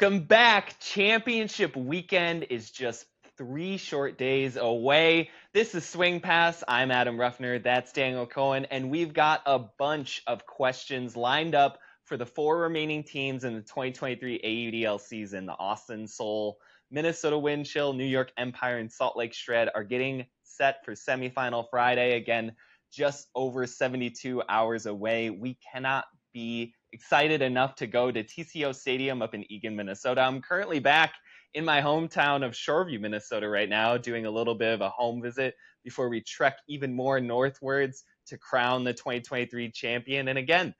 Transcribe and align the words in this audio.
Welcome 0.00 0.20
back. 0.20 0.80
Championship 0.80 1.76
weekend 1.76 2.46
is 2.48 2.70
just 2.70 3.04
three 3.36 3.76
short 3.76 4.16
days 4.16 4.56
away. 4.56 5.28
This 5.52 5.74
is 5.74 5.84
Swing 5.84 6.20
Pass. 6.20 6.64
I'm 6.66 6.90
Adam 6.90 7.18
Ruffner. 7.18 7.58
That's 7.58 7.92
Daniel 7.92 8.24
Cohen. 8.24 8.64
And 8.70 8.90
we've 8.90 9.12
got 9.12 9.42
a 9.44 9.58
bunch 9.58 10.22
of 10.26 10.46
questions 10.46 11.18
lined 11.18 11.54
up 11.54 11.80
for 12.06 12.16
the 12.16 12.24
four 12.24 12.60
remaining 12.60 13.04
teams 13.04 13.44
in 13.44 13.52
the 13.52 13.60
2023 13.60 14.40
AUDL 14.42 14.98
season. 14.98 15.44
The 15.44 15.52
Austin 15.52 16.06
Sol, 16.06 16.56
Minnesota 16.90 17.36
Wind 17.36 17.66
Chill, 17.66 17.92
New 17.92 18.06
York 18.06 18.32
Empire, 18.38 18.78
and 18.78 18.90
Salt 18.90 19.18
Lake 19.18 19.34
Shred 19.34 19.68
are 19.74 19.84
getting 19.84 20.24
set 20.44 20.82
for 20.82 20.92
semifinal 20.92 21.66
Friday. 21.68 22.16
Again, 22.16 22.52
just 22.90 23.28
over 23.34 23.66
72 23.66 24.42
hours 24.48 24.86
away. 24.86 25.28
We 25.28 25.58
cannot 25.70 26.06
be 26.32 26.72
excited 26.92 27.42
enough 27.42 27.74
to 27.76 27.86
go 27.86 28.10
to 28.10 28.24
TCO 28.24 28.74
Stadium 28.74 29.22
up 29.22 29.34
in 29.34 29.44
Eagan, 29.50 29.76
Minnesota. 29.76 30.20
I'm 30.22 30.40
currently 30.40 30.80
back 30.80 31.14
in 31.54 31.64
my 31.64 31.80
hometown 31.80 32.44
of 32.44 32.52
Shoreview, 32.52 33.00
Minnesota 33.00 33.48
right 33.48 33.68
now, 33.68 33.96
doing 33.96 34.26
a 34.26 34.30
little 34.30 34.54
bit 34.54 34.72
of 34.72 34.80
a 34.80 34.90
home 34.90 35.22
visit 35.22 35.54
before 35.84 36.08
we 36.08 36.20
trek 36.20 36.58
even 36.68 36.92
more 36.92 37.20
northwards 37.20 38.04
to 38.26 38.38
crown 38.38 38.84
the 38.84 38.92
2023 38.92 39.70
champion. 39.70 40.28
And 40.28 40.38
again, 40.38 40.74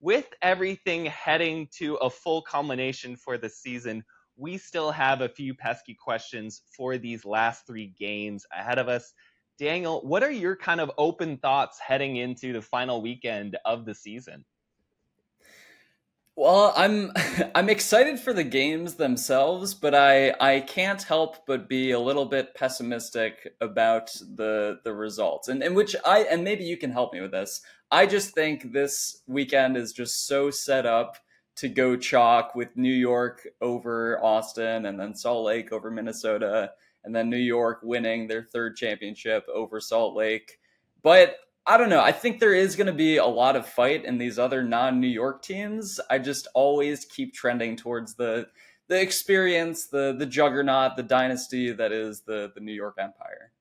with 0.00 0.28
everything 0.42 1.06
heading 1.06 1.68
to 1.78 1.96
a 1.96 2.10
full 2.10 2.42
culmination 2.42 3.16
for 3.16 3.36
the 3.36 3.48
season, 3.48 4.04
we 4.36 4.56
still 4.56 4.92
have 4.92 5.20
a 5.20 5.28
few 5.28 5.54
pesky 5.54 5.94
questions 5.94 6.62
for 6.76 6.96
these 6.98 7.24
last 7.24 7.66
three 7.66 7.92
games 7.98 8.46
ahead 8.56 8.78
of 8.78 8.88
us. 8.88 9.12
Daniel, 9.58 10.00
what 10.06 10.22
are 10.22 10.30
your 10.30 10.54
kind 10.54 10.80
of 10.80 10.92
open 10.98 11.36
thoughts 11.38 11.80
heading 11.80 12.16
into 12.16 12.52
the 12.52 12.62
final 12.62 13.02
weekend 13.02 13.58
of 13.64 13.84
the 13.84 13.94
season? 13.94 14.44
Well, 16.38 16.72
I'm 16.76 17.10
I'm 17.56 17.68
excited 17.68 18.20
for 18.20 18.32
the 18.32 18.44
games 18.44 18.94
themselves, 18.94 19.74
but 19.74 19.92
I 19.92 20.32
I 20.40 20.60
can't 20.60 21.02
help 21.02 21.44
but 21.48 21.68
be 21.68 21.90
a 21.90 21.98
little 21.98 22.26
bit 22.26 22.54
pessimistic 22.54 23.54
about 23.60 24.12
the 24.36 24.78
the 24.84 24.94
results. 24.94 25.48
And 25.48 25.64
and 25.64 25.74
which 25.74 25.96
I 26.06 26.20
and 26.20 26.44
maybe 26.44 26.62
you 26.62 26.76
can 26.76 26.92
help 26.92 27.12
me 27.12 27.20
with 27.20 27.32
this. 27.32 27.60
I 27.90 28.06
just 28.06 28.34
think 28.36 28.72
this 28.72 29.22
weekend 29.26 29.76
is 29.76 29.92
just 29.92 30.28
so 30.28 30.48
set 30.48 30.86
up 30.86 31.16
to 31.56 31.68
go 31.68 31.96
chalk 31.96 32.54
with 32.54 32.76
New 32.76 32.94
York 32.94 33.44
over 33.60 34.24
Austin 34.24 34.86
and 34.86 35.00
then 35.00 35.16
Salt 35.16 35.44
Lake 35.44 35.72
over 35.72 35.90
Minnesota 35.90 36.70
and 37.02 37.12
then 37.12 37.28
New 37.28 37.36
York 37.36 37.80
winning 37.82 38.28
their 38.28 38.44
third 38.44 38.76
championship 38.76 39.44
over 39.52 39.80
Salt 39.80 40.14
Lake. 40.14 40.60
But 41.02 41.36
I 41.68 41.76
don't 41.76 41.90
know. 41.90 42.00
I 42.00 42.12
think 42.12 42.40
there 42.40 42.54
is 42.54 42.76
going 42.76 42.86
to 42.86 42.94
be 42.94 43.18
a 43.18 43.26
lot 43.26 43.54
of 43.54 43.66
fight 43.66 44.06
in 44.06 44.16
these 44.16 44.38
other 44.38 44.62
non-New 44.62 45.06
York 45.06 45.42
teams. 45.42 46.00
I 46.08 46.18
just 46.18 46.48
always 46.54 47.04
keep 47.04 47.34
trending 47.34 47.76
towards 47.76 48.14
the 48.14 48.48
the 48.88 48.98
experience, 48.98 49.86
the 49.86 50.16
the 50.18 50.24
juggernaut, 50.24 50.96
the 50.96 51.02
dynasty 51.02 51.70
that 51.72 51.92
is 51.92 52.22
the 52.22 52.50
the 52.54 52.60
New 52.60 52.72
York 52.72 52.96
Empire. 52.98 53.52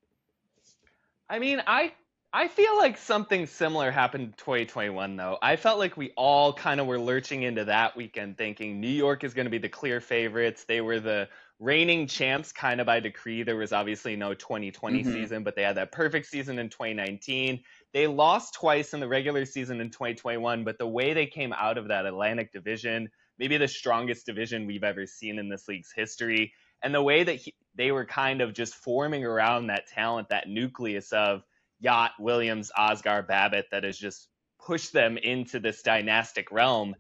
I 1.30 1.39
mean, 1.39 1.61
I 1.67 1.91
I 2.31 2.47
feel 2.47 2.78
like 2.78 2.97
something 2.97 3.45
similar 3.45 3.91
happened 3.91 4.23
in 4.23 4.33
2021 4.33 5.17
though. 5.17 5.38
I 5.41 5.58
felt 5.58 5.78
like 5.78 5.97
we 5.97 6.11
all 6.16 6.53
kind 6.53 6.80
of 6.80 6.88
were 6.88 7.00
lurching 7.00 7.44
into 7.44 7.66
that 7.66 7.97
weekend 7.97 8.38
thinking 8.38 8.80
New 8.80 8.88
York 8.88 9.25
is 9.25 9.33
going 9.33 9.45
to 9.47 9.52
be 9.52 9.58
the 9.58 9.67
clear 9.67 10.00
favorites. 10.00 10.63
They 10.63 10.80
were 10.80 11.02
the 11.02 11.28
reigning 11.59 12.05
champs 12.05 12.52
kind 12.52 12.80
of 12.80 12.85
by 12.85 13.00
decree. 13.00 13.44
There 13.44 13.56
was 13.56 13.73
obviously 13.73 14.16
no 14.16 14.34
2020 14.34 15.00
mm-hmm. 15.00 15.12
season, 15.12 15.44
but 15.44 15.56
they 15.56 15.63
had 15.63 15.78
that 15.78 15.91
perfect 15.91 16.28
season 16.28 16.59
in 16.59 16.69
2019. 16.69 17.63
They 17.94 18.08
lost 18.08 18.53
twice 18.53 18.94
in 18.94 19.00
the 19.00 19.08
regular 19.08 19.46
season 19.46 19.81
in 19.81 19.90
2021, 19.90 20.64
but 20.64 20.78
the 20.78 20.88
way 20.88 21.14
they 21.14 21.25
came 21.25 21.53
out 21.53 21.78
of 21.78 21.88
that 21.88 22.06
Atlantic 22.06 22.52
division, 22.52 23.09
maybe 23.40 23.58
the 23.58 23.68
strongest 23.68 24.25
division 24.25 24.68
we've 24.68 24.84
ever 24.84 25.06
seen 25.06 25.40
in 25.40 25.50
this 25.50 25.68
league's 25.68 25.92
history, 25.96 26.53
and 26.84 26.94
the 26.94 27.02
way 27.02 27.24
that 27.24 27.36
he, 27.36 27.53
they 27.76 27.92
were 27.92 28.06
kind 28.06 28.42
of 28.42 28.53
just 28.53 28.76
forming 28.76 29.26
around 29.26 29.68
that 29.68 29.88
talent, 29.88 30.30
that 30.30 30.47
nucleus 30.47 31.12
of 31.12 31.44
Jagt, 31.84 32.20
Williams, 32.20 32.72
Osgar, 32.78 33.28
Babbitt 33.28 33.68
that 33.72 33.84
has 33.84 33.97
just 33.97 34.28
pushed 34.59 34.94
them 34.94 35.18
into 35.18 35.59
this 35.59 35.81
dynastic 35.81 36.52
realm. 36.52 36.96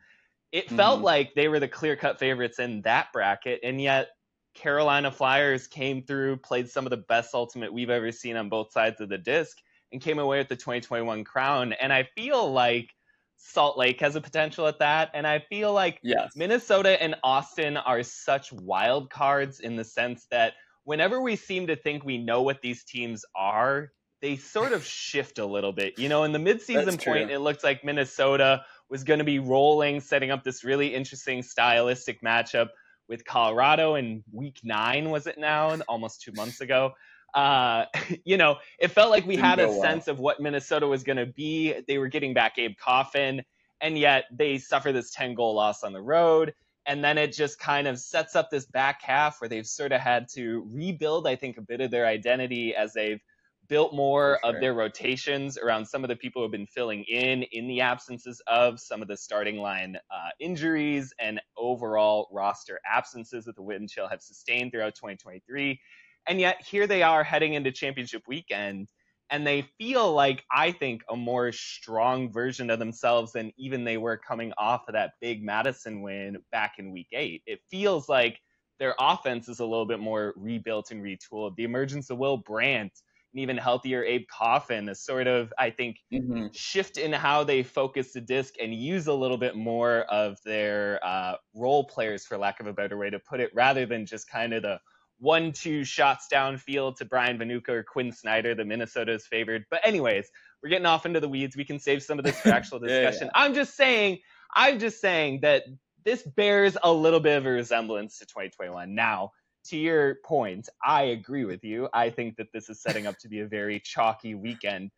It 0.51 0.69
felt 0.69 0.97
mm-hmm. 0.97 1.05
like 1.05 1.35
they 1.35 1.47
were 1.47 1.59
the 1.59 1.67
clear 1.67 1.95
cut 1.95 2.19
favorites 2.19 2.59
in 2.59 2.81
that 2.83 3.11
bracket, 3.11 3.59
and 3.63 3.81
yet 3.81 4.09
Carolina 4.55 5.11
Flyers 5.11 5.67
came 5.67 6.03
through, 6.03 6.37
played 6.37 6.69
some 6.69 6.85
of 6.85 6.89
the 6.89 6.97
best 6.97 7.33
ultimate 7.33 7.73
we've 7.73 7.89
ever 7.89 8.11
seen 8.11 8.37
on 8.37 8.49
both 8.49 8.71
sides 8.71 9.01
of 9.01 9.09
the 9.09 9.17
disc, 9.17 9.57
and 9.91 10.01
came 10.01 10.19
away 10.19 10.39
with 10.39 10.49
the 10.49 10.55
2021 10.55 11.23
crown. 11.23 11.73
And 11.73 11.91
I 11.93 12.03
feel 12.15 12.51
like 12.51 12.93
Salt 13.37 13.77
Lake 13.77 13.99
has 14.01 14.15
a 14.15 14.21
potential 14.21 14.67
at 14.67 14.79
that. 14.79 15.11
And 15.13 15.25
I 15.25 15.39
feel 15.39 15.73
like 15.73 15.99
yes. 16.03 16.33
Minnesota 16.35 17.01
and 17.01 17.15
Austin 17.23 17.77
are 17.77 18.03
such 18.03 18.51
wild 18.51 19.09
cards 19.09 19.59
in 19.59 19.75
the 19.75 19.83
sense 19.83 20.25
that 20.31 20.53
whenever 20.83 21.21
we 21.21 21.35
seem 21.35 21.67
to 21.67 21.75
think 21.75 22.03
we 22.03 22.17
know 22.17 22.41
what 22.41 22.61
these 22.61 22.83
teams 22.83 23.23
are, 23.35 23.91
they 24.21 24.35
sort 24.35 24.73
of 24.73 24.83
shift 24.85 25.39
a 25.39 25.45
little 25.45 25.71
bit. 25.71 25.97
You 25.97 26.09
know, 26.09 26.23
in 26.23 26.31
the 26.31 26.39
midseason 26.39 27.03
point, 27.03 27.31
it 27.31 27.39
looks 27.39 27.63
like 27.63 27.83
Minnesota 27.83 28.65
was 28.89 29.03
going 29.03 29.19
to 29.19 29.25
be 29.25 29.39
rolling, 29.39 30.01
setting 30.01 30.31
up 30.31 30.43
this 30.43 30.63
really 30.63 30.93
interesting 30.93 31.43
stylistic 31.43 32.21
matchup 32.21 32.69
with 33.07 33.23
Colorado 33.23 33.95
in 33.95 34.23
week 34.33 34.59
nine, 34.63 35.09
was 35.09 35.27
it 35.27 35.37
now? 35.37 35.77
Almost 35.87 36.21
two 36.21 36.31
months 36.33 36.61
ago 36.61 36.93
uh, 37.33 37.85
you 38.25 38.37
know, 38.37 38.57
it 38.79 38.89
felt 38.89 39.11
like 39.11 39.25
we 39.25 39.35
Didn't 39.35 39.45
had 39.45 39.59
a 39.59 39.67
well. 39.67 39.81
sense 39.81 40.07
of 40.07 40.19
what 40.19 40.39
Minnesota 40.39 40.87
was 40.87 41.03
going 41.03 41.17
to 41.17 41.25
be. 41.25 41.73
They 41.87 41.97
were 41.97 42.07
getting 42.07 42.33
back 42.33 42.57
Abe 42.57 42.77
Coffin, 42.77 43.43
and 43.81 43.97
yet 43.97 44.25
they 44.31 44.57
suffer 44.57 44.91
this 44.91 45.11
10 45.11 45.35
goal 45.35 45.55
loss 45.55 45.83
on 45.83 45.93
the 45.93 46.01
road. 46.01 46.53
And 46.85 47.03
then 47.03 47.17
it 47.17 47.33
just 47.33 47.59
kind 47.59 47.85
of 47.85 47.99
sets 47.99 48.35
up 48.35 48.49
this 48.49 48.65
back 48.65 49.01
half 49.01 49.41
where 49.41 49.49
they've 49.49 49.67
sort 49.67 49.91
of 49.91 49.99
had 49.99 50.27
to 50.35 50.65
rebuild, 50.71 51.27
I 51.27 51.35
think, 51.35 51.57
a 51.57 51.61
bit 51.61 51.81
of 51.81 51.91
their 51.91 52.05
identity 52.05 52.73
as 52.75 52.93
they've 52.93 53.19
built 53.67 53.93
more 53.93 54.39
sure. 54.41 54.55
of 54.55 54.61
their 54.61 54.73
rotations 54.73 55.57
around 55.57 55.85
some 55.85 56.03
of 56.03 56.07
the 56.07 56.15
people 56.15 56.41
who 56.41 56.43
have 56.43 56.51
been 56.51 56.65
filling 56.65 57.03
in 57.03 57.43
in 57.43 57.67
the 57.67 57.81
absences 57.81 58.41
of 58.47 58.79
some 58.79 59.01
of 59.01 59.07
the 59.07 59.17
starting 59.17 59.57
line 59.57 59.97
uh, 60.09 60.29
injuries 60.39 61.13
and 61.19 61.41
overall 61.57 62.29
roster 62.31 62.79
absences 62.89 63.45
that 63.45 63.55
the 63.55 63.61
Wind 63.61 63.89
Chill 63.89 64.07
have 64.07 64.21
sustained 64.21 64.71
throughout 64.71 64.95
2023. 64.95 65.79
And 66.27 66.39
yet 66.39 66.61
here 66.65 66.87
they 66.87 67.03
are 67.03 67.23
heading 67.23 67.53
into 67.53 67.71
championship 67.71 68.23
weekend 68.27 68.89
and 69.29 69.45
they 69.45 69.63
feel 69.77 70.13
like 70.13 70.45
I 70.51 70.71
think 70.71 71.01
a 71.09 71.15
more 71.15 71.51
strong 71.51 72.31
version 72.31 72.69
of 72.69 72.79
themselves 72.79 73.33
than 73.33 73.51
even 73.57 73.83
they 73.83 73.97
were 73.97 74.17
coming 74.17 74.53
off 74.57 74.87
of 74.87 74.93
that 74.93 75.13
big 75.21 75.43
Madison 75.43 76.01
win 76.01 76.37
back 76.51 76.75
in 76.77 76.91
week 76.91 77.09
8. 77.11 77.41
It 77.45 77.59
feels 77.69 78.07
like 78.07 78.39
their 78.79 78.95
offense 78.99 79.49
is 79.49 79.59
a 79.59 79.65
little 79.65 79.85
bit 79.85 79.99
more 79.99 80.33
rebuilt 80.37 80.91
and 80.91 81.03
retooled. 81.03 81.55
The 81.55 81.63
emergence 81.63 82.09
of 82.09 82.17
Will 82.17 82.37
Brandt 82.37 82.93
and 83.33 83.41
even 83.41 83.57
healthier 83.57 84.03
Abe 84.03 84.25
Coffin 84.31 84.87
a 84.89 84.95
sort 84.95 85.27
of, 85.27 85.51
I 85.57 85.71
think, 85.71 85.97
mm-hmm. 86.13 86.47
shift 86.53 86.97
in 86.97 87.11
how 87.11 87.43
they 87.43 87.63
focus 87.63 88.13
the 88.13 88.21
disc 88.21 88.55
and 88.61 88.73
use 88.73 89.07
a 89.07 89.13
little 89.13 89.37
bit 89.37 89.55
more 89.55 90.01
of 90.03 90.37
their 90.45 91.03
uh, 91.03 91.35
role 91.53 91.83
players, 91.85 92.25
for 92.25 92.37
lack 92.37 92.59
of 92.59 92.67
a 92.67 92.73
better 92.73 92.97
way 92.97 93.09
to 93.09 93.19
put 93.19 93.39
it, 93.39 93.51
rather 93.53 93.85
than 93.85 94.05
just 94.05 94.29
kind 94.29 94.53
of 94.53 94.61
the 94.61 94.79
one 95.19 95.51
two 95.51 95.83
shots 95.83 96.27
downfield 96.31 96.97
to 96.97 97.05
Bryan 97.05 97.37
Vohnoutka 97.37 97.69
or 97.69 97.83
Quinn 97.83 98.11
Snider, 98.11 98.53
the 98.55 98.65
Minnesota's 98.65 99.25
favored. 99.25 99.65
But 99.69 99.81
anyways, 99.83 100.29
we're 100.61 100.69
getting 100.69 100.85
off 100.85 101.05
into 101.05 101.19
the 101.19 101.29
weeds. 101.29 101.55
We 101.55 101.65
can 101.65 101.79
save 101.79 102.03
some 102.03 102.19
of 102.19 102.25
this 102.25 102.39
for 102.39 102.49
actual 102.49 102.79
discussion. 102.79 103.27
yeah, 103.33 103.41
yeah. 103.41 103.45
I'm 103.45 103.53
just 103.53 103.75
saying, 103.75 104.19
I'm 104.55 104.79
just 104.79 105.01
saying 105.01 105.41
that 105.41 105.63
this 106.03 106.23
bears 106.23 106.77
a 106.83 106.91
little 106.91 107.19
bit 107.19 107.37
of 107.37 107.45
a 107.45 107.49
resemblance 107.49 108.19
to 108.19 108.25
2021. 108.25 108.93
Now, 108.93 109.31
to 109.65 109.77
your 109.77 110.19
point, 110.23 110.69
I 110.83 111.03
agree 111.03 111.45
with 111.45 111.63
you. 111.63 111.89
I 111.93 112.09
think 112.09 112.37
that 112.37 112.47
this 112.53 112.69
is 112.69 112.81
setting 112.81 113.07
up 113.07 113.17
to 113.19 113.27
be 113.27 113.41
a 113.41 113.47
very 113.47 113.79
chalky 113.79 114.35
weekend. 114.35 114.91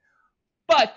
But 0.67 0.95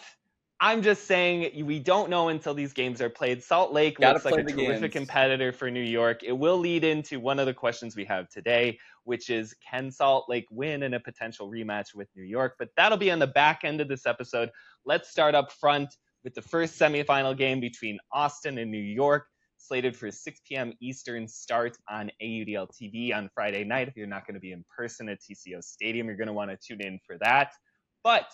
I'm 0.65 0.81
just 0.81 1.09
saying 1.09 1.67
we 1.67 1.81
don't 1.81 2.09
know 2.09 2.29
until 2.29 2.55
these 2.55 2.73
games 2.73 3.01
are 3.03 3.11
played. 3.11 3.43
Salt 3.43 3.73
Lake 3.73 3.99
Gotta 3.99 4.13
looks 4.13 4.25
like 4.25 4.35
a 4.35 4.45
terrific 4.45 4.81
games. 4.81 4.93
competitor 4.93 5.51
for 5.51 5.69
New 5.73 5.83
York. 5.83 6.23
It 6.23 6.31
will 6.31 6.57
lead 6.57 6.85
into 6.85 7.19
one 7.19 7.41
of 7.41 7.47
the 7.47 7.53
questions 7.53 7.97
we 7.97 8.05
have 8.05 8.29
today, 8.29 8.79
which 9.03 9.29
is 9.29 9.57
can 9.69 9.91
Salt 9.91 10.29
Lake 10.29 10.47
win 10.53 10.85
in 10.85 10.95
a 10.95 11.01
potential 11.01 11.51
rematch 11.51 11.97
with 11.97 12.07
New 12.15 12.23
York? 12.23 12.55
But 12.61 12.69
that'll 12.77 12.97
be 12.97 13.11
on 13.11 13.19
the 13.19 13.27
back 13.27 13.63
end 13.65 13.81
of 13.81 13.89
this 13.89 14.07
episode. 14.07 14.51
Let's 14.87 15.11
start 15.11 15.35
up 15.35 15.51
front 15.51 15.97
with 16.23 16.35
the 16.35 16.43
first 16.43 16.79
semifinal 16.79 17.37
game 17.37 17.59
between 17.59 17.99
Austin 18.13 18.57
and 18.59 18.71
New 18.71 18.79
York, 18.79 19.27
slated 19.57 19.97
for 19.97 20.13
6 20.13 20.41
p.m. 20.49 20.75
Eastern 20.81 21.27
start 21.27 21.77
on 21.91 22.09
AUDL 22.23 22.69
TV 22.71 23.13
on 23.13 23.29
Friday 23.35 23.65
night. 23.65 23.89
If 23.89 23.97
you're 23.97 24.07
not 24.07 24.29
going 24.29 24.35
to 24.35 24.41
be 24.41 24.53
in 24.53 24.65
person 24.77 25.09
at 25.09 25.19
TCO 25.23 25.61
Stadium, 25.61 26.07
you're 26.07 26.17
going 26.17 26.29
to 26.29 26.33
want 26.33 26.53
to 26.53 26.57
tune 26.57 26.81
in 26.81 27.01
for 27.05 27.19
that. 27.19 27.51
But 28.05 28.31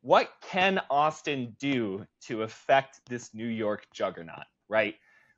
what 0.00 0.30
can 0.50 0.80
Austin 0.90 1.56
do 1.58 2.06
to 2.26 2.42
affect 2.42 3.00
this 3.08 3.34
New 3.34 3.46
York 3.46 3.86
juggernaut, 3.92 4.44
right? 4.68 4.94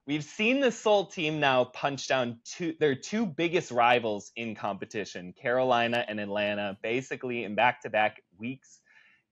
We've 0.06 0.24
seen 0.24 0.60
the 0.60 0.72
Sol 0.72 1.06
team 1.06 1.40
now 1.40 1.64
punch 1.64 2.08
down 2.08 2.40
two 2.44 2.74
their 2.80 2.94
two 2.94 3.26
biggest 3.26 3.70
rivals 3.70 4.32
in 4.34 4.54
competition, 4.54 5.32
Carolina 5.32 6.04
and 6.08 6.18
Atlanta, 6.18 6.76
basically 6.82 7.44
in 7.44 7.54
back-to-back 7.54 8.22
weeks. 8.38 8.80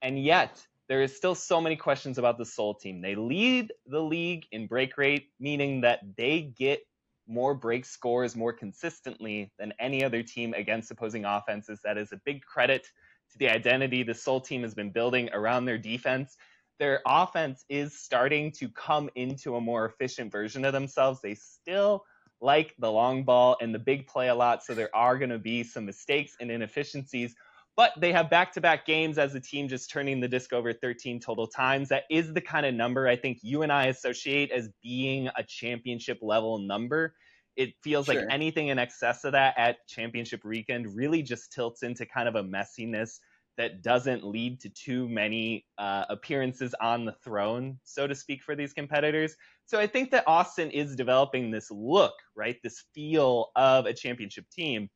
And 0.03 0.23
yet, 0.23 0.65
there 0.89 1.03
is 1.03 1.17
still 1.17 1.35
so 1.35 1.61
many 1.61 1.77
questions 1.77 2.17
about 2.17 2.39
the 2.39 2.45
Sol 2.45 2.75
team. 2.75 3.01
They 3.01 3.15
lead 3.15 3.73
the 3.87 4.01
league 4.01 4.47
in 4.53 4.67
break 4.67 4.97
rate, 4.97 5.31
meaning 5.41 5.81
that 5.83 6.01
they 6.17 6.53
get 6.57 6.81
more 7.27 7.55
break 7.55 7.85
scores 7.85 8.35
more 8.35 8.53
consistently 8.53 9.53
than 9.59 9.75
any 9.79 10.03
other 10.03 10.23
team 10.23 10.55
against 10.55 10.91
opposing 10.91 11.25
offenses. 11.25 11.81
That 11.85 11.99
is 11.99 12.13
a 12.13 12.21
big 12.25 12.43
credit 12.43 12.87
to 13.33 13.39
the 13.39 13.49
identity 13.49 14.03
the 14.03 14.15
Sol 14.15 14.41
team 14.41 14.63
has 14.63 14.75
been 14.75 14.91
building 14.91 15.29
around 15.33 15.65
their 15.65 15.79
defense. 15.79 16.37
Their 16.79 17.01
offense 17.07 17.65
is 17.69 17.99
starting 17.99 18.53
to 18.53 18.69
come 18.69 19.11
into 19.17 19.57
a 19.57 19.61
more 19.61 19.85
efficient 19.87 20.31
version 20.31 20.65
of 20.65 20.73
themselves. 20.73 21.21
They 21.21 21.35
still 21.35 22.05
like 22.41 22.75
the 22.79 22.91
long 22.91 23.25
ball 23.25 23.57
and 23.61 23.75
the 23.75 23.79
big 23.79 24.07
play 24.07 24.29
a 24.29 24.35
lot, 24.35 24.63
so 24.63 24.75
there 24.75 24.95
are 24.95 25.19
going 25.19 25.31
to 25.31 25.39
be 25.39 25.65
some 25.65 25.85
mistakes 25.85 26.37
and 26.41 26.51
inefficiencies. 26.51 27.35
But 27.77 27.93
they 27.97 28.13
have 28.13 28.29
back 28.29 28.53
to 28.55 28.61
back 28.61 28.87
games 28.87 29.19
as 29.19 29.35
a 29.35 29.41
team 29.41 29.69
just 29.69 29.91
turning 29.91 30.19
the 30.19 30.27
disc 30.27 30.53
over 30.53 30.73
13 30.73 31.21
total 31.21 31.47
times. 31.47 31.89
That 31.89 32.05
is 32.11 32.33
the 32.33 32.41
kind 32.41 32.67
of 32.67 32.75
number 32.75 33.07
I 33.07 33.15
think 33.15 33.39
you 33.43 33.63
and 33.63 33.71
I 33.71 33.87
associate 33.87 34.51
as 34.51 34.69
being 34.83 35.29
a 35.37 35.45
championship 35.45 36.19
level 36.21 36.59
number. 36.59 37.15
It 37.59 37.75
feels 37.83 38.07
sure. 38.07 38.15
like 38.15 38.27
anything 38.31 38.69
in 38.69 38.79
excess 38.79 39.25
of 39.25 39.33
that 39.33 39.55
at 39.59 39.87
championship 39.87 40.45
weekend 40.45 40.97
really 40.97 41.23
just 41.23 41.53
tilts 41.53 41.83
into 41.83 42.07
kind 42.07 42.29
of 42.29 42.37
a 42.37 42.43
messiness 42.43 43.19
that 43.59 43.83
doesn't 43.83 44.25
lead 44.25 44.61
to 44.61 44.71
too 44.71 45.09
many 45.09 45.67
uh, 45.77 46.05
appearances 46.09 46.75
on 46.81 47.05
the 47.05 47.13
throne, 47.25 47.79
so 47.85 48.07
to 48.07 48.15
speak, 48.15 48.43
for 48.43 48.55
these 48.55 48.73
competitors. 48.73 49.35
So 49.67 49.79
I 49.79 49.87
think 49.87 50.13
that 50.13 50.25
Austin 50.27 50.71
is 50.71 50.97
developing 50.97 51.51
this 51.51 51.71
look, 51.71 52.15
right? 52.35 52.57
This 52.63 52.85
feel 52.95 53.51
of 53.57 53.85
a 53.85 53.93
championship 53.93 54.49
team 54.51 54.89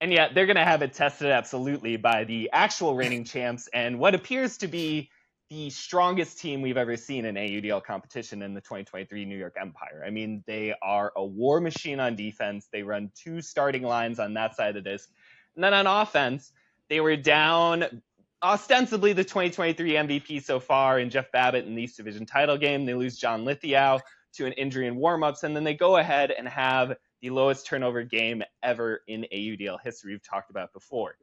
and 0.00 0.12
yet 0.12 0.34
they're 0.34 0.46
going 0.46 0.56
to 0.56 0.64
have 0.64 0.82
it 0.82 0.92
tested 0.92 1.30
absolutely 1.30 1.96
by 1.96 2.24
the 2.24 2.50
actual 2.52 2.94
reigning 2.94 3.24
champs 3.24 3.68
and 3.72 3.98
what 3.98 4.14
appears 4.14 4.56
to 4.58 4.68
be 4.68 5.10
the 5.50 5.70
strongest 5.70 6.38
team 6.38 6.60
we've 6.60 6.76
ever 6.76 6.96
seen 6.96 7.24
in 7.24 7.34
AUDL 7.36 7.82
competition 7.82 8.42
in 8.42 8.52
the 8.52 8.60
2023 8.60 9.24
New 9.24 9.36
York 9.36 9.56
Empire. 9.58 10.04
I 10.06 10.10
mean, 10.10 10.44
they 10.46 10.74
are 10.82 11.12
a 11.16 11.24
war 11.24 11.60
machine 11.60 12.00
on 12.00 12.16
defense. 12.16 12.68
They 12.70 12.82
run 12.82 13.10
two 13.14 13.40
starting 13.40 13.82
lines 13.82 14.18
on 14.18 14.34
that 14.34 14.56
side 14.56 14.76
of 14.76 14.84
the 14.84 14.90
disc. 14.90 15.08
And 15.54 15.64
then 15.64 15.72
on 15.72 15.86
offense, 15.86 16.52
they 16.88 17.00
were 17.00 17.16
down 17.16 18.02
ostensibly 18.42 19.14
the 19.14 19.24
2023 19.24 19.92
MVP 19.92 20.44
so 20.44 20.60
far 20.60 21.00
in 21.00 21.08
Jeff 21.10 21.32
Babbitt 21.32 21.66
in 21.66 21.74
the 21.74 21.82
East 21.82 21.96
Division 21.96 22.26
title 22.26 22.58
game. 22.58 22.84
They 22.84 22.94
lose 22.94 23.18
John 23.18 23.44
Lithgow 23.44 24.00
to 24.34 24.46
an 24.46 24.52
injury 24.52 24.86
in 24.86 24.96
warmups, 24.96 25.44
and 25.44 25.56
then 25.56 25.64
they 25.64 25.74
go 25.74 25.96
ahead 25.96 26.30
and 26.30 26.46
have 26.46 26.94
the 27.22 27.30
lowest 27.30 27.66
turnover 27.66 28.02
game 28.02 28.42
ever 28.62 29.00
in 29.08 29.26
AUDL 29.32 29.78
history. 29.82 30.12
We've 30.12 30.22
talked 30.22 30.50
about 30.50 30.72
before. 30.72 31.16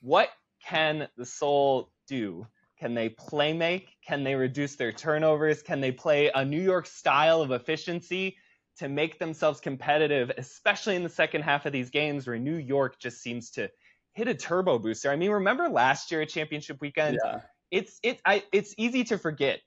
What 0.00 0.30
can 0.64 1.08
the 1.16 1.26
Sol 1.26 1.90
do? 2.06 2.46
Can 2.78 2.94
they 2.94 3.08
play 3.08 3.52
make? 3.52 3.96
Can 4.06 4.24
they 4.24 4.34
reduce 4.34 4.76
their 4.76 4.92
turnovers? 4.92 5.62
Can 5.62 5.80
they 5.80 5.92
play 5.92 6.30
a 6.34 6.44
New 6.44 6.60
York 6.60 6.86
style 6.86 7.40
of 7.40 7.50
efficiency 7.50 8.36
to 8.78 8.88
make 8.88 9.18
themselves 9.18 9.60
competitive, 9.60 10.32
especially 10.36 10.96
in 10.96 11.02
the 11.02 11.08
second 11.08 11.42
half 11.42 11.66
of 11.66 11.72
these 11.72 11.90
games 11.90 12.26
where 12.26 12.38
New 12.38 12.56
York 12.56 12.98
just 12.98 13.22
seems 13.22 13.50
to 13.52 13.70
hit 14.12 14.28
a 14.28 14.34
turbo 14.34 14.78
booster? 14.78 15.10
I 15.10 15.16
mean, 15.16 15.30
remember 15.30 15.68
last 15.68 16.10
year 16.10 16.22
at 16.22 16.28
championship 16.28 16.80
weekend? 16.80 17.18
Yeah. 17.24 17.40
It's 17.70 17.98
it 18.02 18.20
I 18.24 18.44
it's 18.52 18.74
easy 18.76 19.04
to 19.04 19.18
forget 19.18 19.60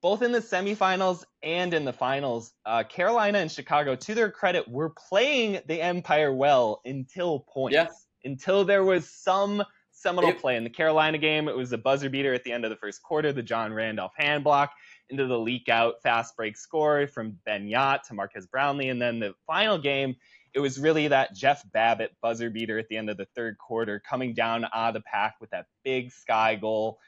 both 0.00 0.22
in 0.22 0.32
the 0.32 0.40
semifinals 0.40 1.24
and 1.42 1.74
in 1.74 1.84
the 1.84 1.92
finals, 1.92 2.52
uh, 2.64 2.84
Carolina 2.84 3.38
and 3.38 3.50
Chicago, 3.50 3.96
to 3.96 4.14
their 4.14 4.30
credit, 4.30 4.68
were 4.68 4.90
playing 4.90 5.60
the 5.66 5.80
Empire 5.80 6.32
well 6.32 6.80
until 6.84 7.40
points. 7.40 7.74
Yeah. 7.74 7.88
Until 8.24 8.64
there 8.64 8.84
was 8.84 9.08
some 9.08 9.62
seminal 10.00 10.30
it, 10.30 10.38
play. 10.38 10.56
In 10.56 10.64
the 10.64 10.70
Carolina 10.70 11.18
game, 11.18 11.48
it 11.48 11.56
was 11.56 11.72
a 11.72 11.78
buzzer 11.78 12.08
beater 12.08 12.34
at 12.34 12.44
the 12.44 12.52
end 12.52 12.64
of 12.64 12.70
the 12.70 12.76
first 12.76 13.02
quarter, 13.02 13.32
the 13.32 13.42
John 13.42 13.72
Randolph 13.72 14.12
hand 14.16 14.44
block 14.44 14.72
into 15.10 15.26
the 15.26 15.38
leak 15.38 15.68
out 15.68 16.02
fast 16.02 16.36
break 16.36 16.56
score 16.56 17.06
from 17.06 17.38
Ben 17.44 17.68
Jagt 17.68 18.02
to 18.04 18.14
Marquez 18.14 18.46
Brownlee. 18.46 18.90
And 18.90 19.00
then 19.00 19.18
the 19.18 19.34
final 19.46 19.78
game, 19.78 20.16
it 20.54 20.60
was 20.60 20.78
really 20.78 21.08
that 21.08 21.34
Jeff 21.34 21.62
Babbitt 21.72 22.12
buzzer 22.22 22.50
beater 22.50 22.78
at 22.78 22.88
the 22.88 22.96
end 22.96 23.10
of 23.10 23.16
the 23.16 23.26
third 23.36 23.58
quarter 23.58 24.00
coming 24.00 24.34
down 24.34 24.64
out 24.72 24.88
of 24.88 24.94
the 24.94 25.00
pack 25.02 25.36
with 25.40 25.50
that 25.50 25.66
big 25.84 26.12
sky 26.12 26.54
goal 26.54 26.98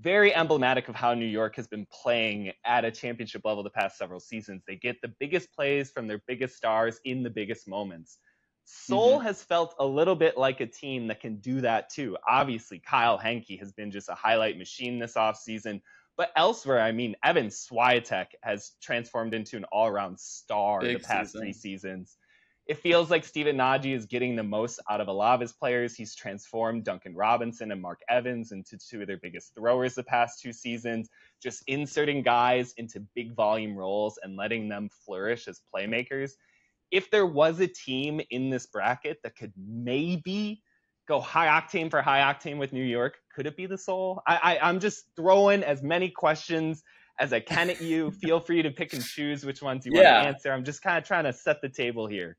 very 0.00 0.34
emblematic 0.34 0.88
of 0.88 0.94
how 0.94 1.12
New 1.12 1.26
York 1.26 1.54
has 1.56 1.66
been 1.66 1.86
playing 1.92 2.52
at 2.64 2.84
a 2.84 2.90
championship 2.90 3.42
level 3.44 3.62
the 3.62 3.70
past 3.70 3.98
several 3.98 4.18
seasons. 4.18 4.62
They 4.66 4.76
get 4.76 5.00
the 5.02 5.12
biggest 5.20 5.52
plays 5.52 5.90
from 5.90 6.06
their 6.06 6.22
biggest 6.26 6.56
stars 6.56 7.00
in 7.04 7.22
the 7.22 7.30
biggest 7.30 7.68
moments. 7.68 8.18
Sol 8.72 9.18
mm-hmm. 9.18 9.26
has 9.26 9.42
felt 9.42 9.74
a 9.78 9.86
little 9.86 10.14
bit 10.14 10.38
like 10.38 10.60
a 10.60 10.66
team 10.66 11.08
that 11.08 11.20
can 11.20 11.36
do 11.36 11.60
that 11.62 11.90
too. 11.90 12.16
Obviously, 12.28 12.78
Kyle 12.78 13.18
Henke 13.18 13.58
has 13.58 13.72
been 13.72 13.90
just 13.90 14.08
a 14.08 14.14
highlight 14.14 14.58
machine 14.58 14.98
this 14.98 15.14
offseason. 15.14 15.80
But 16.16 16.30
elsewhere, 16.36 16.80
I 16.80 16.92
mean, 16.92 17.16
Evan 17.24 17.46
Swiatek 17.46 18.26
has 18.42 18.72
transformed 18.82 19.34
into 19.34 19.56
an 19.56 19.64
all 19.64 19.86
around 19.86 20.20
star 20.20 20.80
Big 20.80 20.98
the 20.98 21.04
past 21.04 21.32
season. 21.32 21.40
three 21.40 21.52
seasons 21.52 22.16
it 22.70 22.78
feels 22.78 23.10
like 23.10 23.24
Stephen 23.24 23.56
Nagy 23.56 23.94
is 23.94 24.06
getting 24.06 24.36
the 24.36 24.44
most 24.44 24.78
out 24.88 25.00
of 25.00 25.08
a 25.08 25.12
lot 25.12 25.34
of 25.34 25.40
his 25.40 25.52
players. 25.52 25.96
He's 25.96 26.14
transformed 26.14 26.84
Duncan 26.84 27.16
Robinson 27.16 27.72
and 27.72 27.82
Mark 27.82 28.00
Evans 28.08 28.52
into 28.52 28.78
two 28.78 29.00
of 29.00 29.08
their 29.08 29.16
biggest 29.16 29.56
throwers 29.56 29.96
the 29.96 30.04
past 30.04 30.40
two 30.40 30.52
seasons, 30.52 31.08
just 31.42 31.64
inserting 31.66 32.22
guys 32.22 32.72
into 32.76 33.00
big 33.16 33.34
volume 33.34 33.76
roles 33.76 34.20
and 34.22 34.36
letting 34.36 34.68
them 34.68 34.88
flourish 35.04 35.48
as 35.48 35.60
playmakers. 35.74 36.34
If 36.90 37.10
there 37.10 37.26
was 37.26 37.60
a 37.60 37.66
team 37.66 38.20
in 38.30 38.50
this 38.50 38.66
bracket 38.66 39.18
that 39.22 39.36
could 39.36 39.52
maybe 39.56 40.62
go 41.06 41.20
high 41.20 41.46
octane 41.46 41.90
for 41.90 42.02
high 42.02 42.20
octane 42.20 42.58
with 42.58 42.72
New 42.72 42.84
York, 42.84 43.18
could 43.34 43.46
it 43.46 43.56
be 43.56 43.66
the 43.66 43.78
Sol? 43.78 44.22
I, 44.26 44.36
I, 44.36 44.68
I'm 44.68 44.80
just 44.80 45.04
throwing 45.16 45.62
as 45.62 45.82
many 45.82 46.08
questions 46.08 46.82
as 47.18 47.32
I 47.32 47.40
can 47.40 47.70
at 47.70 47.80
you. 47.80 48.10
Feel 48.22 48.40
free 48.40 48.62
to 48.62 48.70
pick 48.70 48.92
and 48.92 49.04
choose 49.04 49.44
which 49.44 49.62
ones 49.62 49.86
you 49.86 49.92
yeah. 49.94 50.14
want 50.14 50.24
to 50.24 50.28
answer. 50.28 50.52
I'm 50.52 50.64
just 50.64 50.82
kind 50.82 50.98
of 50.98 51.04
trying 51.04 51.24
to 51.24 51.32
set 51.32 51.60
the 51.62 51.68
table 51.68 52.06
here. 52.06 52.36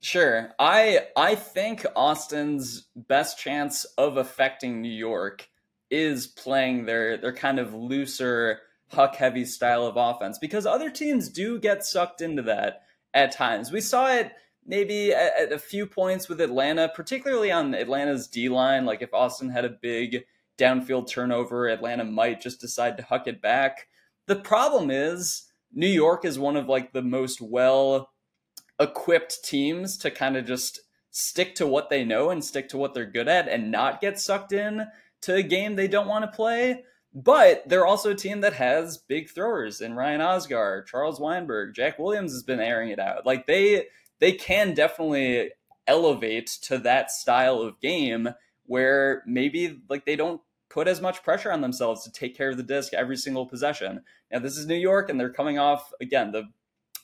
Sure. 0.00 0.52
I 0.58 1.06
I 1.16 1.34
think 1.34 1.86
Austin's 1.96 2.86
best 2.94 3.38
chance 3.38 3.84
of 3.96 4.16
affecting 4.16 4.80
New 4.80 4.92
York 4.92 5.48
is 5.90 6.26
playing 6.26 6.86
their 6.86 7.16
their 7.16 7.32
kind 7.32 7.58
of 7.58 7.74
looser 7.74 8.60
huck 8.88 9.16
heavy 9.16 9.44
style 9.44 9.84
of 9.84 9.96
offense 9.96 10.38
because 10.38 10.64
other 10.66 10.90
teams 10.90 11.28
do 11.28 11.58
get 11.58 11.84
sucked 11.84 12.20
into 12.20 12.42
that 12.42 12.82
at 13.16 13.32
times. 13.32 13.72
We 13.72 13.80
saw 13.80 14.12
it 14.12 14.32
maybe 14.66 15.12
at, 15.12 15.32
at 15.40 15.52
a 15.52 15.58
few 15.58 15.86
points 15.86 16.28
with 16.28 16.40
Atlanta, 16.40 16.90
particularly 16.94 17.50
on 17.50 17.74
Atlanta's 17.74 18.28
D 18.28 18.48
line. 18.48 18.84
Like 18.84 19.02
if 19.02 19.14
Austin 19.14 19.48
had 19.48 19.64
a 19.64 19.70
big 19.70 20.24
downfield 20.58 21.08
turnover, 21.08 21.66
Atlanta 21.66 22.04
might 22.04 22.40
just 22.40 22.60
decide 22.60 22.96
to 22.98 23.02
huck 23.02 23.26
it 23.26 23.40
back. 23.40 23.88
The 24.26 24.36
problem 24.36 24.90
is 24.90 25.46
New 25.72 25.88
York 25.88 26.24
is 26.24 26.38
one 26.38 26.56
of 26.56 26.68
like 26.68 26.92
the 26.92 27.02
most 27.02 27.40
well 27.40 28.10
equipped 28.78 29.42
teams 29.42 29.96
to 29.96 30.10
kind 30.10 30.36
of 30.36 30.44
just 30.44 30.80
stick 31.10 31.54
to 31.54 31.66
what 31.66 31.88
they 31.88 32.04
know 32.04 32.28
and 32.28 32.44
stick 32.44 32.68
to 32.68 32.76
what 32.76 32.92
they're 32.92 33.10
good 33.10 33.28
at 33.28 33.48
and 33.48 33.70
not 33.70 34.02
get 34.02 34.20
sucked 34.20 34.52
in 34.52 34.86
to 35.22 35.34
a 35.34 35.42
game 35.42 35.74
they 35.74 35.88
don't 35.88 36.08
want 36.08 36.24
to 36.24 36.36
play. 36.36 36.84
But 37.16 37.66
they're 37.66 37.86
also 37.86 38.10
a 38.10 38.14
team 38.14 38.42
that 38.42 38.52
has 38.52 38.98
big 38.98 39.30
throwers 39.30 39.80
in 39.80 39.94
Ryan 39.94 40.20
Osgar, 40.20 40.84
Charles 40.84 41.18
Weinberg, 41.18 41.74
Jack 41.74 41.98
Williams 41.98 42.32
has 42.32 42.42
been 42.42 42.60
airing 42.60 42.90
it 42.90 42.98
out. 42.98 43.24
Like 43.24 43.46
they 43.46 43.86
they 44.18 44.32
can 44.32 44.74
definitely 44.74 45.50
elevate 45.86 46.46
to 46.64 46.76
that 46.76 47.10
style 47.10 47.60
of 47.62 47.80
game 47.80 48.28
where 48.66 49.22
maybe 49.26 49.80
like 49.88 50.04
they 50.04 50.14
don't 50.14 50.42
put 50.68 50.88
as 50.88 51.00
much 51.00 51.22
pressure 51.22 51.50
on 51.50 51.62
themselves 51.62 52.04
to 52.04 52.12
take 52.12 52.36
care 52.36 52.50
of 52.50 52.58
the 52.58 52.62
disc 52.62 52.92
every 52.92 53.16
single 53.16 53.46
possession. 53.46 54.02
Now 54.30 54.40
this 54.40 54.58
is 54.58 54.66
New 54.66 54.74
York 54.74 55.08
and 55.08 55.18
they're 55.18 55.32
coming 55.32 55.58
off 55.58 55.90
again 56.02 56.32
the 56.32 56.50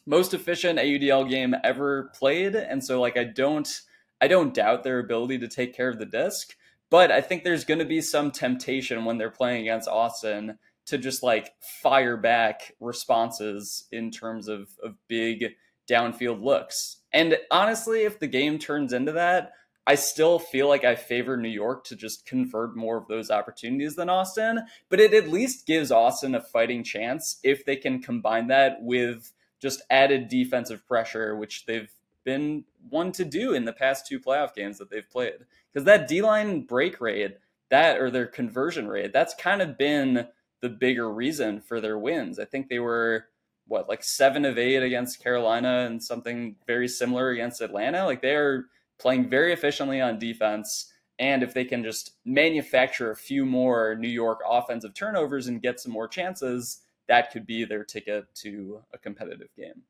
most 0.05 0.35
efficient 0.35 0.79
AUDL 0.79 1.27
game 1.31 1.55
ever 1.65 2.11
played, 2.15 2.55
and 2.55 2.85
so 2.85 3.01
like 3.01 3.17
I 3.17 3.25
don't 3.25 3.81
I 4.21 4.29
don't 4.29 4.53
doubt 4.53 4.85
their 4.85 4.99
ability 4.99 5.39
to 5.39 5.49
take 5.49 5.75
care 5.75 5.89
of 5.89 5.99
the 5.99 6.05
disc, 6.05 6.55
but 6.93 7.11
I 7.11 7.23
think 7.23 7.43
there's 7.43 7.65
going 7.65 7.79
to 7.79 7.87
be 7.87 8.03
some 8.03 8.31
temptation 8.31 9.07
when 9.07 9.17
they're 9.17 9.31
playing 9.31 9.63
against 9.63 9.89
Austin 9.89 10.59
to 10.85 10.99
just 10.99 11.23
like 11.23 11.55
fire 11.83 12.19
back 12.19 12.75
responses 12.81 13.89
in 13.91 14.11
terms 14.11 14.47
of 14.47 14.69
of 14.83 14.97
big 15.09 15.55
downfield 15.91 16.43
looks. 16.43 16.99
And 17.11 17.39
honestly, 17.51 18.03
if 18.03 18.21
the 18.21 18.27
game 18.27 18.59
turns 18.59 18.93
into 18.93 19.13
that, 19.13 19.53
I 19.87 19.95
still 19.95 20.39
feel 20.39 20.69
like 20.69 20.85
I 20.85 20.95
favor 20.95 21.39
New 21.39 21.49
York 21.49 21.85
to 21.85 21.97
just 21.97 22.27
convert 22.27 22.77
more 22.77 22.99
of 22.99 23.09
those 23.09 23.31
opportunities 23.31 23.97
than 23.97 24.11
Austin, 24.11 24.61
but 24.91 25.01
it 25.01 25.15
at 25.15 25.31
least 25.31 25.67
gives 25.67 25.91
Austin 25.91 26.35
a 26.35 26.43
fighting 26.43 26.85
chance 26.85 27.41
if 27.43 27.65
they 27.65 27.77
can 27.77 28.03
combine 28.03 28.49
that 28.49 28.83
with 28.83 29.33
just 29.61 29.81
added 29.89 30.29
defensive 30.29 30.87
pressure, 30.87 31.37
which 31.37 31.65
they've 31.65 31.91
been 32.23 32.65
one 32.89 33.13
to 33.13 33.25
do 33.25 33.55
in 33.55 33.65
the 33.65 33.73
past 33.73 34.07
two 34.07 34.21
playoff 34.21 34.55
games 34.55 34.79
that 34.79 34.91
they've 34.91 35.09
played. 35.11 35.47
Because 35.73 35.85
that 35.87 36.09
D 36.09 36.23
line 36.23 36.63
break 36.63 37.01
rate, 37.01 37.39
that 37.71 37.99
or 37.99 38.11
their 38.11 38.27
conversion 38.27 38.89
rate, 38.89 39.13
that's 39.13 39.35
kind 39.35 39.63
of 39.63 39.79
been 39.79 40.27
the 40.61 40.69
bigger 40.69 41.13
reason 41.13 41.61
for 41.61 41.81
their 41.81 41.99
wins. 41.99 42.39
I 42.39 42.45
think 42.45 42.69
they 42.69 42.79
were 42.79 43.27
what 43.67 43.89
like 43.89 44.03
seven 44.03 44.45
of 44.45 44.59
eight 44.59 44.83
against 44.83 45.23
Carolina 45.23 45.87
and 45.87 46.03
something 46.03 46.57
very 46.67 46.89
similar 46.89 47.31
against 47.31 47.61
Atlanta. 47.61 48.05
Like 48.05 48.23
they 48.23 48.35
are 48.35 48.67
playing 48.99 49.29
very 49.29 49.53
efficiently 49.53 50.01
on 50.01 50.19
defense. 50.19 50.93
And 51.19 51.43
if 51.43 51.55
they 51.55 51.65
can 51.65 51.83
just 51.83 52.17
manufacture 52.25 53.11
a 53.11 53.17
few 53.17 53.45
more 53.45 53.95
New 53.95 54.09
York 54.09 54.41
offensive 54.49 54.95
turnovers 54.95 55.47
and 55.47 55.63
get 55.63 55.81
some 55.81 55.93
more 55.93 56.09
chances, 56.09 56.81
that 57.09 57.31
could 57.31 57.47
be 57.47 57.65
their 57.65 57.85
ticket 57.85 58.33
to 58.37 58.83
a 58.93 58.99
competitive 58.99 59.49
game. 59.57 59.83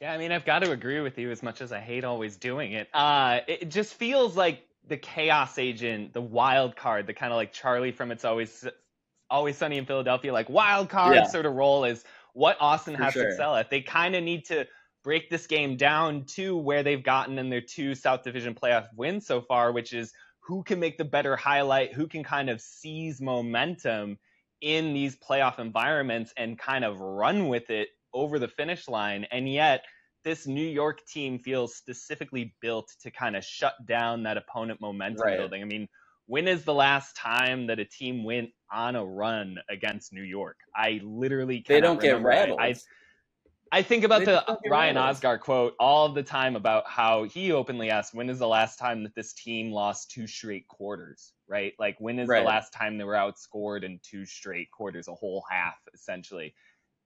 Yeah, 0.00 0.12
I 0.12 0.18
mean, 0.18 0.30
I've 0.30 0.44
got 0.44 0.58
to 0.60 0.72
agree 0.72 1.00
with 1.00 1.18
you 1.18 1.30
as 1.30 1.42
much 1.42 1.60
as 1.60 1.72
I 1.72 1.80
hate 1.80 2.04
always 2.04 2.36
doing 2.36 2.72
it. 2.72 2.88
Uh, 2.92 3.40
it 3.48 3.70
just 3.70 3.94
feels 3.94 4.36
like 4.36 4.62
the 4.86 4.96
chaos 4.96 5.58
agent, 5.58 6.12
the 6.12 6.20
wild 6.20 6.76
card, 6.76 7.06
the 7.06 7.14
kind 7.14 7.32
of 7.32 7.36
like 7.36 7.52
Charlie 7.52 7.92
from 7.92 8.10
It's 8.10 8.24
Always 8.24 8.66
Always 9.30 9.56
Sunny 9.56 9.78
in 9.78 9.86
Philadelphia, 9.86 10.32
like 10.32 10.48
wild 10.48 10.88
card 10.88 11.16
yeah. 11.16 11.26
sort 11.26 11.46
of 11.46 11.54
role 11.54 11.84
is 11.84 12.04
what 12.34 12.56
Austin 12.60 12.96
For 12.96 13.02
has 13.04 13.12
sure. 13.14 13.24
to 13.24 13.28
excel 13.30 13.56
at. 13.56 13.70
They 13.70 13.80
kind 13.80 14.14
of 14.14 14.22
need 14.22 14.44
to 14.46 14.66
break 15.02 15.30
this 15.30 15.46
game 15.46 15.76
down 15.76 16.24
to 16.26 16.56
where 16.56 16.82
they've 16.82 17.02
gotten 17.02 17.38
in 17.38 17.48
their 17.48 17.62
two 17.62 17.94
South 17.94 18.22
Division 18.22 18.54
playoff 18.54 18.88
wins 18.94 19.26
so 19.26 19.40
far, 19.40 19.72
which 19.72 19.92
is 19.92 20.12
who 20.40 20.62
can 20.62 20.78
make 20.78 20.98
the 20.98 21.04
better 21.04 21.36
highlight, 21.36 21.94
who 21.94 22.06
can 22.06 22.22
kind 22.22 22.50
of 22.50 22.60
seize 22.60 23.20
momentum 23.20 24.18
in 24.60 24.92
these 24.92 25.16
playoff 25.16 25.58
environments 25.58 26.32
and 26.36 26.58
kind 26.58 26.84
of 26.84 27.00
run 27.00 27.48
with 27.48 27.70
it 27.70 27.88
over 28.16 28.38
the 28.38 28.48
finish 28.48 28.88
line. 28.88 29.26
And 29.30 29.48
yet, 29.48 29.84
this 30.24 30.46
New 30.46 30.66
York 30.66 31.06
team 31.06 31.38
feels 31.38 31.76
specifically 31.76 32.54
built 32.60 32.90
to 33.02 33.12
kind 33.12 33.36
of 33.36 33.44
shut 33.44 33.74
down 33.86 34.24
that 34.24 34.36
opponent 34.36 34.80
momentum 34.80 35.24
right. 35.24 35.38
building. 35.38 35.62
I 35.62 35.66
mean, 35.66 35.86
when 36.26 36.48
is 36.48 36.64
the 36.64 36.74
last 36.74 37.14
time 37.14 37.68
that 37.68 37.78
a 37.78 37.84
team 37.84 38.24
went 38.24 38.50
on 38.72 38.96
a 38.96 39.04
run 39.04 39.58
against 39.70 40.12
New 40.12 40.24
York? 40.24 40.56
I 40.74 41.00
literally 41.04 41.64
they 41.68 41.80
don't 41.80 42.00
get 42.00 42.20
rattled. 42.20 42.58
I, 42.60 42.74
I 43.70 43.82
think 43.82 44.02
about 44.02 44.20
they 44.20 44.26
the 44.26 44.58
Ryan 44.68 44.96
Osgar 44.96 45.38
quote 45.38 45.74
all 45.78 46.08
the 46.08 46.22
time 46.22 46.56
about 46.56 46.88
how 46.88 47.24
he 47.24 47.52
openly 47.52 47.90
asked, 47.90 48.14
"When 48.14 48.28
is 48.28 48.40
the 48.40 48.48
last 48.48 48.78
time 48.80 49.04
that 49.04 49.14
this 49.14 49.32
team 49.32 49.70
lost 49.70 50.10
two 50.10 50.26
straight 50.26 50.66
quarters?" 50.66 51.34
Right? 51.46 51.74
Like, 51.78 51.96
when 52.00 52.18
is 52.18 52.28
right. 52.28 52.40
the 52.40 52.46
last 52.46 52.72
time 52.72 52.98
they 52.98 53.04
were 53.04 53.14
outscored 53.14 53.84
in 53.84 54.00
two 54.02 54.26
straight 54.26 54.70
quarters, 54.72 55.06
a 55.06 55.14
whole 55.14 55.44
half, 55.48 55.76
essentially? 55.94 56.52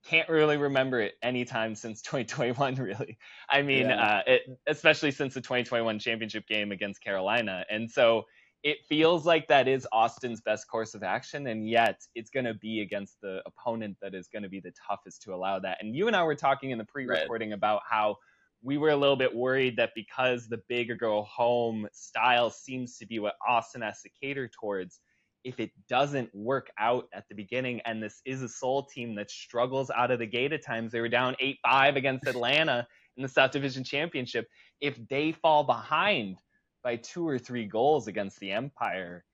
Can't 0.04 0.28
really 0.28 0.57
remember 0.57 1.00
it 1.00 1.14
anytime 1.23 1.75
since 1.75 2.02
2021. 2.02 2.75
Really, 2.76 3.19
I 3.49 3.62
mean, 3.62 3.87
yeah. 3.87 4.04
uh, 4.04 4.23
it, 4.26 4.42
especially 4.66 5.11
since 5.11 5.35
the 5.35 5.40
2021 5.40 5.99
championship 5.99 6.47
game 6.47 6.73
against 6.73 7.02
Carolina, 7.02 7.64
and 7.71 7.90
so 7.90 8.25
it 8.62 8.78
feels 8.88 9.25
like 9.25 9.49
that 9.49 9.69
is 9.69 9.87
Austin's 9.90 10.40
best 10.40 10.69
course 10.69 10.95
of 10.95 11.02
action, 11.02 11.47
and 11.47 11.69
yet 11.69 12.00
it's 12.14 12.30
going 12.30 12.45
to 12.45 12.54
be 12.54 12.83
against 12.83 13.21
the 13.23 13.40
opponent 13.47 13.97
that 14.02 14.14
is 14.14 14.28
going 14.28 14.42
to 14.42 14.49
be 14.49 14.61
the 14.61 14.73
toughest 14.87 15.23
to 15.23 15.35
allow 15.35 15.59
that. 15.59 15.78
And 15.80 15.97
you 15.97 16.09
and 16.09 16.16
I 16.16 16.23
were 16.25 16.35
talking 16.35 16.71
in 16.71 16.78
the 16.78 16.85
pre-recording 16.85 17.50
right. 17.50 17.57
about 17.57 17.83
how 17.88 18.16
we 18.62 18.76
were 18.76 18.90
a 18.90 18.97
little 18.97 19.16
bit 19.16 19.35
worried 19.35 19.76
that 19.76 19.92
because 19.95 20.47
the 20.47 20.61
bigger 20.69 20.95
or 20.95 20.97
go 20.97 21.23
home 21.23 21.88
style 21.92 22.50
seems 22.50 22.99
to 22.99 23.07
be 23.07 23.19
what 23.19 23.37
Austin 23.47 23.80
has 23.80 24.02
to 24.02 24.11
cater 24.21 24.49
towards, 24.49 25.00
if 25.44 25.61
it 25.61 25.70
doesn't 25.88 26.35
work 26.35 26.70
out 26.78 27.09
at 27.12 27.28
the 27.28 27.35
beginning, 27.35 27.80
and 27.85 28.02
this 28.02 28.20
is 28.25 28.42
a 28.42 28.49
Sol 28.49 28.85
team 28.85 29.14
that 29.16 29.30
struggles 29.30 29.90
out 29.90 30.11
of 30.11 30.18
the 30.18 30.26
gate 30.26 30.52
at 30.52 30.64
times, 30.64 30.92
they 30.92 31.00
were 31.00 31.09
down 31.09 31.37
8 31.40 31.59
5 31.64 31.97
against 31.97 32.26
Atlanta 32.26 32.87
in 33.16 33.23
the 33.23 33.28
South 33.28 33.50
Division 33.50 33.85
Championship. 33.85 34.47
If 34.80 34.99
they 35.09 35.32
fall 35.32 35.64
behind, 35.64 36.38
by 36.82 36.97
two 36.97 37.26
or 37.26 37.38
three 37.38 37.66
goals 37.66 38.06
against 38.09 38.40
the 38.40 38.52
Empire, 38.52 39.25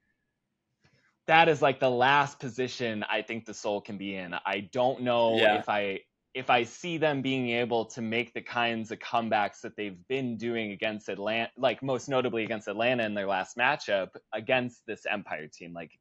that 1.27 1.49
is 1.49 1.63
like 1.63 1.81
the 1.81 1.91
last 1.91 2.39
position 2.39 3.05
I 3.09 3.23
think 3.23 3.45
the 3.45 3.55
Sol 3.55 3.81
can 3.81 3.99
be 3.99 4.15
in. 4.17 4.35
I 4.47 4.69
don't 4.73 5.03
know 5.03 5.37
yeah. 5.37 5.59
if 5.59 5.69
I 5.69 6.01
if 6.37 6.50
I 6.50 6.64
see 6.64 6.99
them 6.99 7.23
being 7.23 7.49
able 7.49 7.87
to 7.87 8.02
make 8.02 8.35
the 8.35 8.43
kinds 8.43 8.90
of 8.90 8.99
comebacks 8.99 9.62
that 9.62 9.75
they've 9.75 9.97
been 10.07 10.37
doing 10.37 10.73
against 10.73 11.09
Atlanta, 11.09 11.50
like 11.57 11.83
most 11.83 12.11
notably 12.11 12.45
against 12.45 12.69
Atlanta 12.69 13.05
in 13.05 13.14
their 13.14 13.26
last 13.26 13.57
matchup 13.57 14.11
against 14.35 14.85
this 14.85 15.07
Empire 15.11 15.49
team. 15.49 15.73
Like 15.73 15.99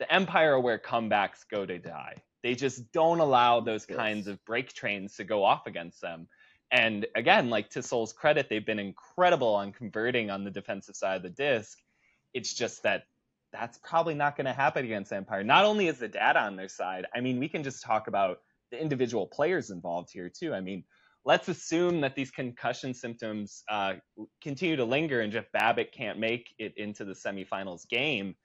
the 0.00 0.12
Empire 0.12 0.54
are 0.54 0.60
where 0.60 0.80
comebacks 0.80 1.48
go 1.48 1.64
to 1.64 1.78
die. 1.78 2.16
They 2.42 2.56
just 2.56 2.90
don't 2.90 3.20
allow 3.20 3.60
those 3.60 3.86
yes. 3.88 3.96
kinds 3.96 4.26
of 4.26 4.44
break 4.44 4.72
trains 4.72 5.14
to 5.18 5.24
go 5.24 5.44
off 5.44 5.68
against 5.68 6.00
them. 6.00 6.26
And 6.72 7.06
again, 7.14 7.48
like 7.48 7.70
to 7.70 7.82
Sol's 7.82 8.12
credit, 8.12 8.48
they've 8.50 8.66
been 8.66 8.80
incredible 8.80 9.54
on 9.54 9.70
converting 9.70 10.30
on 10.32 10.42
the 10.42 10.50
defensive 10.50 10.96
side 10.96 11.18
of 11.18 11.22
the 11.22 11.30
disc. 11.30 11.78
It's 12.34 12.52
just 12.52 12.82
that 12.82 13.04
that's 13.52 13.78
probably 13.84 14.14
not 14.14 14.36
going 14.36 14.46
to 14.46 14.52
happen 14.52 14.84
against 14.84 15.12
Empire. 15.12 15.44
Not 15.44 15.64
only 15.64 15.86
is 15.86 16.00
the 16.00 16.08
data 16.08 16.40
on 16.40 16.56
their 16.56 16.68
side, 16.68 17.06
I 17.14 17.20
mean, 17.20 17.38
we 17.38 17.48
can 17.48 17.62
just 17.62 17.84
talk 17.84 18.08
about 18.08 18.40
the 18.70 18.80
individual 18.80 19.26
players 19.26 19.70
involved 19.70 20.10
here 20.12 20.30
too. 20.30 20.54
I 20.54 20.60
mean, 20.60 20.84
let's 21.24 21.48
assume 21.48 22.00
that 22.02 22.14
these 22.14 22.30
concussion 22.30 22.94
symptoms 22.94 23.62
uh, 23.68 23.94
continue 24.42 24.76
to 24.76 24.84
linger 24.84 25.20
and 25.20 25.32
Jeff 25.32 25.50
Babbitt 25.52 25.92
can't 25.92 26.18
make 26.18 26.54
it 26.58 26.74
into 26.76 27.04
the 27.04 27.14
semifinals 27.14 27.88
game. 27.88 28.36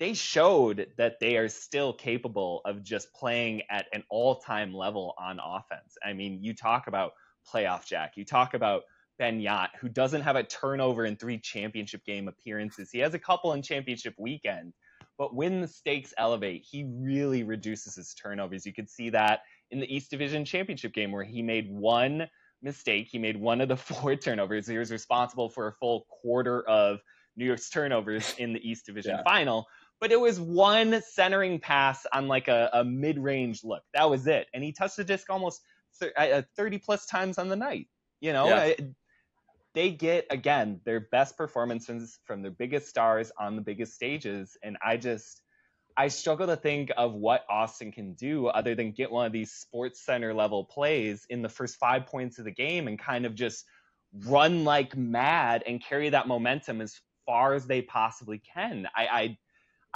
They 0.00 0.14
showed 0.14 0.88
that 0.98 1.20
they 1.20 1.36
are 1.36 1.48
still 1.48 1.92
capable 1.92 2.60
of 2.64 2.82
just 2.82 3.12
playing 3.14 3.62
at 3.70 3.86
an 3.92 4.02
all-time 4.10 4.74
level 4.74 5.14
on 5.18 5.38
offense. 5.38 5.96
I 6.04 6.12
mean, 6.12 6.42
you 6.42 6.54
talk 6.54 6.88
about 6.88 7.12
playoff 7.52 7.86
Jack. 7.86 8.14
You 8.16 8.24
talk 8.24 8.54
about 8.54 8.82
Ben 9.18 9.40
Jagt, 9.40 9.76
who 9.80 9.88
doesn't 9.88 10.22
have 10.22 10.34
a 10.34 10.42
turnover 10.42 11.04
in 11.04 11.14
three 11.14 11.38
championship 11.38 12.04
game 12.04 12.26
appearances. 12.26 12.90
He 12.90 12.98
has 12.98 13.14
a 13.14 13.18
couple 13.18 13.52
in 13.52 13.62
championship 13.62 14.14
weekend, 14.18 14.72
but 15.18 15.34
when 15.34 15.60
the 15.60 15.68
stakes 15.68 16.12
elevate, 16.18 16.64
he 16.68 16.84
really 16.84 17.42
reduces 17.42 17.94
his 17.94 18.14
turnovers. 18.14 18.66
You 18.66 18.72
could 18.72 18.90
see 18.90 19.10
that 19.10 19.40
in 19.70 19.80
the 19.80 19.94
East 19.94 20.10
Division 20.10 20.44
championship 20.44 20.92
game 20.92 21.12
where 21.12 21.24
he 21.24 21.42
made 21.42 21.70
one 21.70 22.28
mistake. 22.62 23.08
He 23.10 23.18
made 23.18 23.36
one 23.36 23.60
of 23.60 23.68
the 23.68 23.76
four 23.76 24.16
turnovers. 24.16 24.66
He 24.66 24.78
was 24.78 24.90
responsible 24.90 25.48
for 25.48 25.68
a 25.68 25.72
full 25.72 26.06
quarter 26.22 26.66
of 26.68 26.98
New 27.36 27.44
York's 27.44 27.70
turnovers 27.70 28.34
in 28.38 28.52
the 28.52 28.68
East 28.68 28.86
Division 28.86 29.16
yeah. 29.16 29.22
final. 29.22 29.66
But 30.00 30.10
it 30.10 30.20
was 30.20 30.40
one 30.40 31.00
centering 31.08 31.60
pass 31.60 32.04
on 32.12 32.26
like 32.26 32.48
a, 32.48 32.68
a 32.72 32.84
mid 32.84 33.18
range 33.18 33.62
look. 33.62 33.82
That 33.94 34.10
was 34.10 34.26
it. 34.26 34.48
And 34.52 34.62
he 34.62 34.72
touched 34.72 34.96
the 34.96 35.04
disc 35.04 35.30
almost 35.30 35.62
uh, 36.16 36.42
30 36.56 36.78
plus 36.78 37.06
times 37.06 37.38
on 37.38 37.48
the 37.48 37.56
night. 37.56 37.88
You 38.20 38.32
know, 38.32 38.48
yeah. 38.48 38.72
They 39.74 39.90
get 39.90 40.26
again 40.30 40.80
their 40.84 41.00
best 41.00 41.36
performances 41.36 42.18
from 42.24 42.42
their 42.42 42.50
biggest 42.50 42.88
stars 42.88 43.32
on 43.38 43.56
the 43.56 43.62
biggest 43.62 43.94
stages, 43.94 44.56
and 44.62 44.76
I 44.84 44.96
just 44.96 45.42
I 45.96 46.08
struggle 46.08 46.46
to 46.48 46.56
think 46.56 46.90
of 46.96 47.14
what 47.14 47.44
Austin 47.48 47.92
can 47.92 48.14
do 48.14 48.48
other 48.48 48.74
than 48.74 48.92
get 48.92 49.10
one 49.10 49.26
of 49.26 49.32
these 49.32 49.52
sports 49.52 50.00
center 50.00 50.34
level 50.34 50.64
plays 50.64 51.26
in 51.30 51.42
the 51.42 51.48
first 51.48 51.76
five 51.76 52.06
points 52.06 52.38
of 52.38 52.44
the 52.44 52.50
game 52.50 52.88
and 52.88 52.98
kind 52.98 53.26
of 53.26 53.34
just 53.34 53.64
run 54.26 54.64
like 54.64 54.96
mad 54.96 55.62
and 55.66 55.82
carry 55.82 56.08
that 56.08 56.26
momentum 56.26 56.80
as 56.80 57.00
far 57.26 57.54
as 57.54 57.66
they 57.66 57.82
possibly 57.82 58.38
can. 58.38 58.88
I, 58.96 59.06
I 59.06 59.38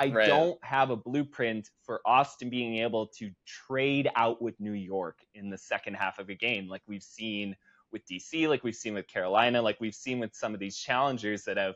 I 0.00 0.10
right. 0.12 0.26
don't 0.28 0.64
have 0.64 0.90
a 0.90 0.96
blueprint 0.96 1.68
for 1.82 2.00
Austin 2.06 2.50
being 2.50 2.78
able 2.78 3.08
to 3.18 3.32
trade 3.44 4.08
out 4.14 4.40
with 4.40 4.58
New 4.60 4.72
York 4.72 5.18
in 5.34 5.50
the 5.50 5.58
second 5.58 5.94
half 5.94 6.20
of 6.20 6.28
a 6.28 6.36
game, 6.36 6.68
like 6.68 6.82
we've 6.86 7.02
seen 7.02 7.56
with 7.92 8.02
DC, 8.06 8.48
like 8.48 8.64
we've 8.64 8.74
seen 8.74 8.94
with 8.94 9.06
Carolina, 9.08 9.62
like 9.62 9.80
we've 9.80 9.94
seen 9.94 10.18
with 10.18 10.34
some 10.34 10.54
of 10.54 10.60
these 10.60 10.76
challengers 10.76 11.44
that 11.44 11.56
have 11.56 11.74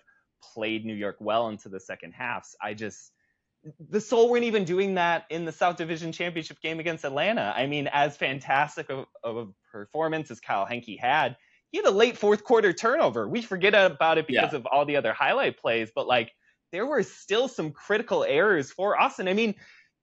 played 0.55 0.85
New 0.85 0.95
York 0.95 1.17
well 1.21 1.49
into 1.49 1.69
the 1.69 1.81
second 1.81 2.13
halves. 2.13 2.57
I 2.61 2.75
just 2.75 3.13
the 3.89 4.01
Sol 4.01 4.29
weren't 4.29 4.45
even 4.45 4.65
doing 4.65 4.95
that 4.95 5.25
in 5.31 5.45
the 5.45 5.53
South 5.53 5.77
Division 5.77 6.11
Championship 6.11 6.61
game 6.61 6.81
against 6.81 7.05
Atlanta. 7.05 7.53
I 7.57 7.67
mean, 7.67 7.89
as 7.93 8.17
fantastic 8.17 8.91
of, 8.91 9.07
of 9.23 9.37
a 9.37 9.47
performance 9.71 10.31
as 10.31 10.41
Kyle 10.41 10.67
Henke 10.67 10.99
had, 10.99 11.37
he 11.71 11.79
had 11.79 11.87
a 11.87 11.91
late 11.91 12.19
fourth 12.19 12.45
quarter 12.45 12.73
turnover. 12.73 13.29
We 13.29 13.41
forget 13.41 13.75
about 13.75 14.19
it 14.19 14.27
because 14.27 14.53
yeah. 14.53 14.59
of 14.59 14.67
all 14.67 14.85
the 14.85 14.97
other 14.97 15.13
highlight 15.13 15.59
plays, 15.59 15.91
but 15.95 16.07
like 16.07 16.33
there 16.73 16.87
were 16.87 17.03
still 17.03 17.49
some 17.49 17.71
critical 17.71 18.25
errors 18.25 18.71
for 18.73 19.01
Austin. 19.01 19.29
I 19.29 19.35
mean, 19.35 19.55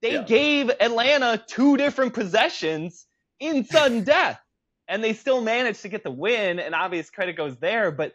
they 0.02 0.14
yeah. 0.14 0.24
gave 0.24 0.72
Atlanta 0.80 1.44
two 1.46 1.76
different 1.78 2.14
possessions 2.14 3.06
in 3.40 3.66
sudden 3.66 4.04
death, 4.06 4.40
and 4.90 5.04
they 5.04 5.14
still 5.14 5.40
managed 5.40 5.82
to 5.84 5.90
get 5.90 6.04
the 6.04 6.12
win. 6.12 6.60
And 6.60 6.76
obvious 6.76 7.10
credit 7.10 7.38
goes 7.38 7.56
there, 7.58 7.92
but 7.92 8.14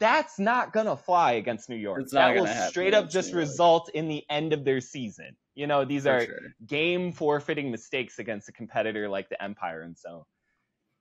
that's 0.00 0.38
not 0.38 0.72
gonna 0.72 0.96
fly 0.96 1.32
against 1.32 1.68
New 1.68 1.76
York. 1.76 2.08
that 2.10 2.34
will 2.34 2.46
straight 2.46 2.94
up 2.94 3.08
just 3.08 3.32
result 3.32 3.90
in 3.90 4.08
the 4.08 4.24
end 4.30 4.52
of 4.52 4.64
their 4.64 4.80
season. 4.80 5.36
You 5.54 5.66
know, 5.66 5.84
these 5.84 6.04
For 6.04 6.16
are 6.16 6.24
sure. 6.24 6.38
game 6.66 7.12
forfeiting 7.12 7.70
mistakes 7.70 8.18
against 8.18 8.48
a 8.48 8.52
competitor 8.52 9.08
like 9.08 9.28
the 9.28 9.40
Empire, 9.42 9.82
and 9.82 9.96
so 9.96 10.26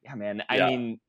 yeah, 0.04 0.16
man. 0.16 0.44
I 0.50 0.58
yeah. 0.58 0.68
mean, 0.68 1.00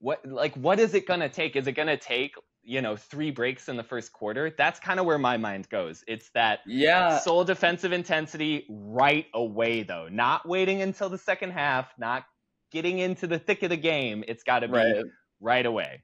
what 0.00 0.26
like 0.26 0.54
what 0.56 0.80
is 0.80 0.94
it 0.94 1.06
gonna 1.06 1.28
take? 1.28 1.54
Is 1.54 1.68
it 1.68 1.72
gonna 1.72 1.96
take 1.96 2.34
you 2.66 2.82
know 2.82 2.96
three 2.96 3.30
breaks 3.30 3.68
in 3.68 3.76
the 3.76 3.82
first 3.82 4.12
quarter 4.12 4.52
that's 4.58 4.80
kind 4.80 4.98
of 4.98 5.06
where 5.06 5.18
my 5.18 5.36
mind 5.36 5.68
goes 5.70 6.04
it's 6.08 6.30
that 6.30 6.60
yeah 6.66 7.18
Sol 7.20 7.44
defensive 7.44 7.92
intensity 7.92 8.66
right 8.68 9.26
away 9.32 9.84
though 9.84 10.08
not 10.10 10.46
waiting 10.46 10.82
until 10.82 11.08
the 11.08 11.16
second 11.18 11.52
half 11.52 11.88
not 11.96 12.24
getting 12.72 12.98
into 12.98 13.26
the 13.26 13.38
thick 13.38 13.62
of 13.62 13.70
the 13.70 13.76
game 13.76 14.24
it's 14.26 14.42
got 14.42 14.58
to 14.58 14.68
be 14.68 14.74
right. 14.74 15.04
right. 15.40 15.66
away 15.66 16.02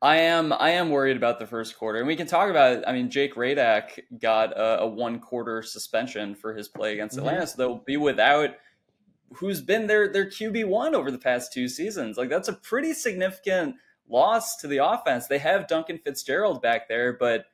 i 0.00 0.16
am 0.16 0.52
i 0.52 0.70
am 0.70 0.90
worried 0.90 1.16
about 1.16 1.40
the 1.40 1.46
first 1.46 1.76
quarter 1.76 1.98
and 1.98 2.06
we 2.06 2.14
can 2.14 2.26
talk 2.26 2.48
about 2.48 2.78
it 2.78 2.84
i 2.86 2.92
mean 2.92 3.10
jake 3.10 3.34
radak 3.34 3.98
got 4.20 4.52
a, 4.56 4.82
a 4.82 4.86
one 4.86 5.18
quarter 5.18 5.60
suspension 5.60 6.34
for 6.36 6.54
his 6.54 6.68
play 6.68 6.92
against 6.92 7.16
mm-hmm. 7.16 7.26
atlanta 7.26 7.46
so 7.46 7.56
they'll 7.58 7.82
be 7.84 7.96
without 7.96 8.50
who's 9.34 9.60
been 9.60 9.88
their 9.88 10.06
their 10.12 10.26
qb1 10.26 10.94
over 10.94 11.10
the 11.10 11.18
past 11.18 11.52
two 11.52 11.66
seasons 11.66 12.16
like 12.16 12.28
that's 12.28 12.48
a 12.48 12.52
pretty 12.52 12.94
significant 12.94 13.74
loss 14.08 14.56
to 14.56 14.68
the 14.68 14.78
offense. 14.78 15.26
They 15.26 15.38
have 15.38 15.68
Duncan 15.68 15.98
Fitzgerald 15.98 16.62
back 16.62 16.88
there, 16.88 17.12
but 17.12 17.46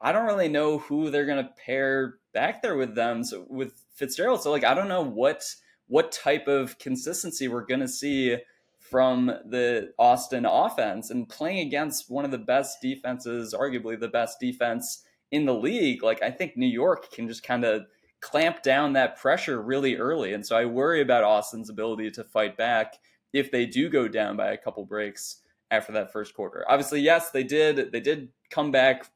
I 0.00 0.12
don't 0.12 0.26
really 0.26 0.48
know 0.48 0.78
who 0.78 1.10
they're 1.10 1.26
going 1.26 1.44
to 1.44 1.50
pair 1.64 2.16
back 2.32 2.62
there 2.62 2.76
with 2.76 2.94
them. 2.94 3.24
So 3.24 3.46
with 3.48 3.72
Fitzgerald, 3.94 4.42
so 4.42 4.50
like 4.50 4.64
I 4.64 4.74
don't 4.74 4.88
know 4.88 5.02
what 5.02 5.44
what 5.88 6.12
type 6.12 6.48
of 6.48 6.78
consistency 6.78 7.48
we're 7.48 7.64
going 7.64 7.80
to 7.80 7.88
see 7.88 8.36
from 8.78 9.26
the 9.26 9.92
Austin 9.98 10.44
offense 10.44 11.10
and 11.10 11.28
playing 11.28 11.66
against 11.66 12.10
one 12.10 12.24
of 12.24 12.30
the 12.30 12.38
best 12.38 12.80
defenses, 12.80 13.54
arguably 13.54 13.98
the 13.98 14.08
best 14.08 14.38
defense 14.40 15.04
in 15.30 15.44
the 15.44 15.54
league. 15.54 16.02
Like 16.02 16.22
I 16.22 16.30
think 16.30 16.56
New 16.56 16.66
York 16.66 17.10
can 17.12 17.28
just 17.28 17.42
kind 17.42 17.64
of 17.64 17.86
clamp 18.20 18.62
down 18.62 18.92
that 18.92 19.16
pressure 19.16 19.60
really 19.60 19.96
early. 19.96 20.32
And 20.32 20.44
so 20.44 20.56
I 20.56 20.64
worry 20.64 21.00
about 21.00 21.24
Austin's 21.24 21.70
ability 21.70 22.10
to 22.12 22.24
fight 22.24 22.56
back 22.56 22.94
if 23.32 23.50
they 23.50 23.66
do 23.66 23.88
go 23.88 24.08
down 24.08 24.36
by 24.36 24.52
a 24.52 24.56
couple 24.56 24.84
breaks 24.84 25.42
after 25.70 25.92
that 25.92 26.12
first 26.12 26.34
quarter. 26.34 26.64
Obviously, 26.68 27.00
yes, 27.00 27.30
they 27.30 27.44
did 27.44 27.92
they 27.92 28.00
did 28.00 28.28
come 28.50 28.70
back 28.70 29.10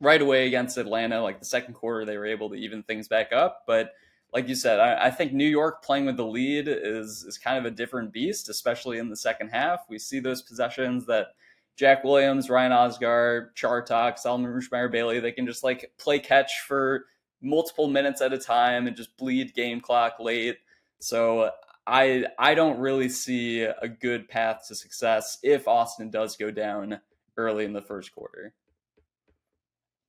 right 0.00 0.20
away 0.20 0.46
against 0.46 0.76
Atlanta. 0.76 1.22
Like 1.22 1.38
the 1.38 1.44
second 1.44 1.74
quarter, 1.74 2.04
they 2.04 2.16
were 2.16 2.26
able 2.26 2.50
to 2.50 2.56
even 2.56 2.82
things 2.82 3.08
back 3.08 3.32
up. 3.32 3.62
But 3.66 3.92
like 4.32 4.48
you 4.48 4.54
said, 4.54 4.80
I, 4.80 5.06
I, 5.06 5.10
think 5.10 5.32
New 5.32 5.46
York 5.46 5.84
playing 5.84 6.06
with 6.06 6.16
the 6.16 6.26
lead 6.26 6.66
is 6.68 7.24
is 7.24 7.38
kind 7.38 7.56
of 7.56 7.64
a 7.64 7.74
different 7.74 8.12
beast, 8.12 8.48
especially 8.48 8.98
in 8.98 9.08
the 9.08 9.16
second 9.16 9.50
half. 9.50 9.84
We 9.88 9.98
see 9.98 10.18
those 10.18 10.42
possessions 10.42 11.06
that 11.06 11.28
Jack 11.76 12.04
Williams, 12.04 12.50
Ryan 12.50 12.72
Osgar, 12.72 13.48
Chartok, 13.54 14.18
Solomon 14.18 14.50
Rushmeyer-Bailey, 14.50 15.20
they 15.20 15.32
can 15.32 15.46
just 15.46 15.64
like 15.64 15.92
play 15.98 16.18
catch 16.18 16.60
for 16.66 17.06
multiple 17.42 17.88
minutes 17.88 18.20
at 18.20 18.32
a 18.32 18.38
time 18.38 18.86
and 18.86 18.96
just 18.96 19.16
bleed 19.16 19.54
game 19.54 19.80
clock 19.80 20.18
late. 20.18 20.58
So 21.00 21.50
I 21.86 22.24
I 22.38 22.54
don't 22.54 22.78
really 22.78 23.08
see 23.08 23.62
a 23.62 23.88
good 23.88 24.28
path 24.28 24.66
to 24.68 24.74
success 24.74 25.38
if 25.42 25.68
Austin 25.68 26.10
does 26.10 26.36
go 26.36 26.50
down 26.50 27.00
early 27.36 27.64
in 27.64 27.72
the 27.72 27.82
first 27.82 28.14
quarter. 28.14 28.54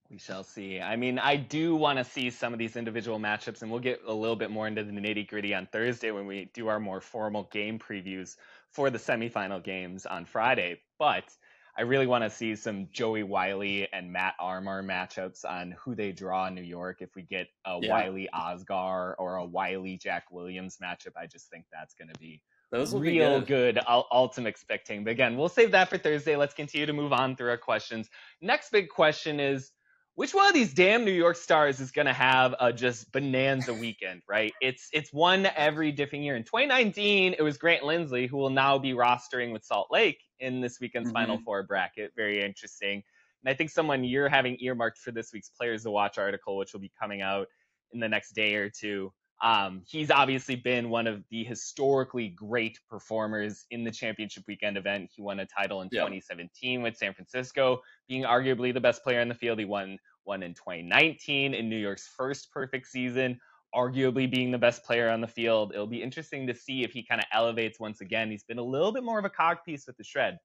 We 0.09 0.19
shall 0.19 0.43
see. 0.43 0.79
I 0.79 0.95
mean, 0.95 1.17
I 1.17 1.35
do 1.35 1.75
want 1.75 1.97
to 1.97 2.05
see 2.05 2.29
some 2.29 2.53
of 2.53 2.59
these 2.59 2.75
individual 2.75 3.19
matchups, 3.19 3.63
and 3.63 3.71
we'll 3.71 3.79
get 3.79 4.01
a 4.05 4.13
little 4.13 4.35
bit 4.35 4.51
more 4.51 4.67
into 4.67 4.83
the 4.83 4.91
nitty 4.91 5.27
gritty 5.27 5.53
on 5.53 5.65
Thursday 5.65 6.11
when 6.11 6.27
we 6.27 6.51
do 6.53 6.67
our 6.67 6.79
more 6.79 7.01
formal 7.01 7.49
game 7.51 7.79
previews 7.79 8.35
for 8.69 8.91
the 8.91 8.99
semifinal 8.99 9.63
games 9.63 10.05
on 10.05 10.25
Friday. 10.25 10.79
But 10.99 11.35
I 11.77 11.81
really 11.81 12.07
want 12.07 12.23
to 12.23 12.29
see 12.29 12.55
some 12.55 12.87
Joey 12.91 13.23
Wiley 13.23 13.87
and 13.91 14.11
Matt 14.11 14.35
Armour 14.39 14.81
matchups 14.81 15.43
on 15.43 15.75
who 15.77 15.93
they 15.93 16.13
draw 16.13 16.47
in 16.47 16.55
New 16.55 16.61
York. 16.61 17.01
If 17.01 17.15
we 17.15 17.23
get 17.23 17.47
a 17.65 17.79
yeah. 17.81 17.91
Wiley 17.91 18.29
Osgar 18.33 19.15
or 19.17 19.35
a 19.35 19.45
Wiley 19.45 19.97
Jack 19.97 20.25
Williams 20.31 20.77
matchup, 20.81 21.17
I 21.17 21.27
just 21.27 21.49
think 21.49 21.65
that's 21.73 21.93
going 21.93 22.07
to 22.07 22.19
be 22.19 22.41
those 22.71 22.93
will 22.93 23.01
real 23.01 23.39
be 23.39 23.45
good. 23.45 23.75
good 23.75 23.83
ultimate 24.11 24.49
expecting. 24.49 25.03
But 25.03 25.11
again, 25.11 25.37
we'll 25.37 25.49
save 25.49 25.71
that 25.71 25.89
for 25.89 25.97
Thursday. 25.97 26.35
Let's 26.35 26.53
continue 26.53 26.85
to 26.85 26.93
move 26.93 27.13
on 27.13 27.35
through 27.35 27.49
our 27.49 27.57
questions. 27.57 28.09
Next 28.41 28.71
big 28.71 28.89
question 28.89 29.39
is 29.39 29.71
which 30.15 30.33
one 30.33 30.47
of 30.47 30.53
these 30.53 30.73
damn 30.73 31.03
New 31.03 31.11
York 31.11 31.35
Stars 31.35 31.79
is 31.81 31.91
going 31.91 32.05
to 32.05 32.13
have 32.13 32.55
a 32.59 32.71
just 32.71 33.11
bonanza 33.11 33.73
weekend, 33.73 34.21
right? 34.29 34.53
It's 34.61 34.87
it's 34.93 35.11
one 35.11 35.47
every 35.55 35.91
different 35.91 36.23
year. 36.23 36.37
In 36.37 36.43
2019, 36.43 37.35
it 37.37 37.41
was 37.41 37.57
Grant 37.57 37.83
Lindsley, 37.83 38.25
who 38.25 38.37
will 38.37 38.49
now 38.49 38.77
be 38.77 38.93
rostering 38.93 39.51
with 39.51 39.65
Salt 39.65 39.87
Lake 39.91 40.21
in 40.39 40.61
this 40.61 40.79
weekend's 40.79 41.09
mm-hmm. 41.09 41.17
Final 41.17 41.39
Four 41.39 41.63
bracket. 41.63 42.13
Very 42.15 42.41
interesting. 42.41 43.03
And 43.43 43.53
I 43.53 43.53
think 43.53 43.69
someone 43.69 44.03
you're 44.03 44.29
having 44.29 44.57
earmarked 44.61 44.99
for 44.99 45.11
this 45.11 45.31
week's 45.33 45.49
Players 45.49 45.83
to 45.83 45.91
Watch 45.91 46.17
article, 46.17 46.55
which 46.57 46.71
will 46.71 46.79
be 46.79 46.91
coming 46.99 47.21
out 47.21 47.47
in 47.93 47.99
the 47.99 48.09
next 48.09 48.33
day 48.33 48.55
or 48.55 48.69
two. 48.69 49.11
Um, 49.41 49.81
he's 49.85 50.11
obviously 50.11 50.55
been 50.55 50.89
one 50.89 51.07
of 51.07 51.23
the 51.29 51.43
historically 51.43 52.29
great 52.29 52.79
performers 52.89 53.65
in 53.69 53.83
the 53.83 53.91
championship 53.91 54.43
weekend 54.47 54.77
event. 54.77 55.09
He 55.13 55.21
won 55.21 55.39
a 55.39 55.45
title 55.45 55.81
in 55.81 55.89
2017 55.89 56.81
with 56.81 56.95
San 56.95 57.13
Francisco, 57.13 57.81
being 58.07 58.23
arguably 58.23 58.73
the 58.73 58.79
best 58.79 59.03
player 59.03 59.19
in 59.19 59.27
the 59.27 59.35
field. 59.35 59.59
He 59.59 59.65
won 59.65 59.99
one 60.23 60.41
in 60.41 60.53
2019 60.53 61.53
in 61.53 61.69
New 61.69 61.77
York's 61.77 62.07
first 62.07 62.51
perfect 62.51 62.87
season, 62.87 63.39
arguably 63.75 64.29
being 64.29 64.51
the 64.51 64.57
best 64.57 64.83
player 64.83 65.09
on 65.09 65.21
the 65.21 65.27
field. 65.27 65.73
It'll 65.73 65.85
be 65.85 66.01
interesting 66.01 66.47
to 66.47 66.55
see 66.55 66.83
if 66.83 66.91
he 66.91 67.03
kind 67.03 67.19
of 67.19 67.27
elevates 67.33 67.79
once 67.79 68.01
again. 68.01 68.31
He's 68.31 68.43
been 68.43 68.57
a 68.57 68.63
little 68.63 68.91
bit 68.91 69.03
more 69.03 69.19
of 69.19 69.25
a 69.25 69.29
cog 69.29 69.57
piece 69.65 69.85
with 69.85 69.97
the 69.97 70.03
shred. 70.03 70.39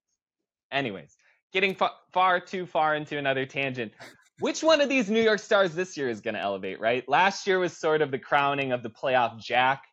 Anyways, 0.73 1.17
getting 1.53 1.75
far, 1.75 1.93
far 2.13 2.41
too 2.41 2.67
far 2.67 2.97
into 2.97 3.19
another 3.19 3.47
tangent 3.47 3.93
which 4.41 4.63
one 4.63 4.81
of 4.81 4.89
these 4.89 5.09
New 5.11 5.23
York 5.23 5.39
Stars 5.39 5.75
this 5.75 5.97
year 5.97 6.09
is 6.09 6.21
going 6.21 6.35
to 6.35 6.41
elevate, 6.41 6.81
right? 6.81 7.07
Last 7.09 7.47
year 7.47 7.59
was 7.59 7.77
sort 7.77 8.03
of 8.03 8.11
the 8.11 8.19
crowning 8.19 8.73
of 8.73 8.83
the 8.83 8.91
playoff 8.91 9.39
Jack 9.39 9.85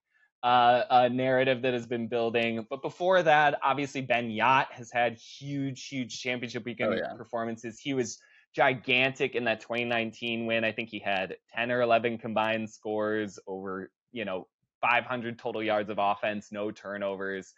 uh, 0.42 0.84
uh, 0.90 1.10
narrative 1.12 1.62
that 1.62 1.74
has 1.74 1.86
been 1.86 2.08
building. 2.08 2.66
But 2.70 2.82
before 2.82 3.22
that, 3.24 3.60
obviously, 3.64 4.02
Ben 4.02 4.30
Jagt 4.30 4.72
has 4.72 4.90
had 4.92 5.18
huge, 5.18 5.88
huge 5.88 6.20
championship 6.20 6.66
weekend 6.66 6.94
oh, 6.94 6.98
yeah. 6.98 7.14
performances. 7.16 7.80
He 7.80 7.94
was 7.94 8.18
gigantic 8.56 9.36
in 9.36 9.44
that 9.44 9.60
2019 9.60 10.46
win. 10.46 10.64
I 10.64 10.72
think 10.72 10.90
he 10.90 11.00
had 11.00 11.36
10 11.56 11.72
or 11.72 11.82
11 11.82 12.18
combined 12.18 12.70
scores 12.70 13.38
over, 13.48 13.92
you 14.12 14.26
know, 14.26 14.48
500 14.82 15.38
total 15.38 15.62
yards 15.62 15.90
of 15.90 15.98
offense, 16.00 16.52
no 16.52 16.72
turnovers 16.72 17.54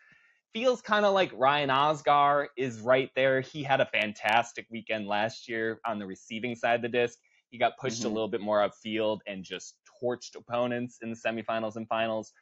feels 0.53 0.81
kind 0.81 1.05
of 1.05 1.13
like 1.13 1.31
Ryan 1.35 1.69
Osgar 1.69 2.47
is 2.57 2.79
right 2.81 3.09
there. 3.15 3.41
He 3.41 3.63
had 3.63 3.81
a 3.81 3.85
fantastic 3.85 4.65
weekend 4.71 5.07
last 5.07 5.47
year 5.47 5.79
on 5.85 5.99
the 5.99 6.05
receiving 6.05 6.55
side 6.55 6.75
of 6.75 6.81
the 6.81 6.89
disc. 6.89 7.17
He 7.49 7.57
got 7.57 7.77
pushed 7.79 7.99
mm-hmm. 7.99 8.07
a 8.07 8.13
little 8.13 8.27
bit 8.27 8.41
more 8.41 8.67
upfield 8.67 9.19
and 9.27 9.43
just 9.43 9.75
torched 10.01 10.35
opponents 10.35 10.99
in 11.01 11.09
the 11.09 11.15
semifinals 11.15 11.75
and 11.75 11.87
finals. 11.87 12.33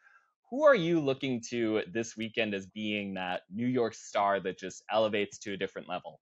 Who 0.50 0.64
are 0.64 0.76
you 0.76 1.00
looking 1.00 1.42
to 1.50 1.82
this 1.92 2.16
weekend 2.16 2.54
as 2.54 2.66
being 2.68 3.16
that 3.16 3.42
New 3.54 3.68
York 3.68 3.94
star 3.94 4.40
that 4.42 4.58
just 4.58 4.84
elevates 4.92 5.38
to 5.40 5.54
a 5.54 5.58
different 5.58 5.90
level? 5.90 6.20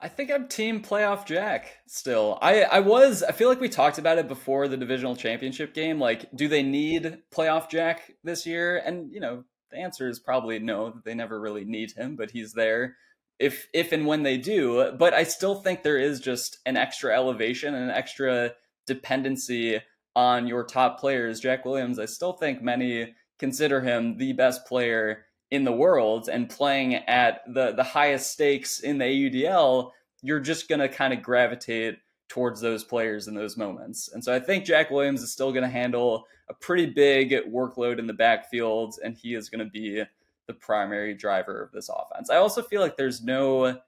I 0.00 0.08
think 0.08 0.32
I'm 0.32 0.48
team 0.48 0.82
playoff 0.82 1.24
Jack 1.24 1.78
still. 1.86 2.36
I 2.42 2.62
I 2.62 2.80
was 2.80 3.22
I 3.22 3.30
feel 3.30 3.48
like 3.48 3.60
we 3.60 3.68
talked 3.68 3.98
about 3.98 4.18
it 4.18 4.26
before 4.26 4.66
the 4.66 4.76
divisional 4.76 5.14
championship 5.14 5.74
game 5.74 6.00
like 6.00 6.28
do 6.34 6.48
they 6.48 6.64
need 6.64 7.18
playoff 7.32 7.70
Jack 7.70 8.10
this 8.24 8.44
year 8.44 8.78
and 8.78 9.12
you 9.12 9.20
know 9.20 9.44
the 9.72 9.78
answer 9.78 10.08
is 10.08 10.20
probably 10.20 10.58
no. 10.58 10.90
That 10.90 11.04
they 11.04 11.14
never 11.14 11.40
really 11.40 11.64
need 11.64 11.92
him, 11.92 12.16
but 12.16 12.30
he's 12.30 12.52
there 12.52 12.96
if 13.38 13.68
if 13.72 13.92
and 13.92 14.06
when 14.06 14.22
they 14.22 14.38
do. 14.38 14.92
But 14.98 15.14
I 15.14 15.24
still 15.24 15.56
think 15.56 15.82
there 15.82 15.98
is 15.98 16.20
just 16.20 16.58
an 16.64 16.76
extra 16.76 17.14
elevation 17.14 17.74
and 17.74 17.84
an 17.84 17.96
extra 17.96 18.52
dependency 18.86 19.80
on 20.14 20.46
your 20.46 20.64
top 20.64 21.00
players. 21.00 21.40
Jack 21.40 21.64
Williams, 21.64 21.98
I 21.98 22.04
still 22.04 22.34
think 22.34 22.62
many 22.62 23.14
consider 23.38 23.80
him 23.80 24.18
the 24.18 24.32
best 24.34 24.66
player 24.66 25.24
in 25.50 25.64
the 25.64 25.72
world 25.72 26.28
and 26.28 26.48
playing 26.48 26.94
at 26.94 27.40
the 27.52 27.72
the 27.72 27.82
highest 27.82 28.32
stakes 28.32 28.80
in 28.80 28.98
the 28.98 29.04
AUDL, 29.04 29.90
you're 30.22 30.40
just 30.40 30.68
going 30.68 30.80
to 30.80 30.88
kind 30.88 31.12
of 31.12 31.22
gravitate 31.22 31.98
towards 32.32 32.62
those 32.62 32.82
players 32.82 33.28
in 33.28 33.34
those 33.34 33.58
moments. 33.58 34.08
And 34.14 34.24
so 34.24 34.34
I 34.34 34.40
think 34.40 34.64
Jack 34.64 34.90
Williams 34.90 35.20
is 35.20 35.30
still 35.30 35.52
going 35.52 35.64
to 35.64 35.68
handle 35.68 36.24
a 36.48 36.54
pretty 36.54 36.86
big 36.86 37.32
workload 37.46 37.98
in 37.98 38.06
the 38.06 38.14
backfield, 38.14 38.94
and 39.04 39.14
he 39.14 39.34
is 39.34 39.50
going 39.50 39.62
to 39.62 39.70
be 39.70 40.02
the 40.46 40.54
primary 40.54 41.12
driver 41.12 41.62
of 41.62 41.72
this 41.72 41.90
offense. 41.90 42.30
I 42.30 42.36
also 42.36 42.62
feel 42.62 42.80
like 42.80 42.96
there's 42.96 43.22
no 43.22 43.78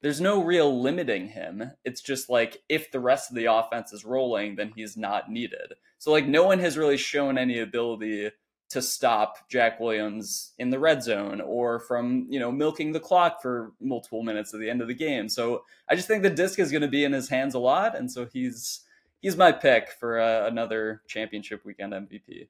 there's 0.00 0.20
no 0.20 0.42
real 0.42 0.80
limiting 0.80 1.28
him. 1.28 1.72
It's 1.84 2.00
just 2.00 2.30
like 2.30 2.62
if 2.70 2.90
the 2.90 3.00
rest 3.00 3.28
of 3.28 3.36
the 3.36 3.52
offense 3.52 3.92
is 3.92 4.02
rolling, 4.02 4.56
then 4.56 4.72
he's 4.74 4.96
not 4.96 5.30
needed. 5.30 5.74
So 5.98 6.10
like 6.10 6.26
no 6.26 6.44
one 6.44 6.58
has 6.60 6.78
really 6.78 6.96
shown 6.96 7.36
any 7.36 7.58
ability 7.58 8.30
to 8.70 8.80
stop 8.80 9.48
Jack 9.48 9.80
Williams 9.80 10.52
in 10.58 10.70
the 10.70 10.78
red 10.78 11.02
zone 11.02 11.40
or 11.40 11.80
from, 11.80 12.26
you 12.30 12.38
know, 12.38 12.52
milking 12.52 12.92
the 12.92 13.00
clock 13.00 13.42
for 13.42 13.72
multiple 13.80 14.22
minutes 14.22 14.54
at 14.54 14.60
the 14.60 14.70
end 14.70 14.80
of 14.80 14.86
the 14.86 14.94
game. 14.94 15.28
So 15.28 15.64
I 15.88 15.96
just 15.96 16.06
think 16.06 16.22
the 16.22 16.30
disc 16.30 16.58
is 16.58 16.70
going 16.70 16.82
to 16.82 16.88
be 16.88 17.04
in 17.04 17.12
his 17.12 17.28
hands 17.28 17.54
a 17.54 17.58
lot. 17.58 17.96
And 17.96 18.10
so 18.10 18.26
he's, 18.32 18.82
he's 19.20 19.36
my 19.36 19.50
pick 19.50 19.90
for 19.98 20.20
uh, 20.20 20.46
another 20.46 21.02
championship 21.08 21.64
weekend 21.64 21.92
MVP. 21.92 22.46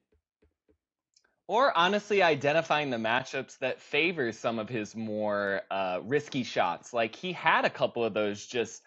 Or 1.47 1.75
honestly, 1.75 2.21
identifying 2.21 2.91
the 2.91 2.97
matchups 2.97 3.57
that 3.57 3.81
favor 3.81 4.31
some 4.31 4.59
of 4.59 4.69
his 4.69 4.95
more 4.95 5.63
uh, 5.71 5.99
risky 6.03 6.43
shots. 6.43 6.93
Like 6.93 7.15
he 7.15 7.33
had 7.33 7.65
a 7.65 7.69
couple 7.69 8.05
of 8.05 8.13
those 8.13 8.45
just 8.45 8.83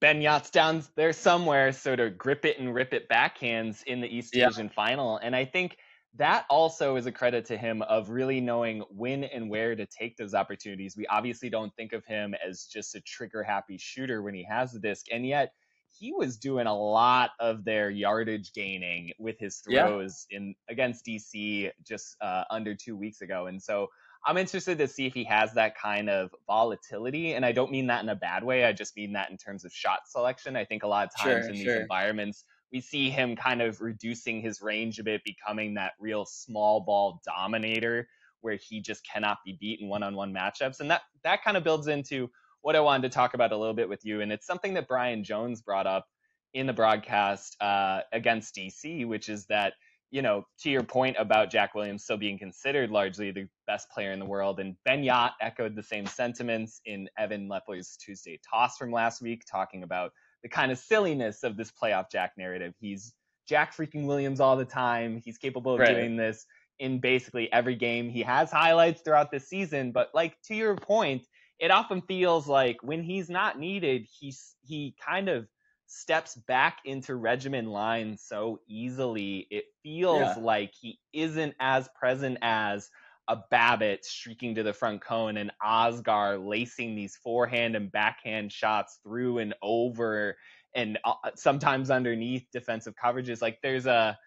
Ben 0.00 0.22
Jagt's 0.22 0.50
down 0.50 0.84
there 0.94 1.12
somewhere, 1.12 1.72
sort 1.72 1.98
of 1.98 2.16
grip 2.16 2.44
it 2.44 2.60
and 2.60 2.72
rip 2.72 2.94
it 2.94 3.08
backhands 3.08 3.82
in 3.84 4.00
the 4.00 4.08
East 4.08 4.32
Division 4.32 4.66
yeah. 4.66 4.72
final. 4.72 5.16
And 5.18 5.34
I 5.34 5.44
think 5.44 5.78
that 6.16 6.46
also 6.48 6.96
is 6.96 7.06
a 7.06 7.12
credit 7.12 7.44
to 7.46 7.56
him 7.56 7.82
of 7.82 8.10
really 8.10 8.40
knowing 8.40 8.82
when 8.90 9.24
and 9.24 9.50
where 9.50 9.74
to 9.74 9.86
take 9.86 10.16
those 10.16 10.34
opportunities. 10.34 10.96
We 10.96 11.06
obviously 11.06 11.50
don't 11.50 11.74
think 11.74 11.92
of 11.92 12.04
him 12.04 12.34
as 12.46 12.64
just 12.64 12.94
a 12.94 13.00
trigger 13.00 13.42
happy 13.42 13.78
shooter 13.78 14.22
when 14.22 14.34
he 14.34 14.44
has 14.44 14.72
the 14.72 14.78
disc, 14.78 15.06
and 15.12 15.26
yet 15.26 15.52
he 15.98 16.12
was 16.12 16.36
doing 16.36 16.66
a 16.66 16.76
lot 16.76 17.30
of 17.40 17.64
their 17.64 17.90
yardage 17.90 18.52
gaining 18.52 19.12
with 19.18 19.38
his 19.38 19.58
throws 19.58 20.26
yeah. 20.30 20.38
in 20.38 20.54
against 20.68 21.06
DC 21.06 21.70
just 21.86 22.16
uh, 22.20 22.44
under 22.50 22.74
two 22.74 22.96
weeks 22.96 23.20
ago, 23.20 23.46
and 23.46 23.62
so. 23.62 23.88
I'm 24.28 24.38
interested 24.38 24.78
to 24.78 24.88
see 24.88 25.06
if 25.06 25.14
he 25.14 25.22
has 25.22 25.52
that 25.54 25.78
kind 25.78 26.10
of 26.10 26.34
volatility. 26.48 27.34
And 27.34 27.46
I 27.46 27.52
don't 27.52 27.70
mean 27.70 27.86
that 27.86 28.02
in 28.02 28.08
a 28.08 28.16
bad 28.16 28.42
way. 28.42 28.64
I 28.64 28.72
just 28.72 28.96
mean 28.96 29.12
that 29.12 29.30
in 29.30 29.36
terms 29.36 29.64
of 29.64 29.72
shot 29.72 30.00
selection. 30.08 30.56
I 30.56 30.64
think 30.64 30.82
a 30.82 30.88
lot 30.88 31.06
of 31.06 31.14
times 31.14 31.44
sure, 31.44 31.54
in 31.54 31.54
sure. 31.54 31.74
these 31.74 31.82
environments, 31.82 32.42
we 32.72 32.80
see 32.80 33.10
him 33.10 33.36
kind 33.36 33.62
of 33.62 33.80
reducing 33.80 34.40
his 34.40 34.60
range 34.60 34.98
a 34.98 35.04
bit, 35.04 35.22
becoming 35.24 35.74
that 35.74 35.92
real 36.00 36.24
small 36.24 36.80
ball 36.80 37.20
dominator 37.24 38.08
where 38.40 38.56
he 38.56 38.80
just 38.80 39.06
cannot 39.06 39.38
be 39.44 39.56
beaten 39.60 39.88
one-on-one 39.88 40.32
matchups. 40.32 40.80
And 40.80 40.90
that 40.90 41.02
that 41.24 41.42
kind 41.42 41.56
of 41.56 41.64
builds 41.64 41.86
into 41.86 42.30
what 42.60 42.76
I 42.76 42.80
wanted 42.80 43.10
to 43.10 43.14
talk 43.14 43.34
about 43.34 43.52
a 43.52 43.56
little 43.56 43.74
bit 43.74 43.88
with 43.88 44.04
you. 44.04 44.20
And 44.20 44.32
it's 44.32 44.46
something 44.46 44.74
that 44.74 44.88
Brian 44.88 45.24
Jones 45.24 45.62
brought 45.62 45.86
up 45.86 46.06
in 46.54 46.66
the 46.66 46.72
broadcast 46.72 47.56
uh, 47.60 48.00
against 48.12 48.54
DC, 48.54 49.06
which 49.06 49.28
is 49.28 49.46
that 49.46 49.74
you 50.10 50.22
know, 50.22 50.46
to 50.60 50.70
your 50.70 50.82
point 50.82 51.16
about 51.18 51.50
Jack 51.50 51.74
Williams 51.74 52.04
still 52.04 52.16
being 52.16 52.38
considered 52.38 52.90
largely 52.90 53.32
the 53.32 53.48
best 53.66 53.90
player 53.90 54.12
in 54.12 54.18
the 54.18 54.24
world, 54.24 54.60
and 54.60 54.76
Ben 54.84 55.02
Jagt 55.02 55.32
echoed 55.40 55.74
the 55.74 55.82
same 55.82 56.06
sentiments 56.06 56.80
in 56.86 57.08
Evan 57.18 57.48
Lepler's 57.48 57.96
Tuesday 57.96 58.38
toss 58.48 58.76
from 58.76 58.92
last 58.92 59.20
week, 59.20 59.42
talking 59.50 59.82
about 59.82 60.12
the 60.46 60.50
kind 60.50 60.70
of 60.70 60.78
silliness 60.78 61.42
of 61.42 61.56
this 61.56 61.72
playoff 61.72 62.08
Jack 62.08 62.34
narrative. 62.38 62.72
He's 62.78 63.12
Jack 63.48 63.76
freaking 63.76 64.06
Williams 64.06 64.38
all 64.38 64.56
the 64.56 64.64
time. 64.64 65.20
He's 65.24 65.38
capable 65.38 65.74
of 65.74 65.80
right. 65.80 65.92
doing 65.92 66.16
this 66.16 66.46
in 66.78 67.00
basically 67.00 67.52
every 67.52 67.74
game. 67.74 68.08
He 68.08 68.22
has 68.22 68.52
highlights 68.52 69.00
throughout 69.00 69.32
the 69.32 69.40
season, 69.40 69.90
but 69.90 70.10
like 70.14 70.40
to 70.42 70.54
your 70.54 70.76
point, 70.76 71.26
it 71.58 71.72
often 71.72 72.00
feels 72.00 72.46
like 72.46 72.76
when 72.82 73.02
he's 73.02 73.28
not 73.28 73.58
needed, 73.58 74.06
he's 74.20 74.54
he 74.64 74.94
kind 75.04 75.28
of 75.28 75.48
steps 75.88 76.36
back 76.46 76.78
into 76.84 77.16
regimen 77.16 77.66
lines 77.66 78.22
so 78.24 78.60
easily. 78.68 79.48
It 79.50 79.64
feels 79.82 80.20
yeah. 80.20 80.34
like 80.38 80.72
he 80.80 81.00
isn't 81.12 81.56
as 81.58 81.88
present 81.98 82.38
as 82.40 82.88
a 83.28 83.36
Babbitt 83.50 84.04
streaking 84.04 84.54
to 84.54 84.62
the 84.62 84.72
front 84.72 85.00
cone 85.00 85.36
and 85.36 85.50
Osgar 85.64 86.38
lacing 86.38 86.94
these 86.94 87.16
forehand 87.16 87.74
and 87.74 87.90
backhand 87.90 88.52
shots 88.52 89.00
through 89.02 89.38
and 89.38 89.54
over 89.62 90.36
and 90.74 90.98
uh, 91.04 91.14
sometimes 91.34 91.90
underneath 91.90 92.46
defensive 92.52 92.94
coverages. 93.02 93.42
Like 93.42 93.58
there's 93.62 93.86
a 93.86 94.18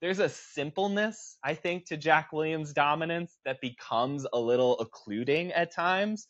there's 0.00 0.20
a 0.20 0.28
simpleness 0.28 1.36
I 1.44 1.54
think 1.54 1.86
to 1.86 1.96
Jack 1.96 2.32
Williams' 2.32 2.72
dominance 2.72 3.38
that 3.44 3.60
becomes 3.60 4.26
a 4.32 4.38
little 4.38 4.78
occluding 4.78 5.52
at 5.52 5.72
times. 5.72 6.26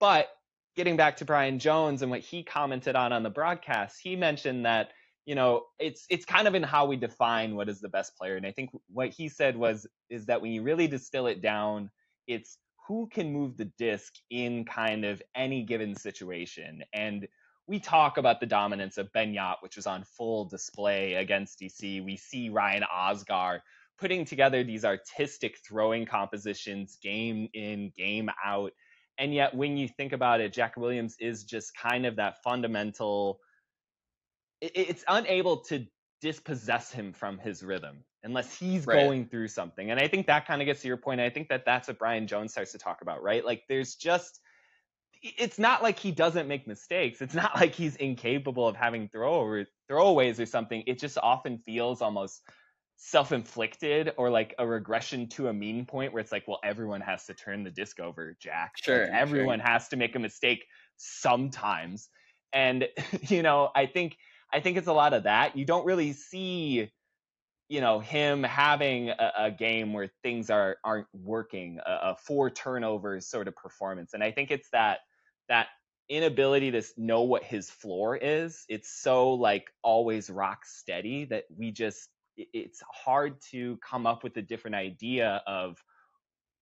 But 0.00 0.28
getting 0.76 0.96
back 0.96 1.16
to 1.18 1.24
Brian 1.24 1.58
Jones 1.58 2.02
and 2.02 2.10
what 2.10 2.20
he 2.20 2.44
commented 2.44 2.96
on 2.96 3.12
on 3.12 3.22
the 3.22 3.30
broadcast, 3.30 3.98
he 4.02 4.16
mentioned 4.16 4.66
that 4.66 4.90
you 5.28 5.34
know 5.34 5.64
it's 5.78 6.06
it's 6.08 6.24
kind 6.24 6.48
of 6.48 6.54
in 6.54 6.62
how 6.62 6.86
we 6.86 6.96
define 6.96 7.54
what 7.54 7.68
is 7.68 7.82
the 7.82 7.88
best 7.90 8.16
player, 8.16 8.36
and 8.36 8.46
I 8.46 8.52
think 8.52 8.70
what 8.88 9.10
he 9.10 9.28
said 9.28 9.58
was 9.58 9.86
is 10.08 10.24
that 10.24 10.40
when 10.40 10.52
you 10.52 10.62
really 10.62 10.88
distill 10.88 11.26
it 11.26 11.42
down, 11.42 11.90
it's 12.26 12.56
who 12.86 13.10
can 13.12 13.30
move 13.30 13.58
the 13.58 13.66
disc 13.76 14.14
in 14.30 14.64
kind 14.64 15.04
of 15.04 15.22
any 15.34 15.64
given 15.64 15.94
situation, 15.94 16.82
and 16.94 17.28
we 17.66 17.78
talk 17.78 18.16
about 18.16 18.40
the 18.40 18.46
dominance 18.46 18.96
of 18.96 19.12
Ben 19.12 19.34
Jagt, 19.34 19.56
which 19.60 19.76
was 19.76 19.86
on 19.86 20.02
full 20.02 20.46
display 20.46 21.12
against 21.12 21.60
DC. 21.60 22.02
We 22.02 22.16
see 22.16 22.48
Ryan 22.48 22.84
Osgar 22.90 23.60
putting 23.98 24.24
together 24.24 24.64
these 24.64 24.86
artistic 24.86 25.58
throwing 25.58 26.06
compositions 26.06 26.96
game 27.02 27.50
in, 27.52 27.92
game 27.94 28.30
out 28.42 28.72
and 29.18 29.34
yet 29.34 29.54
when 29.54 29.76
you 29.76 29.88
think 29.88 30.12
about 30.12 30.40
it 30.40 30.52
jack 30.52 30.76
williams 30.76 31.16
is 31.18 31.42
just 31.42 31.76
kind 31.76 32.06
of 32.06 32.14
that 32.14 32.40
fundamental 32.44 33.40
it's 34.60 35.04
unable 35.08 35.58
to 35.58 35.86
dispossess 36.20 36.90
him 36.90 37.12
from 37.12 37.38
his 37.38 37.62
rhythm 37.62 38.04
unless 38.24 38.52
he's 38.54 38.86
right. 38.86 39.04
going 39.04 39.26
through 39.26 39.48
something 39.48 39.90
and 39.90 40.00
i 40.00 40.08
think 40.08 40.26
that 40.26 40.46
kind 40.46 40.60
of 40.60 40.66
gets 40.66 40.82
to 40.82 40.88
your 40.88 40.96
point 40.96 41.20
i 41.20 41.30
think 41.30 41.48
that 41.48 41.64
that's 41.64 41.88
what 41.88 41.98
brian 41.98 42.26
jones 42.26 42.52
starts 42.52 42.72
to 42.72 42.78
talk 42.78 43.02
about 43.02 43.22
right 43.22 43.44
like 43.44 43.62
there's 43.68 43.94
just 43.94 44.40
it's 45.22 45.58
not 45.58 45.82
like 45.82 45.98
he 45.98 46.10
doesn't 46.10 46.48
make 46.48 46.66
mistakes 46.66 47.20
it's 47.20 47.34
not 47.34 47.54
like 47.60 47.74
he's 47.74 47.96
incapable 47.96 48.66
of 48.66 48.74
having 48.74 49.08
throw 49.08 49.64
throwaways 49.90 50.40
or 50.40 50.46
something 50.46 50.82
it 50.86 50.98
just 50.98 51.18
often 51.18 51.58
feels 51.58 52.02
almost 52.02 52.42
self-inflicted 53.00 54.12
or 54.16 54.28
like 54.28 54.56
a 54.58 54.66
regression 54.66 55.28
to 55.28 55.46
a 55.46 55.52
mean 55.52 55.86
point 55.86 56.12
where 56.12 56.20
it's 56.20 56.32
like 56.32 56.46
well 56.48 56.58
everyone 56.64 57.00
has 57.00 57.24
to 57.26 57.34
turn 57.34 57.62
the 57.62 57.70
disc 57.70 58.00
over 58.00 58.36
jack 58.40 58.72
sure 58.76 59.04
like, 59.04 59.12
everyone 59.12 59.60
sure. 59.60 59.68
has 59.68 59.86
to 59.86 59.96
make 59.96 60.16
a 60.16 60.18
mistake 60.18 60.64
sometimes 60.96 62.08
and 62.52 62.88
you 63.28 63.42
know 63.42 63.70
i 63.76 63.86
think 63.86 64.16
i 64.52 64.60
think 64.60 64.76
it's 64.76 64.86
a 64.86 64.92
lot 64.92 65.12
of 65.12 65.24
that 65.24 65.56
you 65.56 65.64
don't 65.64 65.84
really 65.86 66.12
see 66.12 66.90
you 67.68 67.80
know 67.80 68.00
him 68.00 68.42
having 68.42 69.10
a, 69.10 69.32
a 69.38 69.50
game 69.50 69.92
where 69.92 70.10
things 70.22 70.50
are 70.50 70.76
aren't 70.84 71.06
working 71.12 71.78
a, 71.86 72.10
a 72.10 72.16
four 72.16 72.50
turnovers 72.50 73.26
sort 73.26 73.48
of 73.48 73.56
performance 73.56 74.14
and 74.14 74.22
i 74.22 74.30
think 74.30 74.50
it's 74.50 74.68
that 74.70 75.00
that 75.48 75.68
inability 76.08 76.70
to 76.70 76.82
know 76.96 77.22
what 77.22 77.44
his 77.44 77.68
floor 77.68 78.16
is 78.16 78.64
it's 78.68 78.90
so 78.90 79.32
like 79.34 79.70
always 79.82 80.30
rock 80.30 80.64
steady 80.64 81.26
that 81.26 81.44
we 81.54 81.70
just 81.70 82.08
it's 82.36 82.82
hard 82.92 83.40
to 83.50 83.76
come 83.78 84.06
up 84.06 84.22
with 84.22 84.36
a 84.36 84.42
different 84.42 84.74
idea 84.74 85.42
of 85.46 85.82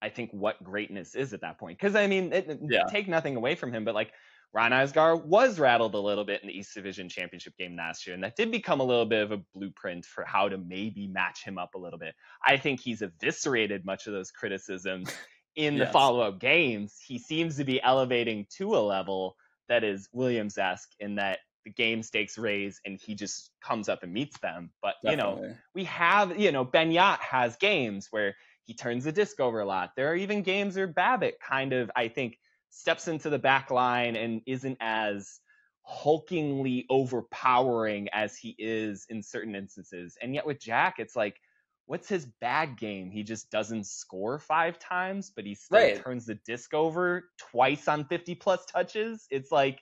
I 0.03 0.09
think 0.09 0.31
what 0.33 0.63
greatness 0.63 1.15
is 1.15 1.33
at 1.33 1.41
that 1.41 1.59
point. 1.59 1.79
Because 1.79 1.97
I 1.97 2.07
mean, 2.07 2.33
it, 2.33 2.61
yeah. 2.69 2.85
take 2.89 3.09
nothing 3.09 3.37
away 3.37 3.55
from 3.55 3.73
him, 3.73 3.85
but 3.85 3.95
like 3.95 4.13
Ron 4.53 4.73
Osgar 4.73 5.23
was 5.23 5.59
rattled 5.59 5.95
a 5.95 5.99
little 5.99 6.25
bit 6.25 6.41
in 6.43 6.49
the 6.49 6.59
East 6.59 6.75
Division 6.75 7.09
Championship 7.09 7.55
game 7.59 7.77
last 7.77 8.07
year, 8.07 8.15
and 8.15 8.25
that 8.25 8.37
did 8.37 8.51
become 8.51 8.81
a 8.81 8.85
little 8.85 9.05
bit 9.05 9.23
of 9.23 9.33
a 9.33 9.43
blueprint 9.55 10.05
for 10.05 10.25
how 10.25 10.49
to 10.49 10.57
maybe 10.57 11.07
match 11.09 11.45
him 11.45 11.59
up 11.59 11.75
a 11.75 11.79
little 11.79 11.99
bit. 11.99 12.15
I 12.45 12.57
think 12.57 12.81
he's 12.81 13.03
eviscerated 13.03 13.85
much 13.85 14.07
of 14.07 14.15
those 14.15 14.31
criticisms 14.31 15.13
in 15.57 15.75
yes. 15.75 15.87
the 15.87 15.93
follow-up 15.93 16.41
games. 16.41 16.95
He 17.05 17.19
seems 17.19 17.57
to 17.57 17.65
be 17.65 17.83
elevating 17.83 18.47
to 18.57 18.77
a 18.77 18.81
level 18.81 19.37
that 19.69 19.85
is 19.85 20.09
Williams-esque 20.13 20.91
in 21.01 21.17
that 21.17 21.41
the 21.67 21.73
game 21.73 22.01
stakes 22.01 22.39
raise 22.39 22.81
and 22.87 22.99
he 23.05 23.15
just 23.15 23.51
comes 23.63 23.89
up 23.89 24.05
and 24.05 24.13
meets 24.13 24.39
them. 24.39 24.71
But 24.81 24.95
Definitely. 25.03 25.43
you 25.43 25.49
know, 25.49 25.55
we 25.75 25.85
have 25.85 26.39
you 26.41 26.53
know 26.53 26.65
Ben 26.65 26.93
Jagt 26.93 27.19
has 27.19 27.57
games 27.57 28.07
where 28.11 28.37
he 28.65 28.73
turns 28.73 29.05
the 29.05 29.13
disc 29.13 29.41
over 29.41 29.61
a 29.61 29.67
lot. 29.67 29.91
There 29.97 30.11
are 30.11 30.15
even 30.15 30.43
games 30.43 30.77
where 30.77 30.87
Babbitt 30.87 31.41
kind 31.41 31.73
of 31.73 31.91
I 31.97 32.09
think 32.09 32.39
steps 32.71 33.09
into 33.09 33.31
the 33.31 33.39
back 33.39 33.71
line 33.71 34.17
and 34.17 34.43
isn't 34.47 34.79
as 34.81 35.41
hulkingly 35.89 36.85
overpowering 36.91 38.09
as 38.13 38.37
he 38.37 38.55
is 38.59 39.07
in 39.09 39.23
certain 39.23 39.55
instances. 39.55 40.17
And 40.21 40.35
yet 40.35 40.47
with 40.47 40.61
Jack, 40.61 40.97
it's 40.99 41.15
like, 41.15 41.41
what's 41.87 42.09
his 42.09 42.27
bad 42.41 42.77
game? 42.77 43.11
He 43.11 43.23
just 43.23 43.51
doesn't 43.51 43.87
score 43.87 44.39
five 44.39 44.79
times, 44.79 45.33
but 45.35 45.47
he 45.47 45.55
still 45.55 45.79
right. 45.79 46.03
turns 46.03 46.27
the 46.27 46.35
disc 46.47 46.75
over 46.75 47.31
twice 47.39 47.87
on 47.87 48.05
50 48.05 48.35
plus 48.35 48.67
touches. 48.67 49.27
It's 49.31 49.53
like 49.53 49.81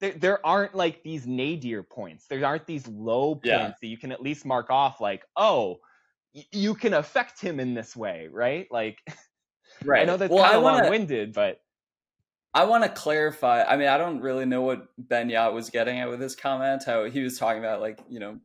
there, 0.00 0.12
there 0.12 0.46
aren't 0.46 0.74
like 0.74 1.02
these 1.02 1.26
nadir 1.26 1.82
points. 1.82 2.26
There 2.28 2.44
aren't 2.44 2.66
these 2.66 2.86
low 2.86 3.34
points 3.34 3.46
yeah. 3.46 3.72
that 3.80 3.86
you 3.86 3.98
can 3.98 4.12
at 4.12 4.22
least 4.22 4.44
mark 4.44 4.70
off 4.70 5.00
like, 5.00 5.24
oh, 5.36 5.78
y- 6.34 6.46
you 6.52 6.74
can 6.74 6.94
affect 6.94 7.40
him 7.40 7.58
in 7.58 7.74
this 7.74 7.96
way, 7.96 8.28
right? 8.30 8.68
Like, 8.70 8.98
right. 9.84 10.02
I 10.02 10.04
know 10.04 10.16
that's 10.16 10.32
well, 10.32 10.44
kind 10.44 10.56
of 10.56 10.62
long-winded, 10.62 11.32
but 11.32 11.58
I 12.54 12.64
want 12.64 12.84
to 12.84 12.88
clarify. 12.88 13.64
I 13.64 13.76
mean, 13.76 13.88
I 13.88 13.98
don't 13.98 14.20
really 14.20 14.44
know 14.44 14.62
what 14.62 14.86
Ben 14.96 15.28
Jagt 15.28 15.52
was 15.52 15.70
getting 15.70 15.98
at 15.98 16.08
with 16.08 16.20
his 16.20 16.36
comment. 16.36 16.84
How 16.84 17.04
he 17.04 17.22
was 17.22 17.38
talking 17.38 17.58
about 17.58 17.80
like 17.80 18.00
you 18.08 18.20
know 18.20 18.38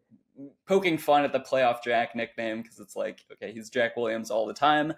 poking 0.67 0.97
fun 0.97 1.23
at 1.23 1.31
the 1.31 1.39
playoff 1.39 1.83
Jack 1.83 2.15
nickname 2.15 2.61
because 2.61 2.79
it's 2.79 2.95
like 2.95 3.23
okay, 3.33 3.51
he's 3.51 3.69
Jack 3.69 3.95
Williams 3.95 4.31
all 4.31 4.47
the 4.47 4.53
time. 4.53 4.93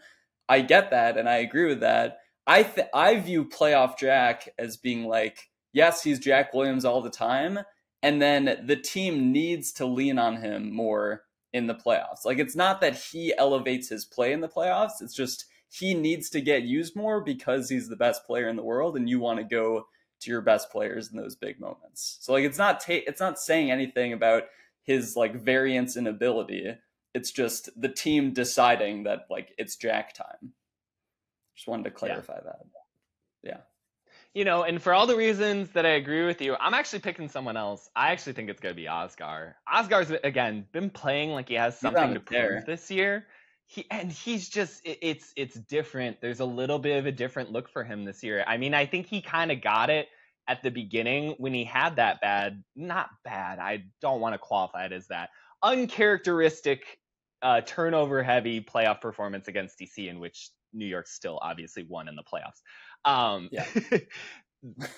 I 0.48 0.62
get 0.62 0.92
that, 0.92 1.18
and 1.18 1.30
I 1.30 1.38
agree 1.38 1.68
with 1.68 1.82
that. 1.82 2.20
I 2.48 2.64
th- 2.64 2.88
I 2.94 3.20
view 3.20 3.46
playoff 3.46 3.98
Jack 3.98 4.50
as 4.58 4.78
being 4.78 5.06
like 5.06 5.52
yes, 5.74 6.04
he's 6.04 6.20
Jack 6.20 6.54
Williams 6.54 6.86
all 6.86 7.02
the 7.02 7.10
time. 7.10 7.60
And 8.04 8.22
then 8.22 8.64
the 8.66 8.76
team 8.76 9.32
needs 9.32 9.72
to 9.74 9.86
lean 9.86 10.18
on 10.18 10.38
him 10.38 10.74
more 10.74 11.24
in 11.54 11.68
the 11.68 11.76
playoffs. 11.76 12.26
Like, 12.26 12.40
it's 12.40 12.56
not 12.56 12.82
that 12.82 12.96
he 12.96 13.34
elevates 13.38 13.90
his 13.90 14.06
play 14.06 14.34
in 14.34 14.42
the 14.42 14.50
playoffs, 14.50 15.02
it's 15.02 15.14
just 15.14 15.46
he 15.72 15.94
needs 15.94 16.30
to 16.30 16.42
get 16.42 16.64
used 16.64 16.96
more 16.96 17.22
because 17.22 17.70
he's 17.70 17.88
the 17.88 17.96
best 17.96 18.26
player 18.26 18.50
in 18.50 18.58
the 18.58 18.64
world 18.64 18.98
and 18.98 19.10
you 19.10 19.20
want 19.20 19.40
to 19.40 19.44
go 19.44 19.88
to 20.20 20.30
your 20.30 20.42
best 20.42 20.70
players 20.70 21.12
in 21.12 21.18
those 21.18 21.36
big 21.36 21.60
moments. 21.60 22.18
So 22.22 22.34
like 22.34 22.44
it's 22.44 22.58
not 22.58 22.82
ta- 22.82 23.06
it's 23.08 23.22
not 23.22 23.40
saying 23.40 23.72
anything 23.72 24.14
about 24.14 24.44
his 24.84 25.16
like 25.16 25.36
variance 25.36 25.96
in 25.96 26.08
ability. 26.08 26.76
It's 27.14 27.32
just 27.32 27.70
the 27.80 27.90
team 27.90 28.34
deciding 28.34 29.04
that 29.04 29.28
like 29.30 29.54
it's 29.58 29.78
jack 29.78 30.14
time. 30.14 30.54
Just 31.56 31.68
wanted 31.68 31.84
to 31.86 31.92
clarify 31.92 32.36
yeah. 32.36 32.44
that. 32.44 32.60
Yeah 33.44 33.58
you 34.34 34.46
know, 34.46 34.64
and 34.64 34.82
for 34.82 34.94
all 34.94 35.06
the 35.06 35.16
reasons 35.16 35.70
that 35.72 35.86
I 35.86 35.92
agree 35.92 36.26
with 36.26 36.42
you, 36.42 36.56
I'm 36.60 36.74
actually 36.74 37.00
picking 37.00 37.28
someone 37.28 37.58
else. 37.58 37.90
I 37.96 38.12
actually 38.12 38.34
think 38.34 38.50
it's 38.50 38.62
going 38.62 38.74
to 38.74 38.82
be 38.82 38.88
Osgar. 38.88 39.56
Osgar's 39.72 40.12
again 40.24 40.66
been 40.72 40.90
playing 40.90 41.32
like 41.32 41.50
he 41.50 41.56
has 41.56 41.78
something 41.78 42.14
to 42.14 42.20
prove 42.20 42.66
this 42.66 42.90
year. 42.90 43.26
He 43.72 43.86
and 43.90 44.12
he's 44.12 44.50
just 44.50 44.86
it, 44.86 44.98
it's 45.02 45.32
it's 45.38 45.56
different. 45.56 46.20
There's 46.20 46.42
a 46.42 46.46
little 46.46 46.78
bit 46.78 46.98
of 47.00 47.06
a 47.06 47.12
different 47.12 47.54
look 47.54 47.70
for 47.70 47.86
him 47.86 48.04
this 48.04 48.22
year. 48.22 48.44
I 48.46 48.58
mean, 48.58 48.74
I 48.74 48.86
think 48.86 49.06
he 49.08 49.22
kind 49.22 49.50
of 49.50 49.62
got 49.62 49.90
it 49.90 50.10
at 50.50 50.62
the 50.62 50.72
beginning 50.72 51.36
when 51.38 51.54
he 51.54 51.64
had 51.64 51.96
that 51.96 52.20
bad, 52.20 52.62
not 52.76 53.10
bad. 53.24 53.60
I 53.60 53.86
don't 54.02 54.20
want 54.20 54.34
to 54.34 54.40
qualify 54.40 54.88
it 54.88 54.92
as 54.92 55.08
that 55.08 55.30
uncharacteristic 55.64 56.84
uh, 57.42 57.62
turnover 57.62 58.22
heavy 58.22 58.60
playoff 58.60 59.00
performance 59.00 59.48
against 59.48 59.80
DC 59.80 60.10
in 60.10 60.20
which 60.20 60.50
New 60.74 60.86
York 60.86 61.08
still 61.08 61.40
obviously 61.42 61.84
won 61.84 62.10
in 62.10 62.16
the 62.18 62.24
playoffs. 62.24 62.62
Um, 63.06 63.48
yeah. 63.54 63.66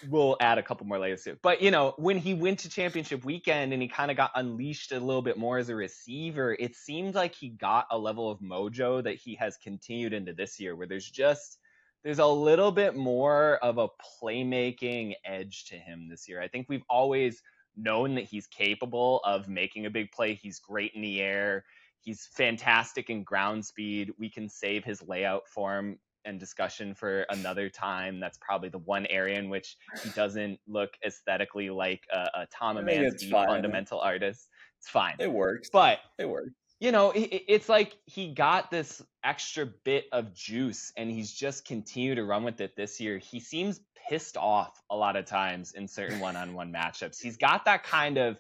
we'll 0.10 0.38
add 0.40 0.58
a 0.58 0.64
couple 0.64 0.86
more 0.86 1.00
layers 1.00 1.24
to 1.24 1.32
it. 1.32 1.40
But 1.42 1.62
you 1.62 1.72
know, 1.72 1.94
when 1.98 2.18
he 2.18 2.34
went 2.34 2.60
to 2.60 2.70
championship 2.70 3.24
weekend 3.24 3.74
and 3.74 3.82
he 3.82 3.88
kind 3.88 4.12
of 4.12 4.18
got 4.18 4.32
unleashed 4.36 4.92
a 4.92 5.00
little 5.00 5.22
bit 5.22 5.38
more 5.38 5.58
as 5.58 5.70
a 5.70 5.76
receiver, 5.76 6.56
it 6.60 6.76
seemed 6.76 7.16
like 7.16 7.34
he 7.34 7.50
got 7.50 7.88
a 7.92 7.98
level 7.98 8.30
of 8.30 8.40
mojo 8.40 9.04
that 9.04 9.16
he 9.16 9.36
has 9.36 9.58
continued 9.58 10.14
into 10.14 10.34
this 10.34 10.60
year, 10.60 10.76
where 10.76 10.88
there's 10.88 11.10
just 11.10 11.60
there's 12.04 12.20
a 12.20 12.26
little 12.26 12.72
bit 12.72 12.96
more 12.96 13.58
of 13.58 13.78
a 13.78 13.88
playmaking 14.22 15.14
edge 15.26 15.66
to 15.66 15.76
him 15.76 16.10
this 16.10 16.28
year. 16.28 16.42
I 16.42 16.48
think 16.48 16.68
we've 16.68 16.84
always 16.90 17.42
known 17.78 18.16
that 18.16 18.26
he's 18.26 18.46
capable 18.48 19.22
of 19.24 19.48
making 19.48 19.86
a 19.86 19.90
big 19.90 20.12
play. 20.12 20.34
He's 20.34 20.60
great 20.60 20.94
in 20.94 21.02
the 21.02 21.22
air 21.22 21.64
He's 22.04 22.26
fantastic 22.26 23.10
in 23.10 23.24
ground 23.24 23.66
speed. 23.66 24.12
We 24.20 24.30
can 24.30 24.50
save 24.50 24.84
his 24.84 25.02
layout 25.02 25.48
form 25.48 26.00
and 26.26 26.40
discussion 26.40 26.94
for 26.94 27.22
another 27.30 27.70
time. 27.70 28.20
That's 28.20 28.38
probably 28.40 28.70
the 28.70 28.80
one 28.80 29.06
area 29.08 29.38
in 29.40 29.50
which 29.50 29.78
he 30.04 30.10
doesn't 30.12 30.60
look 30.68 30.92
aesthetically 31.06 31.70
like 31.70 32.04
a, 32.12 32.42
a 32.42 32.48
Tom 32.52 32.78
Emanski 32.78 33.30
fundamental 33.32 34.00
artist. 34.00 34.48
It's 34.80 34.90
fine. 34.90 35.16
It 35.20 35.32
works. 35.32 35.70
But 35.72 36.00
it 36.18 36.30
works. 36.30 36.52
You 36.80 36.92
know, 36.92 37.12
it, 37.12 37.44
it's 37.48 37.70
like 37.70 37.96
he 38.06 38.34
got 38.34 38.70
this 38.70 39.02
extra 39.24 39.66
bit 39.66 40.06
of 40.12 40.34
juice 40.34 40.92
and 40.98 41.10
he's 41.10 41.32
just 41.32 41.66
continued 41.66 42.16
to 42.16 42.26
run 42.26 42.44
with 42.44 42.60
it 42.60 42.76
this 42.76 43.00
year. 43.00 43.18
He 43.18 43.40
seems 43.40 43.80
pissed 44.10 44.36
off 44.36 44.82
a 44.90 44.96
lot 44.96 45.16
of 45.16 45.26
times 45.26 45.74
in 45.74 45.88
certain 45.88 46.20
one-on-one 46.20 46.74
matchups. 46.74 47.22
He's 47.22 47.38
got 47.38 47.66
that 47.66 47.84
kind 47.84 48.18
of 48.18 48.38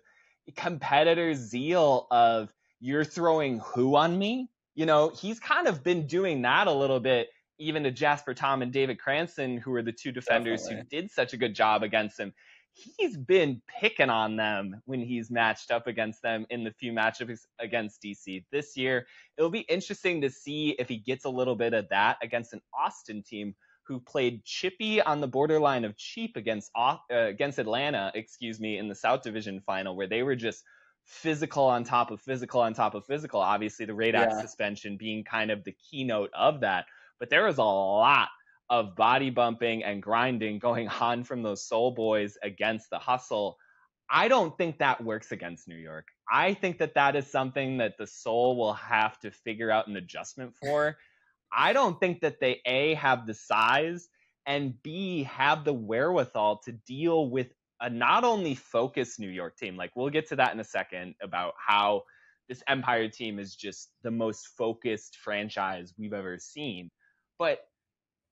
competitor 0.55 1.33
zeal 1.35 2.07
of 2.11 2.53
you're 2.79 3.05
throwing 3.05 3.59
who 3.59 3.95
on 3.95 4.17
me? 4.17 4.49
You 4.75 4.85
know, 4.85 5.09
he's 5.09 5.39
kind 5.39 5.67
of 5.67 5.83
been 5.83 6.07
doing 6.07 6.41
that 6.41 6.67
a 6.67 6.71
little 6.73 6.99
bit 6.99 7.29
even 7.59 7.83
to 7.83 7.91
Jasper 7.91 8.33
Tom 8.33 8.61
and 8.61 8.71
David 8.71 8.99
Cranston, 8.99 9.57
who 9.57 9.71
were 9.71 9.83
the 9.83 9.91
two 9.91 10.11
defenders 10.11 10.63
Definitely. 10.63 10.87
who 10.91 11.01
did 11.01 11.11
such 11.11 11.33
a 11.33 11.37
good 11.37 11.55
job 11.55 11.83
against 11.83 12.19
him. 12.19 12.33
He's 12.73 13.15
been 13.15 13.61
picking 13.79 14.09
on 14.09 14.35
them 14.35 14.81
when 14.85 14.99
he's 14.99 15.29
matched 15.29 15.69
up 15.69 15.85
against 15.85 16.23
them 16.23 16.47
in 16.49 16.63
the 16.63 16.71
few 16.71 16.91
matchups 16.91 17.41
against 17.59 18.01
DC 18.01 18.45
this 18.51 18.75
year. 18.75 19.05
It'll 19.37 19.51
be 19.51 19.59
interesting 19.59 20.21
to 20.21 20.29
see 20.31 20.75
if 20.79 20.89
he 20.89 20.97
gets 20.97 21.25
a 21.25 21.29
little 21.29 21.55
bit 21.55 21.73
of 21.73 21.87
that 21.89 22.17
against 22.23 22.53
an 22.53 22.61
Austin 22.75 23.21
team 23.21 23.53
who 23.85 23.99
played 23.99 24.43
chippy 24.43 25.01
on 25.01 25.21
the 25.21 25.27
borderline 25.27 25.85
of 25.85 25.95
cheap 25.97 26.35
against 26.35 26.71
uh, 26.75 26.97
against 27.09 27.59
Atlanta, 27.59 28.11
excuse 28.15 28.59
me, 28.59 28.77
in 28.77 28.87
the 28.87 28.95
South 28.95 29.21
Division 29.21 29.61
final, 29.65 29.95
where 29.95 30.07
they 30.07 30.23
were 30.23 30.35
just 30.35 30.63
physical 31.05 31.65
on 31.65 31.83
top 31.83 32.11
of 32.11 32.21
physical 32.21 32.61
on 32.61 32.73
top 32.73 32.95
of 32.95 33.05
physical. 33.05 33.39
Obviously, 33.39 33.85
the 33.85 33.93
radar 33.93 34.29
yeah. 34.29 34.41
suspension 34.41 34.97
being 34.97 35.23
kind 35.23 35.51
of 35.51 35.63
the 35.63 35.75
keynote 35.91 36.31
of 36.33 36.61
that 36.61 36.85
but 37.19 37.29
there 37.29 37.45
was 37.45 37.57
a 37.57 37.63
lot 37.63 38.29
of 38.69 38.95
body 38.95 39.29
bumping 39.29 39.83
and 39.83 40.01
grinding 40.01 40.59
going 40.59 40.87
on 40.87 41.23
from 41.23 41.43
those 41.43 41.67
Sol 41.67 41.91
boys 41.91 42.37
against 42.43 42.89
the 42.89 42.99
hustle. 42.99 43.57
I 44.09 44.27
don't 44.27 44.57
think 44.57 44.79
that 44.79 45.03
works 45.03 45.31
against 45.31 45.67
New 45.67 45.75
York. 45.75 46.07
I 46.31 46.53
think 46.53 46.79
that 46.79 46.95
that 46.95 47.15
is 47.15 47.31
something 47.31 47.77
that 47.77 47.97
the 47.97 48.07
Sol 48.07 48.57
will 48.57 48.73
have 48.73 49.19
to 49.19 49.31
figure 49.31 49.71
out 49.71 49.87
an 49.87 49.95
adjustment 49.95 50.55
for. 50.55 50.97
I 51.51 51.73
don't 51.73 51.99
think 51.99 52.21
that 52.21 52.39
they 52.39 52.61
A 52.65 52.95
have 52.95 53.27
the 53.27 53.33
size 53.33 54.09
and 54.45 54.81
B 54.81 55.23
have 55.23 55.63
the 55.63 55.73
wherewithal 55.73 56.61
to 56.65 56.71
deal 56.71 57.29
with 57.29 57.47
a 57.79 57.89
not 57.89 58.23
only 58.23 58.55
focused 58.55 59.19
New 59.19 59.29
York 59.29 59.57
team. 59.57 59.77
Like 59.77 59.95
we'll 59.95 60.09
get 60.09 60.29
to 60.29 60.35
that 60.37 60.53
in 60.53 60.59
a 60.59 60.65
second 60.65 61.15
about 61.21 61.53
how 61.57 62.03
this 62.49 62.63
Empire 62.67 63.07
team 63.07 63.39
is 63.39 63.55
just 63.55 63.91
the 64.03 64.11
most 64.11 64.47
focused 64.57 65.17
franchise 65.17 65.93
we've 65.97 66.13
ever 66.13 66.37
seen 66.39 66.89
but 67.43 67.67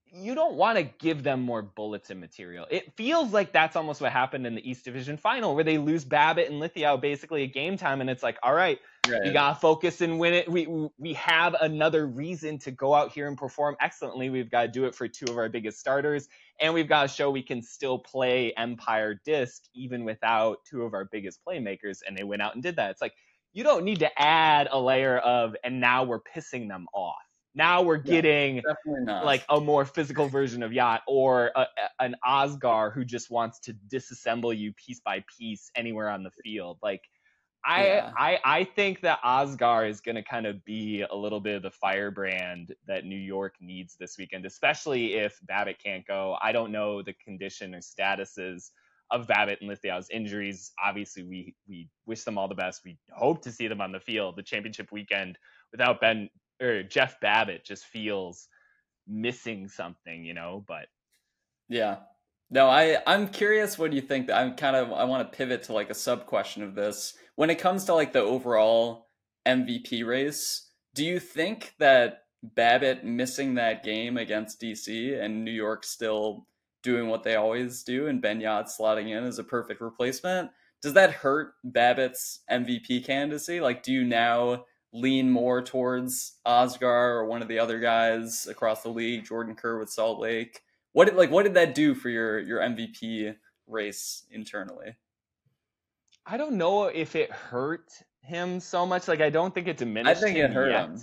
you 0.10 0.34
don't 0.36 0.54
want 0.54 0.78
to 0.78 0.84
give 0.84 1.21
them 1.21 1.41
more 1.41 1.62
bulletin 1.62 2.17
material. 2.17 2.65
It 2.71 2.93
feels 2.95 3.34
like 3.34 3.52
that's 3.52 3.76
almost 3.76 4.00
what 4.00 4.13
happened 4.13 4.47
in 4.47 4.56
the 4.56 4.69
East 4.69 4.86
Division 4.86 5.17
final, 5.17 5.54
where 5.54 5.65
they 5.65 5.78
lose 5.78 6.06
Babbitt 6.06 6.50
and 6.50 6.62
Lithgow 6.62 6.95
basically 6.95 7.43
at 7.43 7.52
game 7.52 7.76
time, 7.76 8.00
and 8.00 8.10
it's 8.10 8.24
like, 8.24 8.38
all 8.41 8.54
right, 8.54 8.80
right. 9.10 9.19
we 9.21 9.34
gotta 9.34 9.60
focus 9.60 10.00
and 10.00 10.17
win 10.17 10.34
it. 10.34 10.50
We 10.50 10.65
we 10.97 11.13
have 11.15 11.56
another 11.60 12.08
reason 12.08 12.58
to 12.60 12.71
go 12.71 12.93
out 12.93 13.12
here 13.12 13.28
and 13.28 13.38
perform 13.38 13.76
excellently. 13.82 14.30
We've 14.30 14.50
got 14.50 14.62
to 14.62 14.67
do 14.69 14.86
it 14.86 14.95
for 14.95 15.10
two 15.10 15.26
of 15.26 15.38
our 15.38 15.50
biggest 15.50 15.78
starters, 15.78 16.30
and 16.62 16.74
we've 16.74 16.88
got 16.88 17.02
to 17.02 17.08
show 17.10 17.30
we 17.30 17.43
can 17.43 17.62
still 17.62 18.00
play 18.00 18.54
Empire 18.56 19.19
Disc 19.26 19.63
even 19.76 20.06
without 20.06 20.60
two 20.63 20.84
of 20.84 20.93
our 20.93 21.04
biggest 21.12 21.41
playmakers. 21.45 21.97
And 22.08 22.17
they 22.17 22.24
went 22.24 22.41
out 22.41 22.54
and 22.54 22.63
did 22.63 22.78
that. 22.78 22.91
It's 22.91 23.02
like 23.02 23.15
you 23.52 23.65
don't 23.65 23.84
need 23.84 24.00
to 24.00 24.21
add 24.21 24.69
a 24.71 24.80
layer 24.80 25.17
of, 25.17 25.54
and 25.65 25.82
now 25.82 26.06
we're 26.06 26.21
pissing 26.21 26.69
them 26.69 26.88
off 26.93 27.15
now 27.54 27.82
we're 27.82 27.98
getting 27.98 28.62
yeah, 29.08 29.22
like 29.22 29.44
a 29.50 29.60
more 29.60 29.86
physical 29.86 30.28
version 30.28 30.64
of 30.64 30.72
Jagt 30.72 31.02
or 31.08 31.52
a, 31.56 31.62
a, 31.62 31.68
an 32.00 32.16
Osgar 32.26 32.94
who 32.94 33.04
just 33.04 33.30
wants 33.30 33.60
to 33.62 33.74
disassemble 33.74 34.58
you 34.58 34.74
piece 34.74 35.02
by 35.02 35.24
piece 35.38 35.70
anywhere 35.76 36.10
on 36.10 36.24
the 36.24 36.32
field. 36.44 36.78
Like 36.82 37.02
I 37.66 37.86
yeah. 37.86 38.12
I 38.18 38.40
I 38.44 38.64
think 38.64 39.02
that 39.02 39.20
Osgar 39.24 39.90
is 39.90 40.02
going 40.02 40.16
to 40.16 40.24
kind 40.24 40.46
of 40.46 40.64
be 40.66 41.06
a 41.10 41.16
little 41.16 41.40
bit 41.40 41.58
of 41.58 41.62
the 41.62 41.72
firebrand 41.72 42.74
that 42.88 43.06
New 43.06 43.20
York 43.20 43.56
needs 43.60 43.96
this 44.00 44.18
weekend, 44.18 44.46
especially 44.46 45.16
if 45.16 45.38
Babbitt 45.44 45.78
can't 45.84 46.06
go. 46.08 46.38
I 46.42 46.52
don't 46.54 46.72
know 46.72 47.02
the 47.02 47.14
condition 47.14 47.76
or 47.76 47.80
statuses 47.80 48.72
of 49.12 49.28
Babbitt 49.28 49.60
and 49.62 49.70
Lithgow's 49.70 50.10
injuries. 50.10 50.72
Obviously, 50.84 51.24
we 51.24 51.56
we 51.68 51.90
wish 52.06 52.24
them 52.24 52.38
all 52.38 52.48
the 52.48 52.56
best. 52.56 52.82
We 52.86 52.98
hope 53.12 53.44
to 53.44 53.52
see 53.52 53.68
them 53.68 53.82
on 53.82 53.92
the 53.92 54.00
field 54.00 54.38
the 54.38 54.44
championship 54.44 54.92
weekend 54.92 55.38
without 55.72 56.02
Ben 56.02 56.30
or 56.62 56.84
Jeff 56.84 57.19
Babbitt 57.19 57.65
just 57.65 57.86
feels 57.86 58.47
missing 59.08 59.67
something, 59.67 60.24
you 60.24 60.34
know, 60.34 60.63
but 60.67 60.88
yeah. 61.67 61.97
No, 62.50 62.67
I 62.67 62.97
I'm 63.08 63.30
curious 63.30 63.78
what 63.78 63.91
do 63.91 63.95
you 63.95 64.02
think 64.02 64.30
I'm 64.30 64.56
kind 64.56 64.76
of 64.76 64.91
I 64.91 65.06
want 65.06 65.32
to 65.32 65.38
pivot 65.38 65.63
to 65.63 65.74
like 65.74 65.89
a 65.89 65.95
sub 65.95 66.26
question 66.26 66.63
of 66.63 66.76
this. 66.76 67.13
When 67.36 67.50
it 67.50 67.60
comes 67.60 67.86
to 67.86 67.93
like 67.93 68.13
the 68.13 68.19
overall 68.19 69.08
MVP 69.47 70.06
race, 70.06 70.69
do 70.93 71.06
you 71.06 71.19
think 71.19 71.74
that 71.80 72.24
Babbitt 72.43 73.06
missing 73.06 73.56
that 73.56 73.84
game 73.84 74.17
against 74.17 74.62
DC 74.62 75.19
and 75.19 75.45
New 75.45 75.52
York 75.52 75.86
still 75.86 76.47
doing 76.84 77.08
what 77.08 77.24
they 77.24 77.36
always 77.36 77.84
do 77.84 78.08
and 78.08 78.21
Ben 78.21 78.41
Jagt 78.41 78.69
slotting 78.78 79.15
in 79.15 79.24
as 79.24 79.39
a 79.39 79.43
perfect 79.43 79.80
replacement, 79.80 80.50
does 80.82 80.93
that 80.93 81.12
hurt 81.12 81.54
Babbitt's 81.63 82.39
MVP 82.52 83.06
candidacy? 83.06 83.62
Like 83.62 83.84
do 83.84 83.93
you 83.93 84.04
now 84.04 84.65
lean 84.93 85.30
more 85.30 85.62
towards 85.62 86.38
Osgar 86.45 87.15
or 87.15 87.25
one 87.25 87.41
of 87.41 87.47
the 87.47 87.60
other 87.60 87.80
guys 87.80 88.47
across 88.47 88.84
the 88.84 88.89
league, 88.89 89.25
Jordan 89.25 89.56
Kerr 89.56 89.80
with 89.80 89.89
Salt 89.89 90.19
Lake. 90.19 90.62
What 90.93 91.06
did 91.06 91.15
like 91.15 91.32
what 91.32 91.43
did 91.43 91.54
that 91.54 91.73
do 91.75 91.95
for 91.95 92.10
your 92.10 92.39
your 92.39 92.60
MVP 92.60 93.36
race 93.67 94.25
internally? 94.30 94.95
I 96.25 96.38
don't 96.38 96.54
know 96.54 96.86
if 96.86 97.15
it 97.15 97.32
hurt 97.32 97.91
him 98.21 98.60
so 98.60 98.86
much. 98.86 99.08
Like 99.08 99.21
I 99.21 99.30
don't 99.30 99.54
think 99.54 99.67
it 99.67 99.77
diminished. 99.77 100.17
I 100.17 100.21
think 100.21 100.38
it 100.38 100.51
hurt 100.51 100.71
yet. 100.71 100.86
him. 100.86 101.01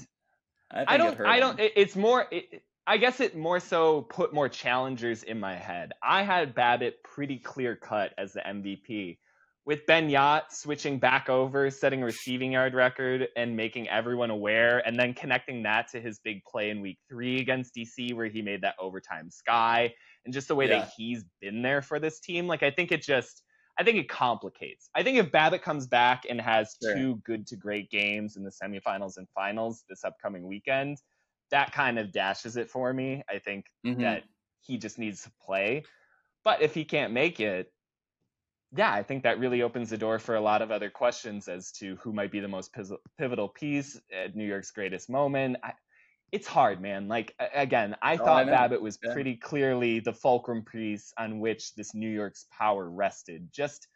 I, 0.71 0.85
I 0.95 0.97
don't. 0.99 1.21
I 1.21 1.41
don't. 1.41 1.59
It, 1.59 1.73
it's 1.77 1.97
more. 1.97 2.27
It, 2.31 2.63
I 2.87 2.97
guess 2.97 3.21
it 3.21 3.37
more 3.37 3.61
so 3.61 4.03
put 4.03 4.33
more 4.33 4.49
challengers 4.49 5.23
in 5.23 5.39
my 5.41 5.55
head. 5.55 5.93
I 6.03 6.23
had 6.23 6.55
Babbitt 6.55 7.03
pretty 7.03 7.39
clear 7.39 7.77
cut 7.77 8.13
as 8.17 8.33
the 8.33 8.41
MVP 8.41 9.19
with 9.69 9.85
Ben 9.85 10.09
Jagt 10.09 10.51
switching 10.51 10.99
back 10.99 11.29
over, 11.29 11.71
setting 11.71 12.03
a 12.03 12.07
receiving 12.07 12.53
yard 12.53 12.73
record, 12.73 13.29
and 13.37 13.55
making 13.55 13.87
everyone 13.91 14.31
aware, 14.31 14.79
and 14.89 14.99
then 14.99 15.13
connecting 15.13 15.63
that 15.63 15.89
to 15.89 16.01
his 16.01 16.21
big 16.25 16.43
play 16.45 16.71
in 16.71 16.81
week 16.81 16.97
three 17.07 17.39
against 17.39 17.75
DC, 17.75 18.15
where 18.15 18.29
he 18.29 18.41
made 18.41 18.63
that 18.63 18.77
overtime 18.81 19.31
sky, 19.31 19.93
and 20.25 20.33
just 20.33 20.49
the 20.49 20.55
way 20.55 20.67
yeah. 20.67 20.79
that 20.79 20.93
he's 20.97 21.23
been 21.43 21.61
there 21.61 21.83
for 21.83 22.01
this 22.01 22.19
team. 22.19 22.47
Like, 22.47 22.63
I 22.63 22.71
think 22.71 22.93
it 22.93 23.03
just, 23.03 23.43
I 23.79 23.85
think 23.85 23.99
it 23.99 24.09
complicates. 24.09 24.89
I 24.95 25.03
think 25.03 25.19
if 25.19 25.31
Babbitt 25.31 25.61
comes 25.61 25.87
back 25.87 26.23
and 26.27 26.41
has 26.41 26.75
sure. 26.83 26.95
two 26.95 27.17
good 27.27 27.47
to 27.49 27.57
great 27.57 27.91
games 27.91 28.39
in 28.39 28.45
the 28.45 28.51
semifinals 28.51 29.19
and 29.19 29.29
finals 29.35 29.85
this 29.87 30.03
upcoming 30.03 30.49
weekend, 30.49 30.97
that 31.51 31.73
kind 31.73 31.99
of 31.99 32.11
dashes 32.11 32.57
it 32.57 32.71
for 32.71 32.95
me. 32.95 33.23
I 33.29 33.39
think 33.39 33.67
mm-hmm. 33.87 34.01
that 34.01 34.23
he 34.63 34.79
just 34.79 34.99
needs 34.99 35.25
to 35.25 35.31
play. 35.45 35.83
But 36.43 36.63
if 36.63 36.73
he 36.73 36.87
can't 36.87 37.13
make 37.13 37.39
it, 37.39 37.71
yeah, 38.77 38.93
I 38.93 39.03
think 39.03 39.23
that 39.23 39.39
really 39.39 39.63
opens 39.63 39.91
the 39.91 39.99
door 39.99 40.19
for 40.19 40.35
a 40.35 40.41
lot 40.41 40.63
of 40.63 40.71
other 40.71 40.91
questions 40.91 41.49
as 41.49 41.73
to 41.73 41.97
who 41.97 42.13
might 42.13 42.31
be 42.31 42.41
the 42.41 42.49
most 42.49 42.75
pivotal 43.19 43.49
piece 43.49 44.01
at 44.13 44.37
New 44.37 44.45
York's 44.45 44.71
greatest 44.71 45.09
moment. 45.09 45.57
I, 45.63 45.73
it's 46.31 46.47
hard, 46.47 46.81
man. 46.81 47.09
Like 47.09 47.35
again, 47.55 47.97
I 48.03 48.15
oh, 48.15 48.19
thought 48.19 48.49
I 48.49 48.51
Babbitt 48.51 48.83
was 48.83 48.99
yeah. 49.03 49.13
pretty 49.13 49.37
clearly 49.37 50.01
the 50.01 50.13
fulcrum 50.13 50.65
piece 50.65 51.13
on 51.19 51.41
which 51.41 51.75
this 51.75 51.95
New 51.95 52.11
York's 52.11 52.47
power 52.57 52.89
rested. 52.89 53.49
Just 53.53 53.89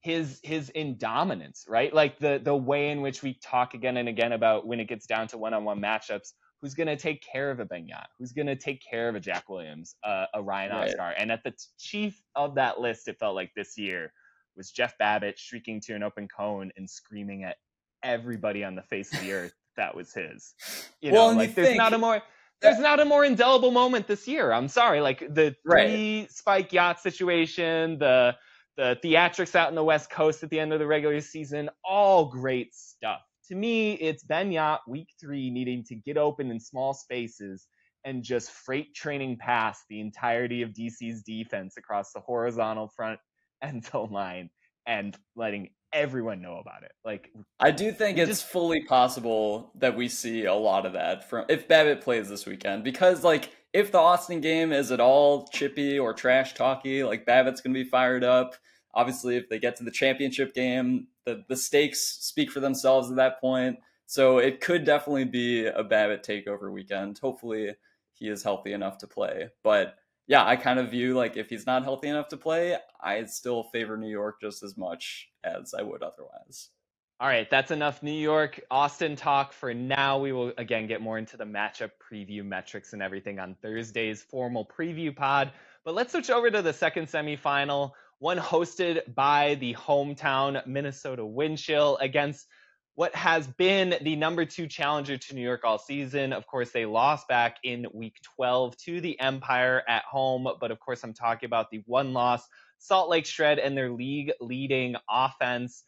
his 0.00 0.40
his 0.42 0.70
indominance, 0.70 1.64
right? 1.68 1.92
Like 1.94 2.18
the 2.18 2.40
the 2.42 2.56
way 2.56 2.90
in 2.90 3.02
which 3.02 3.22
we 3.22 3.34
talk 3.34 3.74
again 3.74 3.96
and 3.96 4.08
again 4.08 4.32
about 4.32 4.66
when 4.66 4.80
it 4.80 4.88
gets 4.88 5.06
down 5.06 5.28
to 5.28 5.38
one-on-one 5.38 5.80
matchups, 5.80 6.32
who's 6.60 6.74
going 6.74 6.86
to 6.86 6.96
take 6.96 7.22
care 7.22 7.50
of 7.50 7.60
a 7.60 7.64
Ben 7.64 7.86
Jagt, 7.86 8.06
who's 8.18 8.32
going 8.32 8.46
to 8.46 8.56
take 8.56 8.82
care 8.82 9.08
of 9.08 9.14
a 9.14 9.20
Jack 9.20 9.48
Williams, 9.48 9.96
uh, 10.04 10.26
a 10.34 10.42
Ryan 10.42 10.72
right. 10.72 10.94
Osgar. 10.94 11.12
And 11.18 11.30
at 11.30 11.42
the 11.44 11.52
chief 11.78 12.20
of 12.34 12.54
that 12.56 12.80
list, 12.80 13.08
it 13.08 13.18
felt 13.18 13.34
like 13.34 13.52
this 13.54 13.76
year 13.76 14.12
was 14.56 14.70
Jeff 14.70 14.96
Babbitt 14.98 15.38
shrieking 15.38 15.80
to 15.82 15.94
an 15.94 16.02
open 16.02 16.28
cone 16.28 16.72
and 16.76 16.88
screaming 16.88 17.44
at 17.44 17.56
everybody 18.02 18.64
on 18.64 18.74
the 18.74 18.82
face 18.82 19.12
of 19.12 19.20
the 19.20 19.32
earth 19.32 19.54
that 19.76 19.94
was 19.94 20.12
his. 20.12 20.54
You 21.00 21.12
know, 21.12 21.26
well, 21.26 21.36
like 21.36 21.54
there's 21.54 21.68
think, 21.68 21.78
not 21.78 21.92
a 21.92 21.98
more 21.98 22.22
there's 22.62 22.78
not 22.78 23.00
a 23.00 23.04
more 23.04 23.24
indelible 23.24 23.70
moment 23.70 24.06
this 24.06 24.26
year. 24.26 24.52
I'm 24.52 24.68
sorry, 24.68 25.00
like 25.00 25.20
the 25.20 25.54
three 25.62 26.20
right. 26.20 26.32
spike 26.32 26.70
Jagt 26.70 27.00
situation, 27.00 27.98
the 27.98 28.34
the 28.76 28.98
theatrics 29.04 29.54
out 29.54 29.68
in 29.68 29.74
the 29.74 29.84
West 29.84 30.10
Coast 30.10 30.42
at 30.42 30.50
the 30.50 30.58
end 30.58 30.72
of 30.72 30.78
the 30.78 30.86
regular 30.86 31.20
season, 31.20 31.70
all 31.84 32.26
great 32.26 32.74
stuff 32.74 33.25
to 33.48 33.54
me, 33.54 33.94
it's 33.94 34.24
Ben 34.24 34.50
Jagt 34.50 34.80
week 34.88 35.08
three 35.20 35.50
needing 35.50 35.84
to 35.84 35.94
get 35.94 36.16
open 36.16 36.50
in 36.50 36.60
small 36.60 36.94
spaces 36.94 37.66
and 38.04 38.22
just 38.22 38.50
freight 38.50 38.94
training 38.94 39.36
past 39.36 39.82
the 39.88 40.00
entirety 40.00 40.62
of 40.62 40.70
DC's 40.70 41.22
defense 41.22 41.76
across 41.76 42.12
the 42.12 42.20
horizontal 42.20 42.88
front 42.88 43.18
end 43.62 43.84
zone 43.84 44.10
line 44.10 44.50
and 44.86 45.16
letting 45.34 45.70
everyone 45.92 46.42
know 46.42 46.58
about 46.58 46.82
it. 46.82 46.92
Like 47.04 47.30
I 47.58 47.70
do 47.70 47.90
think 47.90 48.18
it's 48.18 48.28
just, 48.28 48.46
fully 48.46 48.84
possible 48.84 49.72
that 49.76 49.96
we 49.96 50.08
see 50.08 50.44
a 50.44 50.54
lot 50.54 50.86
of 50.86 50.92
that 50.92 51.28
from 51.28 51.46
if 51.48 51.66
Babbitt 51.66 52.02
plays 52.02 52.28
this 52.28 52.46
weekend 52.46 52.84
because 52.84 53.24
like 53.24 53.50
if 53.72 53.92
the 53.92 53.98
Austin 53.98 54.40
game 54.40 54.72
is 54.72 54.90
at 54.90 55.00
all 55.00 55.48
chippy 55.48 55.98
or 55.98 56.12
trash 56.12 56.54
talky, 56.54 57.02
like 57.02 57.26
Babbitt's 57.26 57.60
going 57.60 57.74
to 57.74 57.84
be 57.84 57.88
fired 57.88 58.24
up. 58.24 58.54
Obviously, 58.94 59.36
if 59.36 59.48
they 59.48 59.58
get 59.58 59.76
to 59.76 59.84
the 59.84 59.90
championship 59.90 60.54
game, 60.54 61.08
the 61.26 61.44
the 61.48 61.56
stakes 61.56 62.00
speak 62.00 62.50
for 62.50 62.60
themselves 62.60 63.10
at 63.10 63.16
that 63.16 63.40
point. 63.40 63.78
So 64.06 64.38
it 64.38 64.60
could 64.60 64.84
definitely 64.84 65.24
be 65.24 65.66
a 65.66 65.82
Babbitt 65.82 66.22
takeover 66.22 66.72
weekend. 66.72 67.18
Hopefully, 67.18 67.74
he 68.12 68.28
is 68.28 68.42
healthy 68.42 68.72
enough 68.72 68.98
to 68.98 69.06
play, 69.06 69.50
but 69.62 69.96
yeah, 70.28 70.44
I 70.44 70.56
kind 70.56 70.78
of 70.78 70.90
view 70.90 71.14
like 71.14 71.36
if 71.36 71.50
he's 71.50 71.66
not 71.66 71.84
healthy 71.84 72.08
enough 72.08 72.28
to 72.28 72.36
play, 72.36 72.76
I 73.00 73.22
still 73.24 73.64
favor 73.64 73.96
New 73.96 74.10
York 74.10 74.40
just 74.40 74.62
as 74.62 74.76
much 74.76 75.28
as 75.44 75.72
I 75.74 75.82
would 75.82 76.02
otherwise. 76.02 76.70
All 77.18 77.28
right, 77.28 77.48
that's 77.48 77.70
enough 77.70 78.02
New 78.02 78.10
York 78.10 78.60
Austin 78.70 79.16
talk 79.16 79.52
for 79.52 79.72
now. 79.72 80.18
We 80.18 80.32
will 80.32 80.52
again 80.58 80.86
get 80.86 81.00
more 81.00 81.16
into 81.16 81.36
the 81.36 81.44
matchup 81.44 81.92
preview 82.12 82.44
metrics 82.44 82.92
and 82.92 83.02
everything 83.02 83.38
on 83.38 83.56
Thursday's 83.62 84.22
formal 84.22 84.66
preview 84.66 85.14
pod. 85.14 85.52
But 85.84 85.94
let's 85.94 86.12
switch 86.12 86.28
over 86.28 86.50
to 86.50 86.60
the 86.60 86.72
second 86.72 87.06
semifinal, 87.06 87.92
one 88.18 88.38
hosted 88.38 89.14
by 89.14 89.56
the 89.56 89.74
hometown 89.74 90.66
Minnesota 90.66 91.22
Windchill 91.22 91.98
against 92.00 92.46
what 92.94 93.14
has 93.14 93.46
been 93.46 93.94
the 94.00 94.16
number 94.16 94.46
two 94.46 94.66
challenger 94.66 95.18
to 95.18 95.34
New 95.34 95.42
York 95.42 95.64
all 95.64 95.78
season. 95.78 96.32
Of 96.32 96.46
course, 96.46 96.70
they 96.70 96.86
lost 96.86 97.28
back 97.28 97.58
in 97.62 97.86
week 97.92 98.16
12 98.36 98.74
to 98.78 99.00
the 99.02 99.20
Empire 99.20 99.82
at 99.86 100.02
home. 100.04 100.48
But 100.58 100.70
of 100.70 100.80
course, 100.80 101.04
I'm 101.04 101.12
talking 101.12 101.46
about 101.46 101.70
the 101.70 101.82
one 101.84 102.14
loss 102.14 102.48
Salt 102.78 103.10
Lake 103.10 103.26
Shred 103.26 103.58
and 103.58 103.76
their 103.76 103.90
league 103.90 104.32
leading 104.40 104.96
offense. 105.10 105.84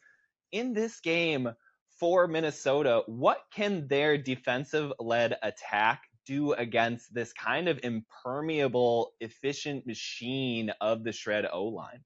In 0.51 0.73
this 0.73 0.99
game 0.99 1.51
for 1.99 2.27
Minnesota, 2.27 3.01
what 3.07 3.43
can 3.51 3.87
their 3.87 4.17
defensive 4.17 4.93
led 4.99 5.35
attack 5.41 6.03
do 6.27 6.53
against 6.53 7.11
this 7.11 7.33
kind 7.33 7.67
of 7.67 7.79
impermeable, 7.81 9.13
efficient 9.19 9.87
machine 9.87 10.71
of 10.79 11.03
the 11.03 11.11
Shred 11.11 11.47
O 11.51 11.65
line? 11.65 12.03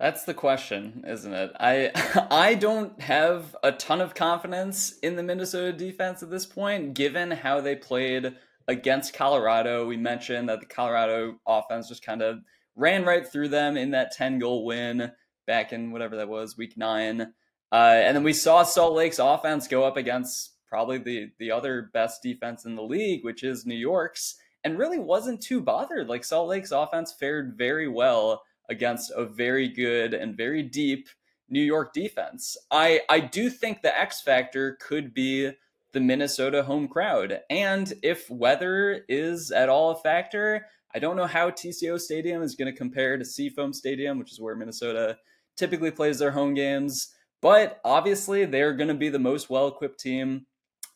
That's 0.00 0.24
the 0.24 0.34
question, 0.34 1.04
isn't 1.06 1.32
it? 1.32 1.52
I 1.58 1.90
I 2.30 2.54
don't 2.54 3.00
have 3.00 3.56
a 3.62 3.72
ton 3.72 4.00
of 4.00 4.14
confidence 4.14 4.98
in 4.98 5.16
the 5.16 5.22
Minnesota 5.22 5.72
defense 5.72 6.22
at 6.22 6.30
this 6.30 6.46
point, 6.46 6.94
given 6.94 7.30
how 7.30 7.60
they 7.60 7.76
played 7.76 8.34
against 8.66 9.14
Colorado. 9.14 9.86
We 9.86 9.96
mentioned 9.96 10.48
that 10.48 10.60
the 10.60 10.66
Colorado 10.66 11.38
offense 11.46 11.88
just 11.88 12.04
kind 12.04 12.22
of 12.22 12.40
ran 12.76 13.04
right 13.04 13.26
through 13.26 13.48
them 13.48 13.76
in 13.76 13.92
that 13.92 14.12
10 14.12 14.38
goal 14.38 14.64
win 14.64 15.12
back 15.46 15.72
in 15.72 15.92
whatever 15.92 16.16
that 16.16 16.28
was, 16.28 16.56
week 16.56 16.76
nine. 16.76 17.32
Uh, 17.70 18.00
and 18.04 18.16
then 18.16 18.24
we 18.24 18.32
saw 18.32 18.62
Salt 18.62 18.94
Lake's 18.94 19.18
offense 19.18 19.68
go 19.68 19.84
up 19.84 19.96
against 19.96 20.52
probably 20.68 20.98
the 20.98 21.28
the 21.38 21.52
other 21.52 21.90
best 21.92 22.22
defense 22.22 22.64
in 22.64 22.74
the 22.74 22.82
league, 22.82 23.24
which 23.24 23.44
is 23.44 23.64
New 23.64 23.76
York's, 23.76 24.36
and 24.64 24.78
really 24.78 24.98
wasn't 24.98 25.40
too 25.40 25.60
bothered. 25.60 26.08
Like 26.08 26.24
Salt 26.24 26.48
Lake's 26.48 26.72
offense 26.72 27.12
fared 27.12 27.54
very 27.56 27.88
well 27.88 28.42
against 28.68 29.12
a 29.14 29.24
very 29.24 29.68
good 29.68 30.14
and 30.14 30.36
very 30.36 30.62
deep 30.62 31.08
New 31.48 31.62
York 31.62 31.92
defense. 31.92 32.56
I, 32.70 33.00
I 33.08 33.20
do 33.20 33.50
think 33.50 33.82
the 33.82 33.98
X 33.98 34.20
factor 34.20 34.78
could 34.80 35.14
be 35.14 35.52
the 35.92 36.00
Minnesota 36.00 36.62
home 36.62 36.88
crowd. 36.88 37.40
And 37.50 37.92
if 38.02 38.28
weather 38.28 39.04
is 39.08 39.50
at 39.50 39.68
all 39.68 39.90
a 39.90 39.96
factor, 39.96 40.66
I 40.94 40.98
don't 40.98 41.16
know 41.16 41.26
how 41.26 41.50
TCO 41.50 42.00
Stadium 42.00 42.42
is 42.42 42.54
going 42.54 42.70
to 42.70 42.76
compare 42.76 43.16
to 43.16 43.24
Seafoam 43.24 43.72
Stadium, 43.72 44.18
which 44.18 44.32
is 44.32 44.40
where 44.40 44.56
Minnesota 44.56 45.18
typically 45.56 45.90
plays 45.90 46.18
their 46.18 46.32
home 46.32 46.54
games. 46.54 47.14
But 47.40 47.80
obviously, 47.84 48.44
they're 48.44 48.74
going 48.74 48.88
to 48.88 48.94
be 48.94 49.08
the 49.08 49.18
most 49.18 49.50
well 49.50 49.68
equipped 49.68 50.00
team 50.00 50.46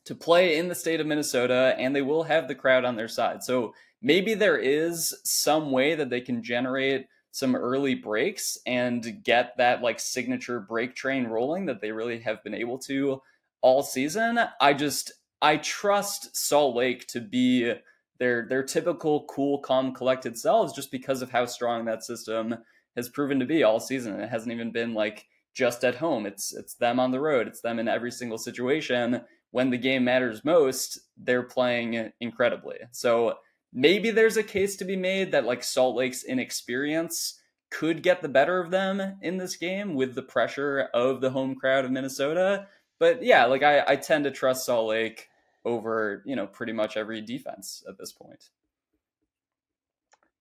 to 0.05 0.15
play 0.15 0.57
in 0.57 0.69
the 0.69 0.75
state 0.75 1.01
of 1.01 1.07
Minnesota, 1.07 1.75
and 1.79 1.95
they 1.95 2.03
will 2.03 2.23
have 2.25 2.49
the 2.49 2.55
crowd 2.55 2.85
on 2.85 2.97
their 2.97 3.09
side. 3.09 3.43
So 3.43 3.75
maybe 4.01 4.35
there 4.35 4.57
is 4.57 5.15
some 5.25 5.71
way 5.71 5.95
that 5.95 6.11
they 6.11 6.21
can 6.21 6.43
generate 6.43 7.07
some 7.31 7.55
early 7.55 7.95
breaks 7.95 8.59
and 8.67 9.23
get 9.23 9.57
that 9.59 9.83
like 9.83 10.01
signature 10.01 10.61
break 10.61 10.95
train 10.95 11.27
rolling 11.27 11.67
that 11.67 11.81
they 11.81 11.93
really 11.93 12.19
have 12.21 12.43
been 12.43 12.55
able 12.55 12.79
to 12.79 13.21
all 13.61 13.83
season. 13.83 14.41
I 14.61 14.75
just 14.75 15.13
I 15.41 15.59
trust 15.59 16.37
Salt 16.37 16.75
Lake 16.75 17.07
to 17.09 17.21
be 17.21 17.73
their 18.19 18.47
their 18.49 18.63
typical 18.63 19.25
cool, 19.25 19.59
calm, 19.61 19.95
collected 19.95 20.37
selves 20.37 20.73
just 20.73 20.91
because 20.91 21.23
of 21.23 21.31
how 21.31 21.47
strong 21.47 21.85
that 21.85 22.03
system 22.03 22.57
has 22.97 23.09
proven 23.09 23.39
to 23.39 23.47
be 23.47 23.63
all 23.63 23.79
season. 23.79 24.19
It 24.21 24.29
hasn't 24.29 24.53
even 24.53 24.73
been 24.73 24.95
like 24.95 25.27
just 25.55 25.85
at 25.85 25.97
home. 25.97 26.27
It's 26.27 26.55
it's 26.55 26.75
them 26.75 26.99
on 26.99 27.11
the 27.11 27.21
road. 27.21 27.47
It's 27.47 27.61
them 27.61 27.79
in 27.79 27.89
every 27.89 28.11
single 28.11 28.39
situation. 28.39 29.23
When 29.51 29.71
the 29.71 29.79
game 29.79 30.05
matters 30.05 30.45
most, 30.45 30.99
they're 31.17 31.43
playing 31.43 32.13
incredibly. 32.21 32.77
So 32.91 33.35
maybe 33.73 34.11
there's 34.11 34.37
a 34.37 34.43
case 34.43 34.77
to 34.77 34.85
be 34.85 34.97
made 34.97 35.33
that 35.33 35.45
like 35.45 35.63
Salt 35.63 35.97
Lake's 35.97 36.25
inexperience 36.25 37.41
could 37.71 38.03
get 38.03 38.23
the 38.23 38.29
better 38.29 38.61
of 38.61 38.71
them 38.71 39.19
in 39.21 39.37
this 39.37 39.57
game 39.57 39.95
with 39.95 40.15
the 40.15 40.23
pressure 40.23 40.89
of 40.95 41.21
the 41.21 41.31
home 41.31 41.55
crowd 41.55 41.85
of 41.85 41.91
Minnesota. 41.91 42.67
But 42.99 43.23
yeah, 43.23 43.45
like 43.45 43.63
I, 43.63 43.85
I 43.87 43.97
tend 43.97 44.25
to 44.25 44.31
trust 44.31 44.67
Salt 44.67 44.89
Lake 44.89 45.29
over, 45.65 46.23
you 46.25 46.35
know, 46.35 46.47
pretty 46.47 46.73
much 46.73 46.97
every 46.97 47.21
defense 47.21 47.85
at 47.89 47.99
this 47.99 48.13
point. 48.13 48.49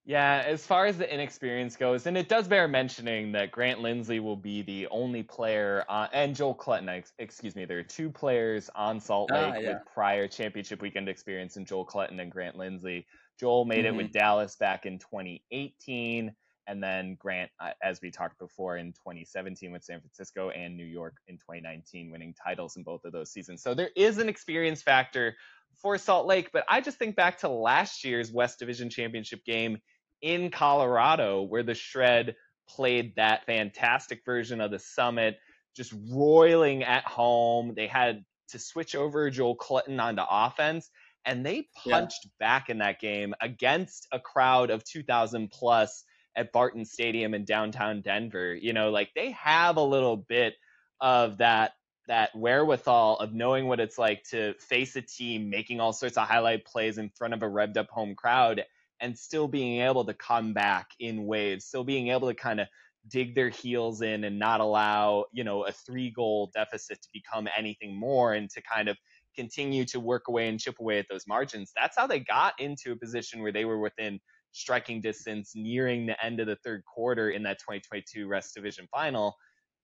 Yeah, 0.07 0.41
as 0.47 0.65
far 0.65 0.85
as 0.85 0.97
the 0.97 1.13
inexperience 1.13 1.75
goes, 1.75 2.07
and 2.07 2.17
it 2.17 2.29
does 2.29 2.47
bear 2.47 2.65
mentioning 2.69 3.33
that 3.33 3.51
Grant 3.51 3.81
Lindsley 3.81 4.21
will 4.21 4.37
be 4.37 4.61
the 4.61 4.87
only 4.87 5.21
player, 5.21 5.83
and 5.89 6.33
Joel 6.33 6.55
Clutton, 6.55 7.03
excuse 7.19 7.57
me, 7.57 7.65
there 7.65 7.79
are 7.79 7.83
two 7.83 8.09
players 8.09 8.69
on 8.73 9.01
Salt 9.01 9.31
ah, 9.33 9.35
Lake 9.35 9.53
ah, 9.53 9.59
yeah. 9.59 9.69
with 9.73 9.77
prior 9.93 10.25
championship 10.29 10.81
weekend 10.81 11.09
experience, 11.09 11.57
and 11.57 11.67
Joel 11.67 11.85
Clutton 11.85 12.21
and 12.21 12.31
Grant 12.31 12.55
Lindsley. 12.55 13.05
Joel 13.37 13.65
made 13.65 13.79
mm-hmm. 13.79 13.87
it 13.87 13.97
with 13.97 14.05
mm-hmm. 14.05 14.17
Dallas 14.17 14.55
back 14.55 14.85
in 14.85 14.97
2018, 14.97 16.33
and 16.67 16.81
then 16.81 17.17
Grant, 17.19 17.51
uh, 17.59 17.71
as 17.83 17.99
we 18.01 18.09
talked 18.09 18.39
before, 18.39 18.77
in 18.77 18.93
2017 18.93 19.73
with 19.73 19.83
San 19.83 19.99
Francisco 19.99 20.51
and 20.51 20.77
New 20.77 20.85
York 20.85 21.15
in 21.27 21.35
2019, 21.35 22.11
winning 22.11 22.33
titles 22.33 22.77
in 22.77 22.83
both 22.83 23.03
of 23.03 23.11
those 23.11 23.33
seasons. 23.33 23.61
So 23.61 23.73
there 23.73 23.91
is 23.97 24.19
an 24.19 24.29
experience 24.29 24.81
factor 24.81 25.35
for 25.81 25.97
Salt 25.97 26.27
Lake, 26.27 26.49
but 26.53 26.63
I 26.69 26.79
just 26.79 26.97
think 26.97 27.17
back 27.17 27.39
to 27.39 27.49
last 27.49 28.05
year's 28.05 28.31
West 28.31 28.57
Division 28.57 28.89
Championship 28.89 29.43
game 29.43 29.77
in 30.21 30.51
Colorado, 30.51 31.43
where 31.43 31.63
the 31.63 31.73
Shred 31.73 32.35
played 32.67 33.15
that 33.15 33.45
fantastic 33.45 34.23
version 34.25 34.61
of 34.61 34.71
the 34.71 34.79
Summit, 34.79 35.37
just 35.75 35.93
roiling 36.11 36.83
at 36.83 37.05
home. 37.05 37.73
They 37.75 37.87
had 37.87 38.23
to 38.49 38.59
switch 38.59 38.95
over 38.95 39.29
Joel 39.29 39.57
Clutton 39.57 40.01
onto 40.01 40.23
offense, 40.29 40.89
and 41.25 41.45
they 41.45 41.67
punched 41.83 42.25
yeah. 42.25 42.31
back 42.39 42.69
in 42.69 42.79
that 42.79 42.99
game 42.99 43.33
against 43.41 44.07
a 44.11 44.19
crowd 44.19 44.69
of 44.69 44.83
2,000 44.83 45.49
plus 45.51 46.03
at 46.35 46.51
Barton 46.51 46.85
Stadium 46.85 47.33
in 47.33 47.45
downtown 47.45 48.01
Denver. 48.01 48.55
You 48.55 48.73
know, 48.73 48.91
like 48.91 49.09
they 49.15 49.31
have 49.31 49.77
a 49.77 49.83
little 49.83 50.17
bit 50.17 50.55
of 51.01 51.37
that 51.39 51.73
that 52.07 52.33
wherewithal 52.33 53.17
of 53.17 53.33
knowing 53.33 53.67
what 53.67 53.81
it's 53.81 53.97
like 53.97 54.23
to 54.23 54.53
face 54.59 54.95
a 54.95 55.01
team 55.01 55.49
making 55.49 55.81
all 55.81 55.91
sorts 55.91 56.17
of 56.17 56.25
highlight 56.25 56.65
plays 56.65 56.97
in 56.97 57.09
front 57.09 57.33
of 57.33 57.43
a 57.43 57.45
revved 57.45 57.75
up 57.75 57.89
home 57.89 58.15
crowd 58.15 58.63
and 58.99 59.17
still 59.17 59.47
being 59.47 59.81
able 59.81 60.05
to 60.05 60.13
come 60.13 60.53
back 60.53 60.87
in 60.99 61.25
waves, 61.25 61.65
still 61.65 61.83
being 61.83 62.09
able 62.09 62.27
to 62.27 62.35
kind 62.35 62.59
of 62.59 62.67
dig 63.09 63.35
their 63.35 63.49
heels 63.49 64.01
in 64.01 64.23
and 64.23 64.37
not 64.37 64.59
allow, 64.59 65.25
you 65.31 65.43
know, 65.43 65.63
a 65.65 65.71
three 65.71 66.11
goal 66.11 66.51
deficit 66.53 67.01
to 67.01 67.07
become 67.13 67.47
anything 67.57 67.97
more 67.97 68.33
and 68.33 68.49
to 68.49 68.61
kind 68.61 68.89
of 68.89 68.97
continue 69.35 69.85
to 69.85 69.99
work 69.99 70.27
away 70.27 70.49
and 70.49 70.59
chip 70.59 70.79
away 70.79 70.99
at 70.99 71.05
those 71.09 71.27
margins. 71.27 71.71
That's 71.79 71.97
how 71.97 72.07
they 72.07 72.19
got 72.19 72.59
into 72.59 72.91
a 72.91 72.95
position 72.95 73.41
where 73.41 73.51
they 73.51 73.65
were 73.65 73.79
within 73.79 74.19
striking 74.51 74.99
distance 75.01 75.53
nearing 75.55 76.05
the 76.05 76.25
end 76.25 76.39
of 76.39 76.47
the 76.47 76.57
third 76.57 76.83
quarter 76.85 77.29
in 77.29 77.43
that 77.43 77.59
2022 77.59 78.27
West 78.27 78.55
Division 78.55 78.87
final. 78.91 79.35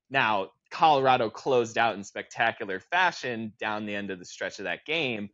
Now, 0.10 0.50
Colorado 0.72 1.30
closed 1.30 1.78
out 1.78 1.96
in 1.96 2.04
spectacular 2.04 2.80
fashion 2.80 3.54
down 3.60 3.86
the 3.86 3.96
end 3.96 4.10
of 4.10 4.20
the 4.20 4.26
stretch 4.26 4.60
of 4.60 4.66
that 4.66 4.86
game, 4.86 5.30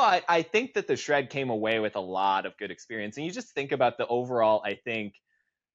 but 0.00 0.24
I 0.30 0.40
think 0.40 0.72
that 0.72 0.86
the 0.86 0.96
Shred 0.96 1.28
came 1.28 1.50
away 1.50 1.78
with 1.78 1.94
a 1.94 2.00
lot 2.00 2.46
of 2.46 2.56
good 2.56 2.70
experience. 2.70 3.18
And 3.18 3.26
you 3.26 3.30
just 3.30 3.50
think 3.50 3.70
about 3.70 3.98
the 3.98 4.06
overall, 4.06 4.62
I 4.64 4.72
think, 4.72 5.12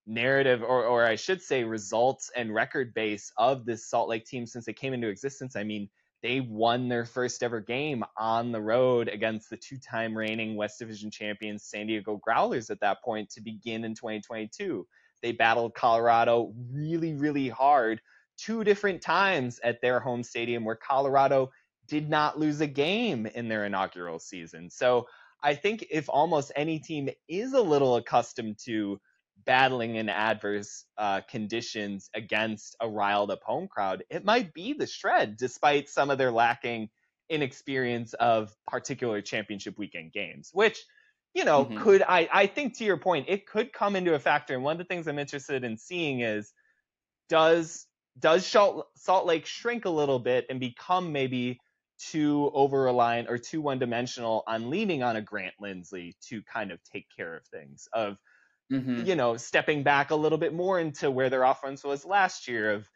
narrative, 0.08 0.64
or, 0.64 0.84
or 0.84 1.06
I 1.06 1.16
should 1.16 1.44
say, 1.44 1.64
results 1.64 2.32
and 2.36 2.52
record 2.52 2.96
base 2.96 3.32
of 3.38 3.66
this 3.66 3.88
Salt 3.88 4.10
Lake 4.10 4.26
team 4.26 4.48
since 4.48 4.66
they 4.66 4.74
came 4.74 4.94
into 4.94 5.10
existence. 5.10 5.56
I 5.56 5.64
mean, 5.64 5.88
they 6.24 6.40
won 6.40 6.90
their 6.90 7.06
first 7.06 7.44
ever 7.44 7.62
game 7.62 8.04
on 8.18 8.52
the 8.52 8.60
road 8.60 9.10
against 9.10 9.52
the 9.52 9.58
two 9.58 9.78
time 9.78 10.18
reigning 10.18 10.56
West 10.56 10.80
Division 10.80 11.12
champions, 11.12 11.66
San 11.66 11.86
Diego 11.86 12.20
Growlers, 12.28 12.72
at 12.72 12.80
that 12.80 13.04
point 13.04 13.30
to 13.30 13.42
begin 13.42 13.84
in 13.84 13.94
2022. 13.94 14.88
They 15.22 15.34
battled 15.34 15.76
Colorado 15.76 16.52
really, 16.72 17.14
really 17.14 17.50
hard 17.50 18.02
two 18.38 18.64
different 18.64 19.04
times 19.04 19.60
at 19.64 19.82
their 19.82 20.00
home 20.00 20.24
stadium 20.24 20.66
where 20.66 20.76
Colorado 20.76 21.52
did 21.88 22.10
not 22.10 22.40
lose 22.40 22.62
a 22.62 22.68
game 22.68 23.26
in 23.26 23.48
their 23.48 23.66
inaugural 23.66 24.20
season. 24.20 24.70
So 24.70 25.08
I 25.44 25.56
think 25.56 25.86
if 25.92 26.10
almost 26.10 26.52
any 26.56 26.80
team 26.80 27.10
is 27.28 27.54
a 27.54 27.62
little 27.62 27.98
accustomed 27.98 28.58
to 28.66 29.00
battling 29.46 29.96
in 29.96 30.10
adverse 30.10 30.86
uh, 30.98 31.22
conditions 31.30 32.10
against 32.14 32.76
a 32.80 32.90
riled 32.90 33.32
up 33.32 33.44
home 33.44 33.68
crowd, 33.68 34.04
it 34.10 34.26
might 34.26 34.54
be 34.54 34.74
the 34.74 34.88
shred, 34.88 35.38
despite 35.38 35.90
some 35.90 36.10
of 36.10 36.18
their 36.18 36.32
lacking 36.32 36.90
inexperience 37.30 38.14
of 38.14 38.56
particular 38.68 39.22
championship 39.22 39.78
weekend 39.78 40.14
games, 40.14 40.50
which 40.54 40.84
you 41.34 41.44
know 41.44 41.66
mm-hmm. 41.66 41.82
could 41.82 42.02
I 42.02 42.30
I 42.32 42.48
think 42.48 42.78
to 42.78 42.86
your 42.86 42.98
point 42.98 43.26
it 43.30 43.46
could 43.46 43.74
come 43.74 43.96
into 43.96 44.14
a 44.14 44.20
factor. 44.20 44.54
And 44.54 44.64
one 44.64 44.74
of 44.74 44.78
the 44.80 44.86
things 44.86 45.08
I'm 45.08 45.20
interested 45.20 45.64
in 45.64 45.78
seeing 45.78 46.22
is 46.22 46.54
does 47.30 47.88
does 48.18 48.46
Salt 48.46 49.26
Lake 49.26 49.46
shrink 49.46 49.86
a 49.86 49.90
little 49.90 50.20
bit 50.20 50.46
and 50.50 50.60
become 50.60 51.12
maybe 51.12 51.60
too 51.98 52.52
over 52.54 52.84
reliant 52.84 53.30
or 53.30 53.38
too 53.38 53.62
one 53.62 53.80
dimensional 53.80 54.44
on 54.48 54.70
leaning 54.70 55.04
on 55.04 55.16
a 55.16 55.22
Grant 55.22 55.54
Lindsley 55.60 56.16
to 56.30 56.42
kind 56.44 56.72
of 56.72 56.80
take 56.84 57.08
care 57.16 57.36
of 57.36 57.46
things 57.48 57.88
of 57.94 58.18
mm-hmm. 58.72 59.06
you 59.06 59.16
know 59.16 59.38
stepping 59.38 59.84
back 59.84 60.12
a 60.12 60.16
little 60.16 60.38
bit 60.38 60.54
more 60.54 60.80
into 60.80 61.10
where 61.10 61.30
their 61.30 61.44
offense 61.44 61.84
was 61.84 62.06
last 62.06 62.48
year 62.48 62.72
of 62.72 62.90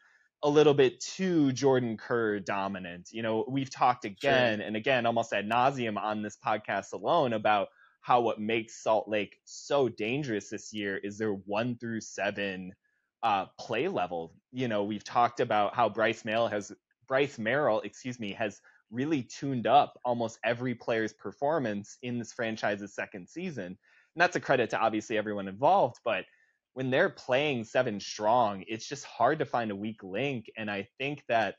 a 0.43 0.49
little 0.49 0.73
bit 0.73 0.99
too 0.99 1.51
Jordan 1.51 1.97
Kerr 1.97 2.39
dominant. 2.39 3.09
You 3.11 3.21
know, 3.21 3.45
we've 3.47 3.69
talked 3.69 4.05
again 4.05 4.59
sure. 4.59 4.67
and 4.67 4.75
again 4.75 5.05
almost 5.05 5.33
ad 5.33 5.49
nauseum 5.49 5.97
on 5.97 6.21
this 6.21 6.37
podcast 6.45 6.93
alone 6.93 7.33
about 7.33 7.67
how 8.01 8.21
what 8.21 8.39
makes 8.39 8.81
Salt 8.81 9.09
Lake 9.09 9.35
so 9.43 9.89
dangerous 9.89 10.49
this 10.49 10.71
year 10.71 10.97
is 10.97 11.17
their 11.17 11.33
one 11.33 11.77
through 11.77 12.01
seven 12.01 12.73
uh, 13.21 13.45
play 13.59 13.87
level. 13.87 14.33
You 14.51 14.67
know, 14.67 14.83
we've 14.85 15.03
talked 15.03 15.41
about 15.41 15.75
how 15.75 15.89
Bryce 15.89 16.23
Merrill 16.23 16.47
has 16.47 16.71
Bryce 17.07 17.37
Merrill, 17.37 17.81
excuse 17.81 18.19
me, 18.19 18.33
has 18.33 18.61
really 18.91 19.23
tuned 19.23 19.67
up 19.67 19.99
almost 20.03 20.39
every 20.43 20.75
player's 20.75 21.13
performance 21.13 21.97
in 22.01 22.19
this 22.19 22.33
franchise's 22.33 22.93
second 22.93 23.27
season. 23.27 23.65
And 23.65 23.77
that's 24.15 24.35
a 24.35 24.39
credit 24.39 24.71
to 24.71 24.79
obviously 24.79 25.17
everyone 25.17 25.47
involved, 25.47 25.99
but 26.03 26.25
when 26.73 26.89
they're 26.89 27.09
playing 27.09 27.63
seven 27.63 27.99
strong, 27.99 28.63
it's 28.67 28.87
just 28.87 29.05
hard 29.05 29.39
to 29.39 29.45
find 29.45 29.71
a 29.71 29.75
weak 29.75 30.03
link. 30.03 30.49
And 30.55 30.69
I 30.69 30.87
think 30.97 31.23
that 31.27 31.55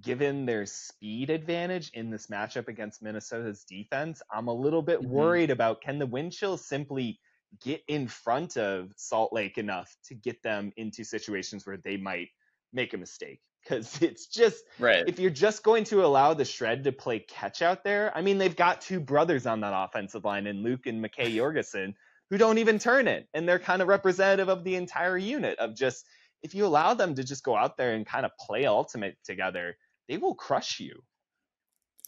given 0.00 0.46
their 0.46 0.66
speed 0.66 1.30
advantage 1.30 1.90
in 1.94 2.10
this 2.10 2.28
matchup 2.28 2.68
against 2.68 3.02
Minnesota's 3.02 3.64
defense, 3.64 4.22
I'm 4.32 4.48
a 4.48 4.54
little 4.54 4.82
bit 4.82 5.00
mm-hmm. 5.00 5.10
worried 5.10 5.50
about 5.50 5.82
can 5.82 5.98
the 5.98 6.06
wind 6.06 6.32
chill 6.32 6.56
simply 6.56 7.20
get 7.62 7.82
in 7.88 8.08
front 8.08 8.56
of 8.56 8.92
Salt 8.96 9.32
Lake 9.32 9.58
enough 9.58 9.94
to 10.06 10.14
get 10.14 10.42
them 10.42 10.72
into 10.76 11.04
situations 11.04 11.66
where 11.66 11.76
they 11.76 11.96
might 11.96 12.28
make 12.72 12.94
a 12.94 12.98
mistake. 12.98 13.40
Because 13.62 14.00
it's 14.02 14.26
just 14.26 14.64
right. 14.78 15.04
if 15.06 15.18
you're 15.18 15.30
just 15.30 15.62
going 15.62 15.84
to 15.84 16.04
allow 16.04 16.34
the 16.34 16.44
shred 16.44 16.84
to 16.84 16.92
play 16.92 17.20
catch 17.20 17.62
out 17.62 17.84
there, 17.84 18.12
I 18.16 18.22
mean 18.22 18.38
they've 18.38 18.56
got 18.56 18.80
two 18.80 19.00
brothers 19.00 19.46
on 19.46 19.60
that 19.60 19.72
offensive 19.74 20.24
line 20.24 20.46
and 20.46 20.62
Luke 20.62 20.86
and 20.86 21.04
McKay 21.04 21.34
Jorgensen 21.36 21.94
who 22.30 22.38
don't 22.38 22.58
even 22.58 22.78
turn 22.78 23.08
it. 23.08 23.28
And 23.34 23.46
they're 23.46 23.58
kind 23.58 23.82
of 23.82 23.88
representative 23.88 24.48
of 24.48 24.64
the 24.64 24.76
entire 24.76 25.18
unit 25.18 25.58
of 25.58 25.76
just 25.76 26.06
if 26.42 26.54
you 26.54 26.66
allow 26.66 26.94
them 26.94 27.14
to 27.14 27.22
just 27.22 27.44
go 27.44 27.54
out 27.54 27.76
there 27.76 27.92
and 27.92 28.06
kind 28.06 28.24
of 28.24 28.32
play 28.38 28.64
ultimate 28.64 29.16
together, 29.24 29.76
they 30.08 30.16
will 30.16 30.34
crush 30.34 30.80
you. 30.80 31.02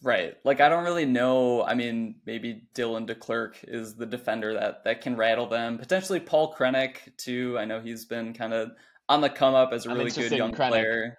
Right. 0.03 0.35
Like 0.45 0.61
I 0.61 0.69
don't 0.69 0.85
really 0.85 1.07
know. 1.07 1.63
I 1.63 1.75
mean, 1.75 2.17
maybe 2.27 2.63
Dylan 2.75 3.09
DeClerc 3.09 3.57
is 3.69 3.95
the 3.95 4.07
defender 4.07 4.55
that 4.55 4.85
that 4.85 5.01
can 5.03 5.17
rattle 5.17 5.47
them. 5.47 5.79
Potentially 5.79 6.21
Paul 6.21 6.55
Krennic 6.55 6.97
too. 7.17 7.57
I 7.59 7.65
know 7.65 7.81
he's 7.81 8.05
been 8.05 8.35
kind 8.35 8.53
of 8.53 8.73
on 9.09 9.21
the 9.21 9.31
come 9.31 9.55
up 9.55 9.73
as 9.73 9.87
a 9.87 9.95
really 9.95 10.11
good 10.11 10.33
young 10.33 10.53
player. 10.53 11.19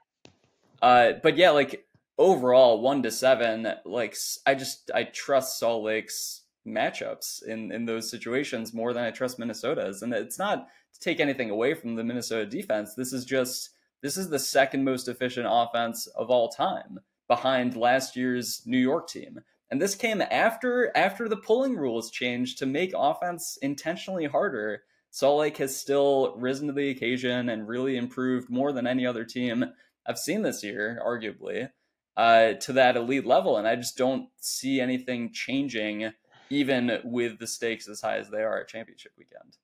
Uh, 0.81 1.13
but 1.23 1.37
yeah, 1.37 1.51
like 1.51 1.85
overall, 2.17 2.81
one 2.81 3.03
to 3.03 3.11
seven. 3.11 3.67
Like 3.85 4.15
I 4.45 4.55
just 4.55 4.91
I 4.93 5.03
trust 5.03 5.59
Salt 5.59 5.83
Lake's 5.83 6.43
matchups 6.67 7.43
in 7.43 7.71
in 7.71 7.85
those 7.85 8.09
situations 8.09 8.73
more 8.73 8.93
than 8.93 9.03
I 9.03 9.11
trust 9.11 9.39
Minnesota's. 9.39 10.01
And 10.01 10.13
it's 10.13 10.39
not 10.39 10.67
to 10.93 10.99
take 10.99 11.19
anything 11.19 11.49
away 11.49 11.73
from 11.73 11.95
the 11.95 12.03
Minnesota 12.03 12.45
defense. 12.45 12.95
This 12.95 13.13
is 13.13 13.25
just 13.25 13.71
this 14.01 14.17
is 14.17 14.29
the 14.29 14.39
second 14.39 14.83
most 14.83 15.07
efficient 15.07 15.47
offense 15.49 16.07
of 16.07 16.29
all 16.29 16.49
time 16.49 16.99
behind 17.27 17.75
last 17.75 18.15
year's 18.15 18.61
New 18.65 18.77
York 18.77 19.07
team. 19.09 19.39
And 19.71 19.81
this 19.81 19.95
came 19.95 20.21
after 20.21 20.91
after 20.95 21.27
the 21.27 21.37
pulling 21.37 21.75
rules 21.75 22.11
changed 22.11 22.59
to 22.59 22.65
make 22.65 22.93
offense 22.95 23.57
intentionally 23.61 24.25
harder. 24.25 24.83
Salt 25.11 25.39
Lake 25.39 25.57
has 25.57 25.75
still 25.75 26.35
risen 26.37 26.67
to 26.67 26.73
the 26.73 26.89
occasion 26.89 27.49
and 27.49 27.67
really 27.67 27.95
improved 27.95 28.49
more 28.49 28.73
than 28.73 28.85
any 28.85 29.05
other 29.05 29.23
team 29.23 29.65
I've 30.07 30.19
seen 30.19 30.41
this 30.41 30.63
year, 30.63 31.01
arguably, 31.05 31.69
uh, 32.17 32.53
to 32.53 32.73
that 32.73 32.95
elite 32.95 33.25
level. 33.25 33.57
And 33.57 33.67
I 33.67 33.75
just 33.75 33.97
don't 33.97 34.29
see 34.37 34.79
anything 34.79 35.31
changing, 35.33 36.11
even 36.49 36.99
with 37.03 37.39
the 37.39 37.47
stakes 37.47 37.87
as 37.87 38.01
high 38.01 38.17
as 38.17 38.29
they 38.29 38.43
are 38.43 38.61
at 38.61 38.67
championship 38.67 39.13
weekend. 39.17 39.57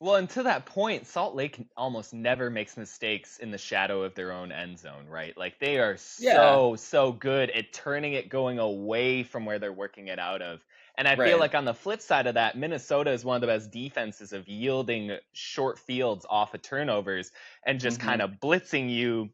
Well, 0.00 0.14
and 0.14 0.30
to 0.30 0.44
that 0.44 0.64
point, 0.64 1.08
Salt 1.08 1.34
Lake 1.34 1.60
almost 1.76 2.14
never 2.14 2.50
makes 2.50 2.76
mistakes 2.76 3.38
in 3.38 3.50
the 3.50 3.58
shadow 3.58 4.02
of 4.02 4.14
their 4.14 4.30
own 4.30 4.52
end 4.52 4.78
zone, 4.78 5.06
right? 5.08 5.36
Like 5.36 5.58
they 5.58 5.78
are 5.78 5.96
so 5.96 6.70
yeah. 6.70 6.76
so 6.76 7.10
good 7.10 7.50
at 7.50 7.72
turning 7.72 8.12
it 8.12 8.28
going 8.28 8.60
away 8.60 9.24
from 9.24 9.44
where 9.44 9.58
they're 9.58 9.72
working 9.72 10.06
it 10.06 10.20
out 10.20 10.40
of. 10.40 10.60
And 10.98 11.06
I 11.06 11.14
right. 11.14 11.28
feel 11.28 11.38
like 11.38 11.54
on 11.54 11.64
the 11.64 11.74
flip 11.74 12.02
side 12.02 12.26
of 12.26 12.34
that, 12.34 12.58
Minnesota 12.58 13.12
is 13.12 13.24
one 13.24 13.36
of 13.36 13.40
the 13.40 13.46
best 13.46 13.70
defenses 13.70 14.32
of 14.32 14.48
yielding 14.48 15.16
short 15.32 15.78
fields 15.78 16.26
off 16.28 16.54
of 16.54 16.62
turnovers 16.62 17.30
and 17.64 17.78
just 17.78 18.00
mm-hmm. 18.00 18.08
kind 18.08 18.22
of 18.22 18.32
blitzing 18.42 18.90
you, 18.90 19.30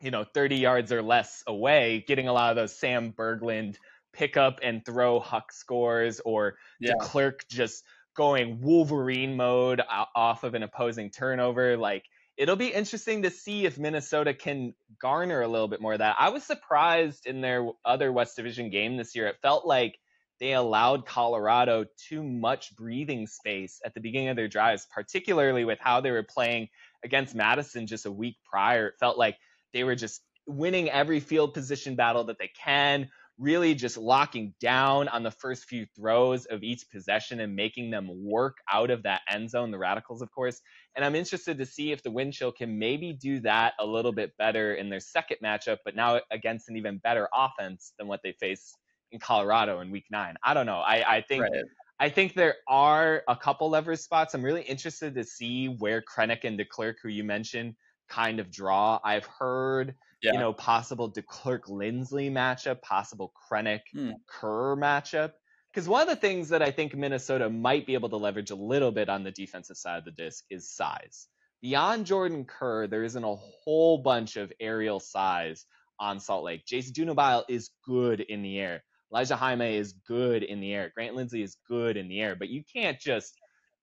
you 0.00 0.10
know, 0.10 0.24
30 0.24 0.56
yards 0.56 0.92
or 0.92 1.02
less 1.02 1.44
away, 1.46 2.02
getting 2.08 2.28
a 2.28 2.32
lot 2.32 2.48
of 2.48 2.56
those 2.56 2.74
Sam 2.74 3.12
Berglund 3.12 3.76
pick 4.14 4.38
up 4.38 4.60
and 4.62 4.82
throw 4.86 5.20
huck 5.20 5.52
scores 5.52 6.20
or 6.20 6.56
yeah. 6.80 6.94
DeClerc 6.94 7.46
just 7.50 7.84
going 8.16 8.62
Wolverine 8.62 9.36
mode 9.36 9.82
off 10.14 10.44
of 10.44 10.54
an 10.54 10.62
opposing 10.62 11.10
turnover. 11.10 11.76
Like 11.76 12.04
it'll 12.38 12.56
be 12.56 12.68
interesting 12.68 13.22
to 13.24 13.30
see 13.30 13.66
if 13.66 13.78
Minnesota 13.78 14.32
can 14.32 14.72
garner 14.98 15.42
a 15.42 15.48
little 15.48 15.68
bit 15.68 15.82
more 15.82 15.92
of 15.92 15.98
that. 15.98 16.16
I 16.18 16.30
was 16.30 16.42
surprised 16.42 17.26
in 17.26 17.42
their 17.42 17.68
other 17.84 18.10
West 18.10 18.36
Division 18.36 18.70
game 18.70 18.96
this 18.96 19.14
year. 19.14 19.26
It 19.26 19.36
felt 19.42 19.66
like 19.66 19.98
they 20.40 20.52
allowed 20.52 21.06
Colorado 21.06 21.86
too 22.08 22.22
much 22.22 22.74
breathing 22.76 23.26
space 23.26 23.80
at 23.84 23.94
the 23.94 24.00
beginning 24.00 24.28
of 24.28 24.36
their 24.36 24.48
drives, 24.48 24.86
particularly 24.92 25.64
with 25.64 25.78
how 25.80 26.00
they 26.00 26.10
were 26.10 26.22
playing 26.22 26.68
against 27.04 27.34
Madison 27.34 27.86
just 27.86 28.06
a 28.06 28.12
week 28.12 28.36
prior. 28.48 28.88
It 28.88 28.94
felt 29.00 29.18
like 29.18 29.36
they 29.72 29.84
were 29.84 29.94
just 29.94 30.22
winning 30.46 30.90
every 30.90 31.20
field 31.20 31.54
position 31.54 31.96
battle 31.96 32.24
that 32.24 32.38
they 32.38 32.50
can, 32.62 33.08
really 33.38 33.74
just 33.74 33.98
locking 33.98 34.54
down 34.60 35.08
on 35.08 35.22
the 35.22 35.30
first 35.30 35.64
few 35.64 35.86
throws 35.96 36.46
of 36.46 36.62
each 36.62 36.88
possession 36.90 37.40
and 37.40 37.54
making 37.54 37.90
them 37.90 38.08
work 38.24 38.56
out 38.70 38.90
of 38.90 39.02
that 39.02 39.20
end 39.30 39.50
zone, 39.50 39.70
the 39.70 39.78
Radicals, 39.78 40.22
of 40.22 40.30
course. 40.30 40.60
And 40.94 41.04
I'm 41.04 41.14
interested 41.14 41.58
to 41.58 41.66
see 41.66 41.92
if 41.92 42.02
the 42.02 42.10
wind 42.10 42.32
chill 42.32 42.52
can 42.52 42.78
maybe 42.78 43.12
do 43.12 43.40
that 43.40 43.74
a 43.78 43.84
little 43.84 44.12
bit 44.12 44.36
better 44.38 44.74
in 44.74 44.88
their 44.88 45.00
second 45.00 45.38
matchup, 45.44 45.78
but 45.84 45.96
now 45.96 46.20
against 46.30 46.68
an 46.68 46.76
even 46.76 46.98
better 46.98 47.28
offense 47.34 47.92
than 47.98 48.06
what 48.06 48.20
they 48.22 48.32
face 48.32 48.74
in 49.12 49.20
Colorado 49.20 49.80
in 49.80 49.90
week 49.90 50.06
nine. 50.10 50.34
I 50.42 50.54
don't 50.54 50.66
know. 50.66 50.78
I, 50.78 51.16
I 51.16 51.20
think 51.22 51.42
right. 51.42 51.64
I 51.98 52.10
think 52.10 52.34
there 52.34 52.56
are 52.68 53.22
a 53.26 53.36
couple 53.36 53.70
leverage 53.70 54.00
spots. 54.00 54.34
I'm 54.34 54.44
really 54.44 54.62
interested 54.62 55.14
to 55.14 55.24
see 55.24 55.68
where 55.68 56.02
Krennic 56.02 56.44
and 56.44 56.58
DeClerc, 56.58 56.94
who 57.02 57.08
you 57.08 57.24
mentioned, 57.24 57.74
kind 58.08 58.38
of 58.38 58.50
draw. 58.50 59.00
I've 59.02 59.26
heard 59.26 59.94
yeah. 60.22 60.32
you 60.32 60.38
know, 60.38 60.52
possible 60.52 61.10
DeClerc 61.10 61.68
Lindsley 61.68 62.30
matchup, 62.30 62.82
possible 62.82 63.32
Krennic 63.50 63.80
hmm. 63.92 64.10
Kerr 64.28 64.76
matchup. 64.76 65.32
Because 65.72 65.88
one 65.88 66.02
of 66.02 66.08
the 66.08 66.16
things 66.16 66.48
that 66.50 66.62
I 66.62 66.70
think 66.70 66.94
Minnesota 66.94 67.50
might 67.50 67.86
be 67.86 67.94
able 67.94 68.08
to 68.08 68.16
leverage 68.16 68.50
a 68.50 68.54
little 68.54 68.92
bit 68.92 69.08
on 69.08 69.24
the 69.24 69.30
defensive 69.30 69.76
side 69.76 69.98
of 69.98 70.04
the 70.04 70.10
disc 70.10 70.44
is 70.50 70.70
size. 70.70 71.28
Beyond 71.60 72.06
Jordan 72.06 72.44
Kerr, 72.44 72.86
there 72.86 73.04
isn't 73.04 73.24
a 73.24 73.34
whole 73.34 73.98
bunch 73.98 74.36
of 74.36 74.52
aerial 74.58 75.00
size 75.00 75.66
on 75.98 76.20
Salt 76.20 76.44
Lake. 76.44 76.64
Jason 76.66 76.94
Dunabile 76.94 77.44
is 77.48 77.70
good 77.86 78.20
in 78.20 78.42
the 78.42 78.58
air. 78.58 78.84
Elijah 79.12 79.36
Jaime 79.36 79.76
is 79.76 79.94
good 80.06 80.42
in 80.42 80.60
the 80.60 80.72
air. 80.74 80.92
Grant 80.94 81.14
Lindsley 81.14 81.42
is 81.42 81.56
good 81.68 81.96
in 81.96 82.08
the 82.08 82.20
air, 82.20 82.36
but 82.36 82.48
you 82.48 82.62
can't 82.72 82.98
just 82.98 83.38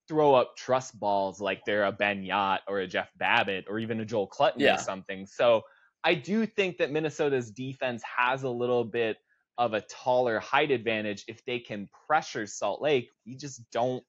throw 0.08 0.34
up 0.34 0.56
trust 0.58 1.00
balls 1.00 1.40
like 1.40 1.62
they're 1.66 1.86
a 1.86 1.92
Ben 1.92 2.24
Jagt 2.24 2.60
or 2.68 2.80
a 2.80 2.88
Jeff 2.88 3.10
Babbitt 3.18 3.66
or 3.70 3.80
even 3.80 4.00
a 4.02 4.06
Joel 4.06 4.28
Clutton 4.28 4.60
yeah. 4.60 4.76
or 4.76 4.78
something. 4.80 5.26
So 5.26 5.62
I 6.04 6.16
do 6.16 6.46
think 6.46 6.78
that 6.78 6.92
Minnesota's 6.92 7.52
defense 7.52 8.04
has 8.04 8.44
a 8.44 8.50
little 8.50 8.84
bit 8.84 9.18
of 9.58 9.74
a 9.74 9.82
taller 9.82 10.40
height 10.40 10.72
advantage 10.72 11.24
if 11.28 11.44
they 11.46 11.60
can 11.60 11.88
pressure 12.08 12.46
Salt 12.46 12.82
Lake. 12.82 13.10
We 13.26 13.36
just 13.36 13.70
don't 13.72 14.04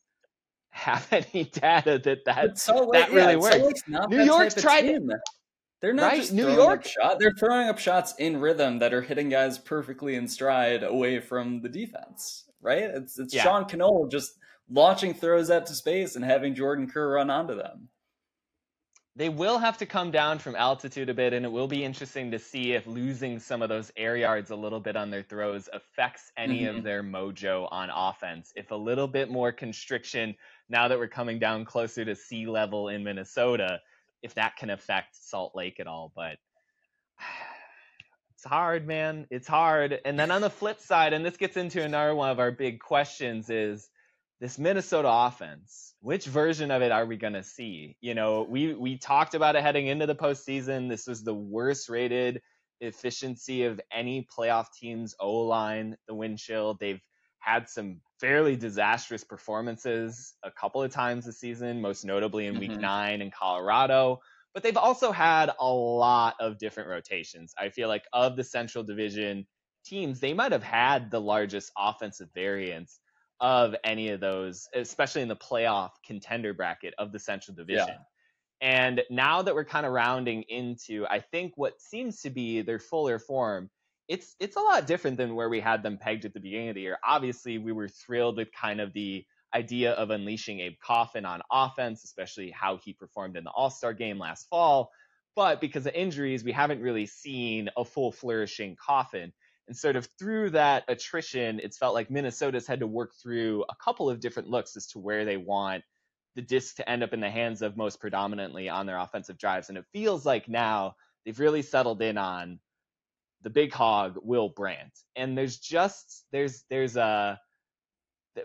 have 0.70 1.06
any 1.12 1.44
data 1.44 2.00
that 2.04 2.24
that, 2.24 2.68
Lake, 2.68 2.92
that 2.92 3.12
really 3.12 3.34
yeah, 3.34 3.62
works. 3.64 3.82
New 4.08 4.22
York's 4.22 4.54
tried. 4.54 4.82
Team. 4.82 5.10
They're 5.84 5.92
not 5.92 6.12
right? 6.12 6.20
just 6.22 6.32
New 6.32 6.50
York 6.50 6.86
shot. 6.86 7.18
They're 7.20 7.34
throwing 7.38 7.68
up 7.68 7.78
shots 7.78 8.14
in 8.18 8.40
rhythm 8.40 8.78
that 8.78 8.94
are 8.94 9.02
hitting 9.02 9.28
guys 9.28 9.58
perfectly 9.58 10.14
in 10.14 10.26
stride 10.26 10.82
away 10.82 11.20
from 11.20 11.60
the 11.60 11.68
defense. 11.68 12.44
Right? 12.62 12.84
It's 12.84 13.18
it's 13.18 13.34
yeah. 13.34 13.42
Sean 13.42 13.66
Cannone 13.66 14.10
just 14.10 14.38
launching 14.70 15.12
throws 15.12 15.50
out 15.50 15.66
to 15.66 15.74
space 15.74 16.16
and 16.16 16.24
having 16.24 16.54
Jordan 16.54 16.88
Kerr 16.88 17.16
run 17.16 17.28
onto 17.28 17.54
them. 17.54 17.90
they 19.16 19.28
will 19.28 19.58
have 19.58 19.78
to 19.78 19.86
come 19.86 20.10
down 20.10 20.38
from 20.38 20.56
altitude 20.56 21.08
a 21.08 21.14
bit, 21.14 21.32
and 21.32 21.46
it 21.46 21.52
will 21.52 21.68
be 21.68 21.84
interesting 21.84 22.30
to 22.32 22.38
see 22.38 22.72
if 22.72 22.86
losing 22.86 23.38
some 23.38 23.62
of 23.62 23.68
those 23.68 23.92
air 23.96 24.16
yards 24.16 24.50
a 24.50 24.56
little 24.56 24.80
bit 24.80 24.96
on 24.96 25.10
their 25.10 25.22
throws 25.22 25.68
affects 25.72 26.32
any 26.36 26.62
mm-hmm. 26.62 26.78
of 26.78 26.84
their 26.84 27.02
mojo 27.02 27.68
on 27.70 27.90
offense. 27.94 28.52
If 28.56 28.72
a 28.72 28.74
little 28.76 29.06
bit 29.06 29.30
more 29.30 29.52
constriction, 29.52 30.34
now 30.68 30.88
that 30.88 30.98
we're 30.98 31.06
coming 31.06 31.38
down 31.38 31.64
closer 31.64 32.04
to 32.04 32.16
sea 32.16 32.46
level 32.46 32.88
in 32.88 33.04
Minnesota, 33.04 33.80
if 34.24 34.34
that 34.34 34.56
can 34.56 34.70
affect 34.70 35.14
Salt 35.14 35.54
Lake 35.54 35.78
at 35.78 35.86
all. 35.86 36.10
But 36.16 36.38
it's 38.34 38.44
hard, 38.44 38.86
man. 38.86 39.26
It's 39.30 39.46
hard. 39.46 40.00
And 40.04 40.18
then 40.18 40.30
on 40.30 40.40
the 40.40 40.50
flip 40.50 40.80
side, 40.80 41.12
and 41.12 41.24
this 41.24 41.36
gets 41.36 41.56
into 41.56 41.82
another 41.82 42.14
one 42.14 42.30
of 42.30 42.40
our 42.40 42.50
big 42.50 42.80
questions 42.80 43.50
is 43.50 43.88
this 44.40 44.58
Minnesota 44.58 45.08
offense, 45.10 45.94
which 46.00 46.24
version 46.24 46.70
of 46.70 46.82
it 46.82 46.90
are 46.90 47.06
we 47.06 47.16
going 47.16 47.34
to 47.34 47.44
see? 47.44 47.96
You 48.00 48.14
know, 48.14 48.46
we 48.48 48.74
we 48.74 48.98
talked 48.98 49.34
about 49.34 49.56
it 49.56 49.62
heading 49.62 49.86
into 49.86 50.06
the 50.06 50.16
postseason. 50.16 50.88
This 50.88 51.06
was 51.06 51.22
the 51.22 51.34
worst 51.34 51.88
rated 51.88 52.40
efficiency 52.80 53.64
of 53.64 53.80
any 53.92 54.26
playoff 54.36 54.66
team's 54.72 55.14
O 55.20 55.42
line. 55.42 55.96
The 56.08 56.14
wind 56.14 56.38
chill. 56.38 56.76
They've 56.80 57.00
had 57.38 57.68
some 57.68 58.00
fairly 58.20 58.56
disastrous 58.56 59.24
performances 59.24 60.34
a 60.42 60.50
couple 60.50 60.82
of 60.82 60.90
times 60.90 61.26
this 61.26 61.40
season, 61.40 61.80
most 61.80 62.04
notably 62.04 62.46
in 62.46 62.54
mm-hmm. 62.54 62.60
Week 62.60 62.80
Nine 62.80 63.20
in 63.22 63.30
Colorado. 63.30 64.20
But 64.52 64.62
they've 64.62 64.76
also 64.76 65.10
had 65.10 65.50
a 65.58 65.66
lot 65.66 66.36
of 66.40 66.58
different 66.58 66.88
rotations. 66.88 67.52
I 67.58 67.68
feel 67.70 67.88
like 67.88 68.04
of 68.12 68.36
the 68.36 68.44
Central 68.44 68.84
Division 68.84 69.46
teams, 69.84 70.20
they 70.20 70.32
might 70.32 70.52
have 70.52 70.62
had 70.62 71.10
the 71.10 71.20
largest 71.20 71.72
offensive 71.76 72.28
variance 72.34 73.00
of 73.40 73.74
any 73.84 74.10
of 74.10 74.20
those, 74.20 74.68
especially 74.74 75.22
in 75.22 75.28
the 75.28 75.36
playoff 75.36 75.90
contender 76.06 76.54
bracket 76.54 76.94
of 76.98 77.12
the 77.12 77.18
Central 77.18 77.54
Division. 77.54 77.88
Yeah. 77.88 77.96
And 78.60 79.02
now 79.10 79.42
that 79.42 79.54
we're 79.54 79.64
kind 79.64 79.84
of 79.84 79.92
rounding 79.92 80.42
into, 80.44 81.04
I 81.10 81.20
think 81.20 81.52
what 81.56 81.80
seems 81.80 82.20
to 82.22 82.30
be 82.30 82.62
their 82.62 82.78
fuller 82.78 83.18
form, 83.18 83.68
it's 84.08 84.36
it's 84.38 84.56
a 84.56 84.60
lot 84.60 84.86
different 84.86 85.16
than 85.16 85.34
where 85.34 85.48
we 85.48 85.60
had 85.60 85.82
them 85.82 85.98
pegged 85.98 86.24
at 86.24 86.34
the 86.34 86.40
beginning 86.40 86.70
of 86.70 86.74
the 86.74 86.82
year. 86.82 86.98
Obviously, 87.04 87.58
we 87.58 87.72
were 87.72 87.88
thrilled 87.88 88.36
with 88.36 88.52
kind 88.52 88.80
of 88.80 88.92
the 88.92 89.24
idea 89.54 89.92
of 89.92 90.10
unleashing 90.10 90.60
Abe 90.60 90.78
Coffin 90.82 91.24
on 91.24 91.40
offense, 91.50 92.04
especially 92.04 92.50
how 92.50 92.76
he 92.76 92.92
performed 92.92 93.36
in 93.36 93.44
the 93.44 93.50
All 93.50 93.70
Star 93.70 93.94
game 93.94 94.18
last 94.18 94.48
fall. 94.48 94.90
But 95.36 95.60
because 95.60 95.86
of 95.86 95.94
injuries, 95.94 96.44
we 96.44 96.52
haven't 96.52 96.82
really 96.82 97.06
seen 97.06 97.70
a 97.76 97.84
full 97.84 98.12
flourishing 98.12 98.76
Coffin. 98.76 99.32
And 99.66 99.76
sort 99.76 99.96
of 99.96 100.06
through 100.18 100.50
that 100.50 100.84
attrition, 100.88 101.58
it's 101.62 101.78
felt 101.78 101.94
like 101.94 102.10
Minnesota's 102.10 102.66
had 102.66 102.80
to 102.80 102.86
work 102.86 103.12
through 103.22 103.64
a 103.68 103.74
couple 103.82 104.10
of 104.10 104.20
different 104.20 104.48
looks 104.50 104.76
as 104.76 104.86
to 104.88 104.98
where 104.98 105.24
they 105.24 105.38
want 105.38 105.82
the 106.34 106.42
disc 106.42 106.76
to 106.76 106.88
end 106.88 107.02
up 107.02 107.12
in 107.12 107.20
the 107.20 107.30
hands 107.30 107.62
of 107.62 107.76
most 107.76 108.00
predominantly 108.00 108.68
on 108.68 108.86
their 108.86 108.98
offensive 108.98 109.38
drives. 109.38 109.68
And 109.68 109.78
it 109.78 109.86
feels 109.92 110.26
like 110.26 110.48
now 110.48 110.96
they've 111.24 111.38
really 111.38 111.62
settled 111.62 112.02
in 112.02 112.18
on 112.18 112.58
the 113.44 113.50
big 113.50 113.72
hog, 113.72 114.18
Will 114.22 114.48
Brandt. 114.48 114.92
And 115.14 115.38
there's 115.38 115.58
just 115.58 116.24
there's 116.32 116.64
there's 116.68 116.96
a 116.96 117.40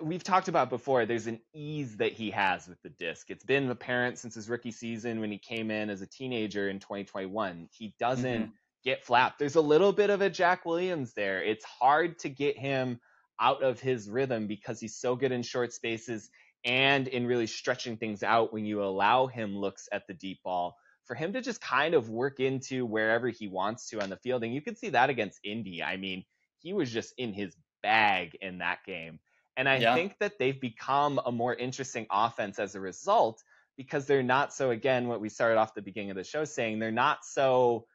we've 0.02 0.24
talked 0.24 0.47
about 0.47 0.70
before 0.70 1.08
there's 1.08 1.26
an 1.26 1.39
ease 1.56 1.97
that 1.97 2.14
he 2.14 2.30
has 2.30 2.68
with 2.68 2.80
the 2.84 2.89
disc 2.89 3.32
it's 3.32 3.43
been 3.43 3.68
apparent 3.72 4.20
since 4.20 4.36
his 4.36 4.47
rookie 4.47 4.70
season 4.70 5.20
when 5.20 5.32
he 5.32 5.39
came 5.39 5.72
in 5.72 5.89
as 5.89 6.04
a 6.04 6.06
teenager 6.06 6.70
in 6.70 6.78
2021 6.78 7.68
he 7.72 7.95
doesn't 7.97 8.43
mm-hmm 8.43 8.52
get 8.84 9.04
flapped. 9.04 9.39
There's 9.39 9.56
a 9.56 9.62
little 9.62 9.91
bit 9.91 10.10
of 10.10 10.22
a 10.22 10.30
Jack 10.30 10.66
Williams 10.66 11.14
there. 11.14 11.43
It's 11.43 11.66
hard 11.66 12.20
to 12.20 12.30
get 12.30 12.58
him 12.58 13.00
out 13.39 13.64
of 13.64 13.80
his 13.80 14.10
rhythm 14.10 14.47
because 14.47 14.80
he's 14.80 14.95
so 14.95 15.16
good 15.16 15.32
in 15.32 15.43
short 15.43 15.74
spaces 15.74 16.30
and 16.66 17.08
in 17.08 17.26
really 17.26 17.47
stretching 17.47 17.97
things 17.97 18.24
out 18.24 18.54
when 18.54 18.66
you 18.66 18.84
allow 18.84 19.28
him 19.28 19.56
looks 19.56 19.88
at 19.91 20.08
the 20.08 20.14
deep 20.14 20.39
ball. 20.43 20.76
For 21.10 21.16
him 21.16 21.34
to 21.34 21.41
just 21.41 21.60
kind 21.60 21.95
of 21.95 22.12
work 22.12 22.39
into 22.39 22.86
wherever 22.86 23.30
he 23.30 23.47
wants 23.47 23.89
to 23.89 23.99
on 23.99 24.12
the 24.12 24.18
field. 24.18 24.43
And 24.43 24.53
you 24.53 24.62
could 24.62 24.78
see 24.78 24.89
that 24.89 25.10
against 25.10 25.39
Indy. 25.43 25.82
I 25.82 25.97
mean, 25.97 26.24
he 26.60 26.72
was 26.72 26.91
just 26.91 27.16
in 27.18 27.34
his 27.34 27.55
bag 27.82 28.38
in 28.41 28.60
that 28.60 28.84
game. 28.86 29.20
And 29.57 29.68
I 29.68 29.78
yeah. 29.78 29.95
think 29.95 30.14
that 30.20 30.38
they've 30.38 30.62
become 30.62 31.20
a 31.26 31.32
more 31.32 31.55
interesting 31.55 32.05
offense 32.12 32.60
as 32.60 32.76
a 32.76 32.80
result 32.80 33.41
because 33.76 34.05
they're 34.05 34.22
not 34.22 34.53
so, 34.53 34.70
again, 34.70 35.07
what 35.07 35.20
we 35.20 35.30
started 35.30 35.57
off 35.57 35.74
the 35.74 35.82
beginning 35.82 36.12
of 36.12 36.16
the 36.16 36.24
show 36.24 36.45
saying, 36.45 36.78
they're 36.78 36.91
not 36.91 37.26
so 37.26 37.88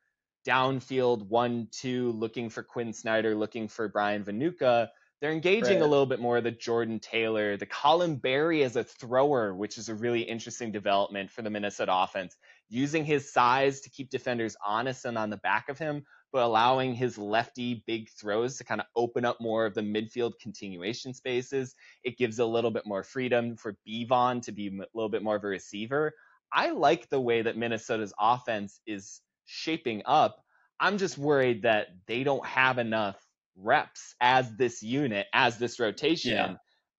downfield 0.45 1.23
one 1.29 1.69
two 1.71 2.11
looking 2.11 2.51
for 2.51 2.65
Quinn 2.65 2.93
Snider, 2.93 3.37
looking 3.37 3.69
for 3.69 3.87
Bryan 3.87 4.25
Vohnoutka. 4.25 4.89
They're 5.21 5.31
engaging 5.31 5.79
right. 5.79 5.87
a 5.87 5.87
little 5.87 6.05
bit 6.05 6.21
more 6.21 6.41
the 6.41 6.51
Jordan 6.51 6.99
Taylor, 6.99 7.57
the 7.57 7.65
Colin 7.65 8.17
Berry 8.17 8.63
as 8.63 8.77
a 8.77 8.85
thrower, 8.85 9.55
which 9.55 9.79
is 9.79 9.89
a 9.89 9.95
really 9.95 10.23
interesting 10.23 10.73
development 10.73 11.31
for 11.31 11.43
the 11.43 11.49
Minnesota 11.49 11.95
offense, 11.95 12.37
using 12.69 13.05
his 13.05 13.33
size 13.33 13.81
to 13.81 13.91
keep 13.91 14.11
defenders 14.11 14.57
honest 14.65 15.05
and 15.05 15.19
on 15.19 15.31
the 15.31 15.37
back 15.39 15.69
of 15.69 15.79
him, 15.79 16.05
but 16.33 16.43
allowing 16.43 16.95
his 16.95 17.17
lefty 17.17 17.85
big 17.87 18.09
throws 18.11 18.57
to 18.57 18.65
kind 18.65 18.81
of 18.81 18.87
open 18.97 19.25
up 19.25 19.41
more 19.41 19.67
of 19.67 19.75
the 19.75 19.81
midfield 19.81 20.33
continuation 20.41 21.15
spaces. 21.15 21.75
It 22.03 22.19
gives 22.19 22.39
a 22.39 22.47
little 22.47 22.71
bit 22.71 22.87
more 22.87 23.03
freedom 23.03 23.57
for 23.57 23.77
Bevon 23.87 24.43
to 24.43 24.53
be 24.53 24.69
a 24.69 24.87
little 24.95 25.09
bit 25.09 25.23
more 25.23 25.37
of 25.37 25.45
a 25.45 25.49
receiver. 25.49 26.13
I 26.53 26.71
like 26.71 27.09
the 27.09 27.21
way 27.21 27.43
that 27.43 27.57
Minnesota's 27.57 28.13
offense 28.19 28.81
is 28.87 29.21
shaping 29.47 30.03
up. 30.07 30.43
I'm 30.81 30.99
just 30.99 31.19
worried 31.19 31.63
that 31.63 31.89
they 32.07 32.25
don't 32.25 32.45
have 32.45 32.79
enough 32.79 33.17
reps 33.57 34.15
as 34.21 34.57
this 34.57 34.83
unit, 34.83 35.27
as 35.33 35.59
this 35.59 35.79
rotation 35.79 36.33
yeah. 36.33 36.55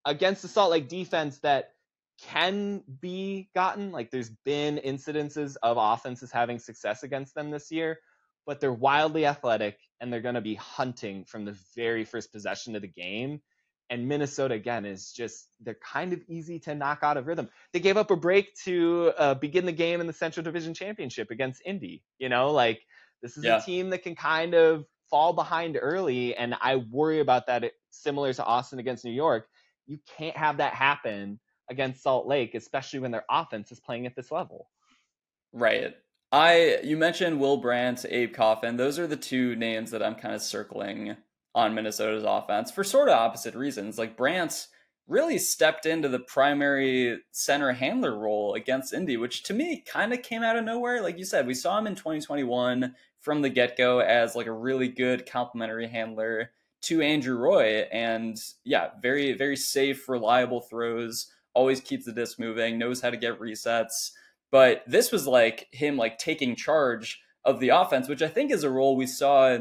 against 0.06 0.42
the 0.42 0.48
Salt 0.48 0.72
Lake 0.72 0.88
defense 0.88 1.40
that 1.40 1.72
can 2.22 2.84
be 3.02 3.50
gotten. 3.54 3.92
Like 3.92 4.12
there's 4.12 4.30
been 4.30 4.80
incidences 4.84 5.56
of 5.62 5.78
offenses 5.80 6.32
having 6.32 6.60
success 6.60 7.04
against 7.04 7.36
them 7.36 7.52
this 7.52 7.72
year, 7.72 8.00
but 8.46 8.60
they're 8.60 8.74
wildly 8.74 9.26
athletic 9.26 9.78
and 10.00 10.12
they're 10.12 10.22
going 10.22 10.36
to 10.36 10.42
be 10.42 10.56
hunting 10.56 11.26
from 11.26 11.46
the 11.46 11.58
very 11.76 12.06
first 12.06 12.32
possession 12.32 12.76
of 12.76 12.82
the 12.82 12.88
game. 12.88 13.42
And 13.90 14.08
Minnesota 14.08 14.56
again 14.56 14.86
is 14.86 15.12
just 15.12 15.48
they're 15.62 15.76
kind 15.76 16.12
of 16.14 16.20
easy 16.28 16.60
to 16.62 16.74
knock 16.74 17.00
out 17.04 17.18
of 17.18 17.28
rhythm. 17.28 17.50
They 17.72 17.80
gave 17.80 17.98
up 17.98 18.10
a 18.10 18.16
break 18.16 18.56
to 18.64 19.14
uh, 19.18 19.34
begin 19.36 19.66
the 19.66 19.72
game 19.72 20.02
in 20.02 20.08
the 20.08 20.14
Central 20.14 20.44
Division 20.44 20.74
Championship 20.74 21.30
against 21.30 21.62
Indy. 21.64 22.02
You 22.18 22.30
know, 22.30 22.52
like 22.52 22.82
this 23.22 23.38
is 23.38 23.44
yeah. 23.44 23.58
a 23.58 23.62
team 23.62 23.92
that 23.92 24.02
can 24.02 24.16
kind 24.16 24.56
of 24.56 24.86
fall 25.12 25.34
behind 25.34 25.78
early, 25.80 26.36
and 26.36 26.56
I 26.60 26.78
worry 26.78 27.20
about 27.20 27.46
that. 27.46 27.64
Similar 27.92 28.34
to 28.34 28.44
Austin 28.44 28.80
against 28.80 29.06
New 29.06 29.12
York, 29.12 29.48
you 29.86 30.00
can't 30.18 30.36
have 30.36 30.58
that 30.58 30.74
happen 30.74 31.40
against 31.70 32.04
Salt 32.04 32.28
Lake, 32.28 32.56
especially 32.56 33.00
when 33.00 33.12
their 33.12 33.26
offense 33.30 33.72
is 33.72 33.80
playing 33.80 34.06
at 34.06 34.16
this 34.16 34.32
level. 34.32 34.70
Right. 35.54 35.96
I 36.32 36.80
you 36.84 36.98
mentioned 36.98 37.40
Will 37.40 37.58
Brandt, 37.58 38.06
Abe 38.10 38.34
Coffin. 38.34 38.78
Those 38.78 39.00
are 39.00 39.08
the 39.08 39.16
two 39.16 39.56
names 39.56 39.92
that 39.92 40.04
I'm 40.04 40.16
kind 40.16 40.36
of 40.36 40.42
circling 40.42 41.16
on 41.54 41.74
Minnesota's 41.74 42.26
offense 42.26 42.72
for 42.72 42.84
sort 42.84 43.08
of 43.08 43.16
opposite 43.16 43.56
reasons. 43.56 43.98
Like 43.98 44.18
Brandt's 44.18 44.68
really 45.08 45.38
stepped 45.38 45.86
into 45.86 46.10
the 46.10 46.20
primary 46.20 47.20
center 47.32 47.72
handler 47.72 48.18
role 48.18 48.56
against 48.56 48.94
Indy, 48.94 49.18
which 49.18 49.44
to 49.44 49.54
me 49.54 49.84
kind 49.86 50.14
of 50.14 50.24
came 50.24 50.44
out 50.44 50.58
of 50.58 50.66
nowhere. 50.66 51.02
Like 51.02 51.18
you 51.18 51.26
said, 51.26 51.46
we 51.46 51.54
saw 51.54 51.78
him 51.78 51.88
in 51.88 51.96
2021 51.96 52.96
from 53.22 53.42
the 53.42 53.50
get 53.50 53.78
go 53.78 54.00
as 54.00 54.36
like 54.36 54.48
a 54.48 54.52
really 54.52 54.88
good 54.88 55.26
complementary 55.26 55.88
handler 55.88 56.52
to 56.84 57.02
Andrew 57.02 57.38
Roy. 57.38 57.82
And 57.92 58.38
yeah, 58.64 58.90
very, 59.02 59.34
very 59.34 59.56
safe, 59.56 60.10
reliable 60.10 60.62
throws, 60.62 61.32
always 61.56 61.82
keeps 61.82 62.06
the 62.06 62.12
disc 62.12 62.40
moving, 62.40 62.78
knows 62.78 63.02
how 63.02 63.10
to 63.10 63.18
get 63.18 63.40
resets. 63.40 64.12
But 64.52 64.84
this 64.86 65.12
was 65.12 65.26
like 65.26 65.68
him 65.72 65.98
like 65.98 66.18
taking 66.18 66.56
charge 66.56 67.22
of 67.44 67.60
the 67.60 67.70
offense, 67.70 68.08
which 68.08 68.22
I 68.22 68.28
think 68.28 68.52
is 68.52 68.64
a 68.64 68.70
role 68.70 68.96
we 68.96 69.08
saw 69.08 69.58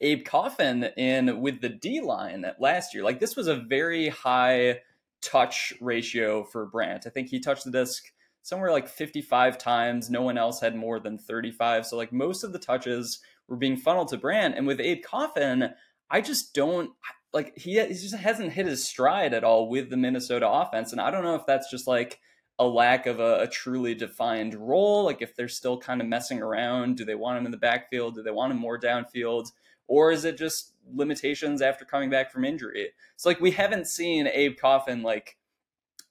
Abe 0.00 0.24
Coffin 0.24 0.84
in 0.96 1.40
with 1.40 1.60
the 1.60 1.68
D 1.68 2.00
line 2.00 2.44
last 2.58 2.94
year. 2.94 3.02
Like 3.02 3.20
this 3.20 3.36
was 3.36 3.46
a 3.46 3.56
very 3.56 4.08
high 4.08 4.80
touch 5.22 5.72
ratio 5.80 6.44
for 6.44 6.66
Brandt. 6.66 7.06
I 7.06 7.10
think 7.10 7.28
he 7.28 7.40
touched 7.40 7.64
the 7.64 7.70
disc 7.70 8.04
somewhere 8.42 8.72
like 8.72 8.88
55 8.88 9.58
times. 9.58 10.10
No 10.10 10.22
one 10.22 10.38
else 10.38 10.60
had 10.60 10.76
more 10.76 11.00
than 11.00 11.18
35. 11.18 11.86
So 11.86 11.96
like 11.96 12.12
most 12.12 12.44
of 12.44 12.52
the 12.52 12.58
touches 12.58 13.20
were 13.48 13.56
being 13.56 13.76
funneled 13.76 14.08
to 14.08 14.16
Brandt. 14.16 14.56
And 14.56 14.66
with 14.66 14.80
Abe 14.80 15.02
Coffin, 15.02 15.70
I 16.10 16.20
just 16.20 16.54
don't 16.54 16.90
like 17.32 17.56
he, 17.56 17.80
he 17.80 17.94
just 17.94 18.14
hasn't 18.14 18.52
hit 18.52 18.66
his 18.66 18.86
stride 18.86 19.34
at 19.34 19.44
all 19.44 19.68
with 19.68 19.90
the 19.90 19.96
Minnesota 19.96 20.48
offense. 20.48 20.92
And 20.92 21.00
I 21.00 21.10
don't 21.10 21.24
know 21.24 21.34
if 21.34 21.46
that's 21.46 21.70
just 21.70 21.86
like 21.86 22.20
a 22.58 22.66
lack 22.66 23.06
of 23.06 23.20
a, 23.20 23.42
a, 23.42 23.46
truly 23.46 23.94
defined 23.94 24.54
role. 24.54 25.04
Like 25.04 25.22
if 25.22 25.36
they're 25.36 25.46
still 25.46 25.78
kind 25.78 26.00
of 26.00 26.08
messing 26.08 26.42
around, 26.42 26.96
do 26.96 27.04
they 27.04 27.14
want 27.14 27.38
him 27.38 27.44
in 27.44 27.52
the 27.52 27.58
backfield? 27.58 28.16
Do 28.16 28.22
they 28.22 28.30
want 28.30 28.52
him 28.52 28.58
more 28.58 28.80
downfield? 28.80 29.50
or 29.88 30.12
is 30.12 30.24
it 30.24 30.38
just 30.38 30.74
limitations 30.94 31.60
after 31.60 31.84
coming 31.84 32.10
back 32.10 32.30
from 32.30 32.44
injury? 32.44 32.90
It's 33.14 33.26
like 33.26 33.40
we 33.40 33.50
haven't 33.50 33.88
seen 33.88 34.28
Abe 34.28 34.56
Coffin 34.56 35.02
like 35.02 35.36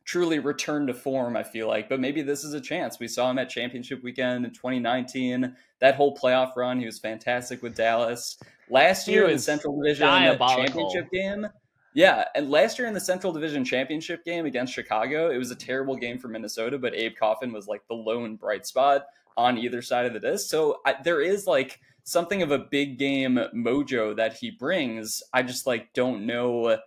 truly 0.04 0.40
return 0.40 0.88
to 0.88 0.94
form, 0.94 1.38
I 1.38 1.44
feel 1.44 1.68
like, 1.68 1.88
but 1.88 2.00
maybe 2.00 2.22
this 2.22 2.44
is 2.44 2.54
a 2.54 2.62
chance. 2.62 3.00
We 3.00 3.08
saw 3.08 3.30
him 3.30 3.40
at 3.40 3.50
championship 3.50 4.04
weekend 4.04 4.46
in 4.46 4.52
2019. 4.52 5.56
That 5.80 5.96
whole 5.96 6.18
playoff 6.18 6.56
run, 6.56 6.80
he 6.80 6.86
was 6.86 7.00
fantastic 7.00 7.62
with 7.62 7.76
Dallas. 7.76 8.40
Last 8.70 9.08
year 9.08 9.26
in 9.28 9.38
the 9.38 9.42
Central 9.42 9.80
Division 9.82 10.08
championship 10.08 11.12
game. 11.12 11.48
Yeah, 11.94 12.26
and 12.36 12.52
last 12.52 12.78
year 12.78 12.88
in 12.88 12.94
the 12.94 13.00
Central 13.00 13.34
Division 13.34 13.66
championship 13.66 14.24
game 14.24 14.46
against 14.46 14.74
Chicago, 14.74 15.32
it 15.32 15.38
was 15.38 15.50
a 15.50 15.56
terrible 15.56 15.96
game 15.96 16.20
for 16.20 16.28
Minnesota, 16.28 16.78
but 16.78 16.94
Abe 16.94 17.16
Coffin 17.16 17.52
was 17.52 17.68
like 17.68 17.88
the 17.88 17.96
lone 17.96 18.36
bright 18.36 18.68
spot 18.68 19.06
on 19.36 19.58
either 19.58 19.82
side 19.82 20.06
of 20.06 20.14
the 20.14 20.20
disc. 20.20 20.50
So 20.50 20.80
I, 20.86 20.96
there 21.04 21.22
is 21.22 21.48
like 21.48 21.80
something 22.04 22.42
of 22.42 22.52
a 22.52 22.60
big 22.60 22.98
game 22.98 23.40
mojo 23.56 24.16
that 24.16 24.34
he 24.34 24.52
brings. 24.52 25.24
I 25.34 25.44
just 25.44 25.66
like 25.66 25.94
don't 25.94 26.26
know 26.26 26.78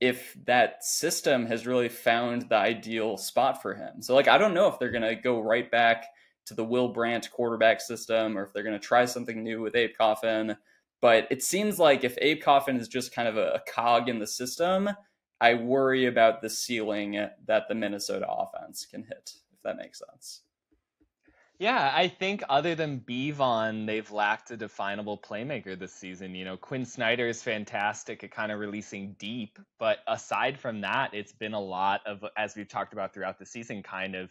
if 0.00 0.36
that 0.44 0.84
system 0.84 1.46
has 1.46 1.66
really 1.66 1.88
found 1.88 2.48
the 2.48 2.56
ideal 2.56 3.16
spot 3.16 3.62
for 3.62 3.74
him. 3.74 4.02
So 4.02 4.14
like 4.14 4.28
I 4.28 4.38
don't 4.38 4.54
know 4.54 4.68
if 4.68 4.78
they're 4.78 4.90
gonna 4.90 5.14
go 5.14 5.40
right 5.40 5.70
back 5.70 6.06
to 6.46 6.54
the 6.54 6.64
Will 6.64 6.88
Brandt 6.88 7.30
quarterback 7.30 7.80
system 7.80 8.38
or 8.38 8.44
if 8.44 8.52
they're 8.52 8.62
gonna 8.62 8.78
try 8.78 9.04
something 9.04 9.42
new 9.42 9.60
with 9.60 9.74
Abe 9.74 9.96
Coffin. 9.96 10.56
But 11.00 11.28
it 11.30 11.42
seems 11.42 11.78
like 11.78 12.04
if 12.04 12.18
Abe 12.20 12.40
Coffin 12.40 12.76
is 12.76 12.88
just 12.88 13.12
kind 13.12 13.28
of 13.28 13.36
a, 13.36 13.62
cog 13.72 14.08
in 14.08 14.18
the 14.18 14.26
system, 14.26 14.90
I 15.40 15.54
worry 15.54 16.06
about 16.06 16.42
the 16.42 16.50
ceiling 16.50 17.28
that 17.46 17.68
the 17.68 17.74
Minnesota 17.74 18.26
offense 18.28 18.86
can 18.90 19.04
hit, 19.04 19.34
if 19.52 19.62
that 19.62 19.76
makes 19.76 20.00
sense. 20.00 20.42
Yeah, 21.60 21.92
I 21.92 22.06
think 22.06 22.44
other 22.48 22.76
than 22.76 23.00
Bevon, 23.00 23.84
they've 23.84 24.10
lacked 24.12 24.52
a 24.52 24.56
definable 24.56 25.18
playmaker 25.18 25.76
this 25.76 25.92
season. 25.92 26.36
You 26.36 26.44
know, 26.44 26.56
Quinn 26.56 26.84
Snider 26.84 27.26
is 27.26 27.42
fantastic 27.42 28.22
at 28.22 28.30
kind 28.30 28.52
of 28.52 28.60
releasing 28.60 29.16
deep, 29.18 29.58
but 29.80 29.98
aside 30.06 30.56
from 30.56 30.80
that, 30.82 31.14
it's 31.14 31.32
been 31.32 31.54
a 31.54 31.60
lot 31.60 32.00
of, 32.06 32.24
as 32.36 32.54
we've 32.54 32.68
talked 32.68 32.92
about 32.92 33.12
throughout 33.12 33.40
the 33.40 33.46
season, 33.46 33.82
kind 33.82 34.14
of 34.14 34.30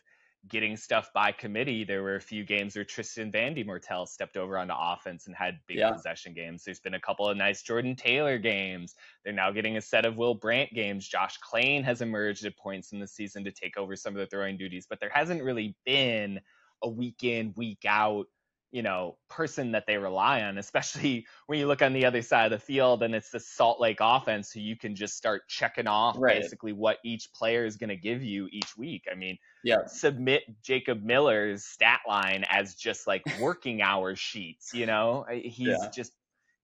getting 0.49 0.77
stuff 0.77 1.11
by 1.13 1.31
committee. 1.31 1.83
There 1.83 2.03
were 2.03 2.15
a 2.15 2.21
few 2.21 2.43
games 2.43 2.75
where 2.75 2.85
Tristan 2.85 3.31
Van 3.31 3.53
de 3.53 3.63
Moortele 3.63 4.07
stepped 4.07 4.37
over 4.37 4.57
onto 4.57 4.73
offense 4.77 5.27
and 5.27 5.35
had 5.35 5.59
big 5.67 5.77
yeah. 5.77 5.91
possession 5.91 6.33
games. 6.33 6.63
There's 6.63 6.79
been 6.79 6.93
a 6.93 6.99
couple 6.99 7.27
of 7.27 7.37
nice 7.37 7.61
Jordan 7.61 7.95
Taylor 7.95 8.37
games. 8.37 8.95
They're 9.23 9.33
now 9.33 9.51
getting 9.51 9.77
a 9.77 9.81
set 9.81 10.05
of 10.05 10.17
Will 10.17 10.35
Brandt 10.35 10.73
games. 10.73 11.07
Josh 11.07 11.39
Klane 11.39 11.83
has 11.83 12.01
emerged 12.01 12.45
at 12.45 12.57
points 12.57 12.91
in 12.91 12.99
the 12.99 13.07
season 13.07 13.43
to 13.43 13.51
take 13.51 13.77
over 13.77 13.95
some 13.95 14.13
of 14.13 14.19
the 14.19 14.27
throwing 14.27 14.57
duties, 14.57 14.87
but 14.89 14.99
there 14.99 15.11
hasn't 15.13 15.43
really 15.43 15.75
been 15.85 16.39
a 16.83 16.89
week 16.89 17.23
in, 17.23 17.53
week 17.55 17.85
out, 17.87 18.27
you 18.71 18.81
know, 18.81 19.17
person 19.29 19.71
that 19.71 19.85
they 19.87 19.97
rely 19.97 20.41
on, 20.41 20.57
especially 20.57 21.25
when 21.47 21.59
you 21.59 21.67
look 21.67 21.81
on 21.81 21.93
the 21.93 22.05
other 22.05 22.21
side 22.21 22.51
of 22.51 22.59
the 22.59 22.65
field 22.65 23.01
and 23.03 23.15
it's 23.15 23.29
the 23.29 23.39
Salt 23.39 23.79
Lake 23.79 23.99
offense 24.01 24.51
so 24.53 24.59
you 24.59 24.75
can 24.75 24.95
just 24.95 25.15
start 25.15 25.47
checking 25.47 25.87
off 25.87 26.15
right. 26.19 26.41
basically 26.41 26.73
what 26.73 26.97
each 27.03 27.31
player 27.33 27.65
is 27.65 27.77
going 27.77 27.89
to 27.89 27.95
give 27.95 28.21
you 28.21 28.47
each 28.51 28.77
week. 28.77 29.05
I 29.11 29.15
mean, 29.15 29.37
yeah. 29.63 29.85
submit 29.87 30.43
Jacob 30.61 31.03
Miller's 31.03 31.63
stat 31.63 32.01
line 32.07 32.43
as 32.49 32.75
just 32.75 33.07
like 33.07 33.23
working 33.39 33.81
hours 33.81 34.19
sheets, 34.19 34.73
you 34.73 34.85
know? 34.85 35.25
He's 35.31 35.67
yeah. 35.67 35.89
just 35.95 36.11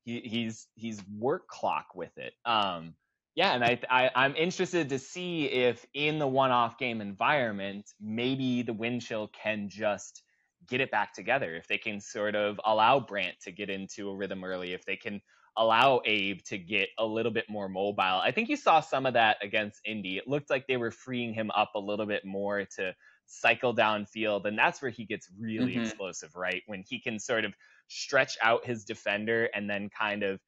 he, 0.03 0.19
he's 0.19 0.67
he's 0.75 1.01
work 1.17 1.47
clock 1.47 1.95
with 1.95 2.17
it. 2.17 2.33
Um 2.45 2.95
yeah, 3.35 3.55
and 3.55 3.63
I, 3.63 3.79
I 3.89 4.11
I'm 4.15 4.35
interested 4.35 4.89
to 4.89 4.99
see 4.99 5.45
if 5.45 5.85
in 5.95 6.19
the 6.19 6.27
one-off 6.27 6.77
game 6.77 7.01
environment, 7.01 7.89
maybe 7.99 8.61
the 8.61 8.73
wind 8.73 9.01
chill 9.01 9.27
can 9.29 9.69
just 9.69 10.21
get 10.67 10.81
it 10.81 10.91
back 10.91 11.13
together. 11.13 11.55
If 11.55 11.67
they 11.67 11.77
can 11.77 11.99
sort 11.99 12.35
of 12.35 12.59
allow 12.65 12.99
Brandt 12.99 13.41
to 13.43 13.51
get 13.51 13.69
into 13.69 14.09
a 14.09 14.15
rhythm 14.15 14.43
early, 14.43 14.73
if 14.73 14.85
they 14.85 14.95
can 14.95 15.21
allow 15.57 16.01
Abe 16.05 16.41
to 16.45 16.57
get 16.57 16.89
a 16.97 17.05
little 17.05 17.31
bit 17.31 17.45
more 17.49 17.69
mobile. 17.69 18.01
I 18.01 18.31
think 18.31 18.49
you 18.49 18.57
saw 18.57 18.79
some 18.79 19.05
of 19.05 19.13
that 19.13 19.37
against 19.41 19.81
Indy. 19.85 20.17
It 20.17 20.27
looked 20.27 20.49
like 20.49 20.65
they 20.67 20.77
were 20.77 20.91
freeing 20.91 21.33
him 21.33 21.51
up 21.51 21.71
a 21.75 21.79
little 21.79 22.05
bit 22.05 22.25
more 22.25 22.65
to 22.77 22.95
cycle 23.25 23.75
downfield, 23.75 24.45
and 24.45 24.57
that's 24.57 24.81
where 24.81 24.91
he 24.91 25.05
gets 25.05 25.29
really 25.39 25.73
mm-hmm. 25.73 25.83
explosive, 25.83 26.35
right? 26.35 26.63
When 26.65 26.83
he 26.87 26.99
can 26.99 27.19
sort 27.19 27.45
of 27.45 27.53
stretch 27.87 28.37
out 28.41 28.65
his 28.65 28.83
defender 28.83 29.49
and 29.53 29.69
then 29.69 29.89
kind 29.89 30.23
of 30.23 30.39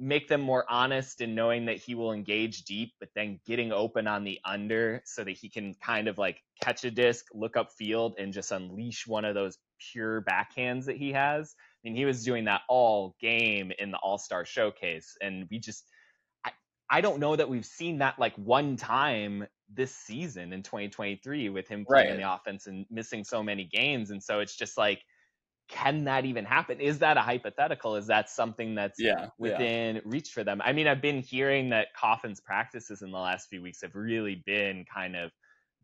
make 0.00 0.28
them 0.28 0.40
more 0.40 0.64
honest 0.68 1.20
in 1.20 1.34
knowing 1.34 1.66
that 1.66 1.76
he 1.76 1.94
will 1.94 2.12
engage 2.12 2.64
deep, 2.64 2.94
but 2.98 3.10
then 3.14 3.38
getting 3.46 3.70
open 3.70 4.06
on 4.06 4.24
the 4.24 4.40
under 4.46 5.02
so 5.04 5.22
that 5.22 5.36
he 5.36 5.50
can 5.50 5.74
kind 5.74 6.08
of 6.08 6.16
like 6.16 6.42
catch 6.62 6.84
a 6.84 6.90
disc, 6.90 7.26
look 7.34 7.54
up 7.54 7.70
field, 7.70 8.14
and 8.18 8.32
just 8.32 8.50
unleash 8.50 9.06
one 9.06 9.26
of 9.26 9.34
those 9.34 9.58
pure 9.92 10.22
backhands 10.22 10.86
that 10.86 10.96
he 10.96 11.12
has. 11.12 11.54
I 11.54 11.88
mean, 11.88 11.94
he 11.94 12.06
was 12.06 12.24
doing 12.24 12.46
that 12.46 12.62
all 12.66 13.14
game 13.20 13.72
in 13.78 13.90
the 13.90 13.98
All 13.98 14.16
Star 14.16 14.46
Showcase, 14.46 15.18
and 15.20 15.46
we 15.50 15.58
just, 15.58 15.84
I, 16.46 16.52
I 16.88 17.02
don't 17.02 17.20
know 17.20 17.36
that 17.36 17.50
we've 17.50 17.66
seen 17.66 17.98
that 17.98 18.18
like 18.18 18.34
one 18.36 18.76
time 18.76 19.46
this 19.72 19.94
season 19.94 20.54
in 20.54 20.62
2023 20.62 21.50
with 21.50 21.68
him 21.68 21.84
playing 21.84 22.06
right. 22.06 22.14
in 22.14 22.20
the 22.20 22.34
offense 22.34 22.66
and 22.66 22.86
missing 22.90 23.22
so 23.22 23.42
many 23.42 23.64
games, 23.64 24.10
and 24.10 24.22
so 24.22 24.40
it's 24.40 24.56
just 24.56 24.78
like 24.78 25.02
can 25.70 26.04
that 26.04 26.24
even 26.24 26.44
happen? 26.44 26.80
Is 26.80 26.98
that 26.98 27.16
a 27.16 27.20
hypothetical? 27.20 27.96
Is 27.96 28.06
that 28.08 28.28
something 28.28 28.74
that's 28.74 29.00
yeah, 29.00 29.28
within 29.38 29.96
yeah. 29.96 30.02
reach 30.04 30.30
for 30.30 30.44
them? 30.44 30.60
I 30.64 30.72
mean, 30.72 30.86
I've 30.86 31.00
been 31.00 31.20
hearing 31.20 31.70
that 31.70 31.88
Coffin's 31.94 32.40
practices 32.40 33.02
in 33.02 33.10
the 33.10 33.18
last 33.18 33.48
few 33.48 33.62
weeks 33.62 33.80
have 33.82 33.94
really 33.94 34.42
been 34.44 34.84
kind 34.92 35.16
of 35.16 35.30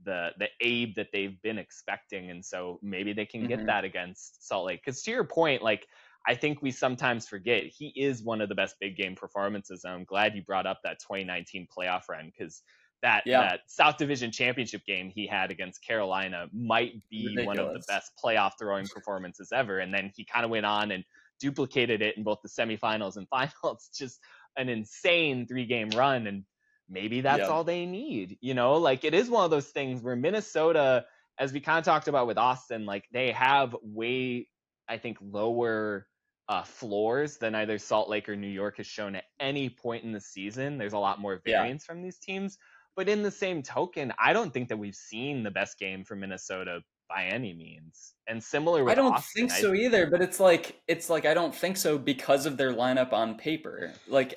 the 0.04 0.30
the 0.38 0.48
aid 0.60 0.94
that 0.96 1.08
they've 1.12 1.40
been 1.42 1.58
expecting, 1.58 2.30
and 2.30 2.44
so 2.44 2.78
maybe 2.82 3.12
they 3.12 3.24
can 3.24 3.46
get 3.46 3.58
mm-hmm. 3.58 3.66
that 3.68 3.84
against 3.84 4.46
Salt 4.46 4.66
Lake. 4.66 4.82
Because 4.84 5.02
to 5.04 5.10
your 5.10 5.24
point, 5.24 5.62
like 5.62 5.86
I 6.26 6.34
think 6.34 6.60
we 6.60 6.72
sometimes 6.72 7.28
forget 7.28 7.64
he 7.64 7.92
is 7.96 8.22
one 8.22 8.40
of 8.40 8.48
the 8.48 8.54
best 8.54 8.76
big 8.80 8.96
game 8.96 9.14
performances. 9.14 9.84
And 9.84 9.94
I'm 9.94 10.04
glad 10.04 10.34
you 10.34 10.42
brought 10.42 10.66
up 10.66 10.80
that 10.82 10.98
2019 10.98 11.68
playoff 11.76 12.02
run 12.10 12.32
because 12.36 12.62
that 13.06 13.22
yeah. 13.24 13.40
that 13.40 13.60
South 13.68 13.98
Division 13.98 14.32
championship 14.32 14.84
game 14.84 15.12
he 15.14 15.28
had 15.28 15.52
against 15.52 15.80
Carolina 15.86 16.48
might 16.52 16.94
be 17.08 17.28
Ridiculous. 17.28 17.46
one 17.46 17.58
of 17.58 17.72
the 17.72 17.84
best 17.86 18.10
playoff 18.22 18.52
throwing 18.58 18.86
performances 18.88 19.52
ever. 19.52 19.78
And 19.78 19.94
then 19.94 20.10
he 20.16 20.24
kind 20.24 20.44
of 20.44 20.50
went 20.50 20.66
on 20.66 20.90
and 20.90 21.04
duplicated 21.38 22.02
it 22.02 22.16
in 22.16 22.24
both 22.24 22.40
the 22.42 22.48
semifinals 22.48 23.16
and 23.16 23.28
finals. 23.30 23.88
Just 23.96 24.18
an 24.56 24.68
insane 24.68 25.46
three 25.46 25.66
game 25.66 25.90
run. 25.90 26.26
And 26.26 26.44
maybe 26.88 27.20
that's 27.20 27.42
yeah. 27.42 27.46
all 27.46 27.62
they 27.62 27.86
need. 27.86 28.38
You 28.40 28.54
know, 28.54 28.74
like 28.74 29.04
it 29.04 29.14
is 29.14 29.30
one 29.30 29.44
of 29.44 29.52
those 29.52 29.68
things 29.68 30.02
where 30.02 30.16
Minnesota, 30.16 31.04
as 31.38 31.52
we 31.52 31.60
kind 31.60 31.78
of 31.78 31.84
talked 31.84 32.08
about 32.08 32.26
with 32.26 32.38
Austin, 32.38 32.86
like 32.86 33.04
they 33.12 33.30
have 33.30 33.76
way, 33.82 34.48
I 34.88 34.98
think, 34.98 35.18
lower 35.20 36.08
uh, 36.48 36.64
floors 36.64 37.38
than 37.38 37.54
either 37.54 37.78
Salt 37.78 38.08
Lake 38.08 38.28
or 38.28 38.34
New 38.34 38.48
York 38.48 38.78
has 38.78 38.86
shown 38.86 39.14
at 39.14 39.24
any 39.38 39.68
point 39.68 40.02
in 40.02 40.10
the 40.10 40.20
season. 40.20 40.76
There's 40.76 40.92
a 40.92 40.98
lot 40.98 41.20
more 41.20 41.40
variance 41.44 41.84
yeah. 41.84 41.92
from 41.92 42.02
these 42.02 42.18
teams. 42.18 42.58
But 42.96 43.08
in 43.10 43.22
the 43.22 43.30
same 43.30 43.62
token, 43.62 44.12
I 44.18 44.32
don't 44.32 44.52
think 44.52 44.68
that 44.70 44.78
we've 44.78 44.94
seen 44.94 45.42
the 45.42 45.50
best 45.50 45.78
game 45.78 46.02
from 46.02 46.20
Minnesota 46.20 46.80
by 47.08 47.24
any 47.24 47.52
means. 47.52 48.14
And 48.26 48.42
similar 48.42 48.82
with 48.82 48.92
I 48.92 48.94
don't 48.94 49.12
Austin, 49.12 49.48
think 49.48 49.50
so 49.50 49.72
I, 49.72 49.76
either, 49.76 50.06
but 50.06 50.22
it's 50.22 50.40
like 50.40 50.80
it's 50.88 51.08
like 51.10 51.26
I 51.26 51.34
don't 51.34 51.54
think 51.54 51.76
so 51.76 51.98
because 51.98 52.46
of 52.46 52.56
their 52.56 52.72
lineup 52.72 53.12
on 53.12 53.36
paper. 53.36 53.92
Like 54.08 54.34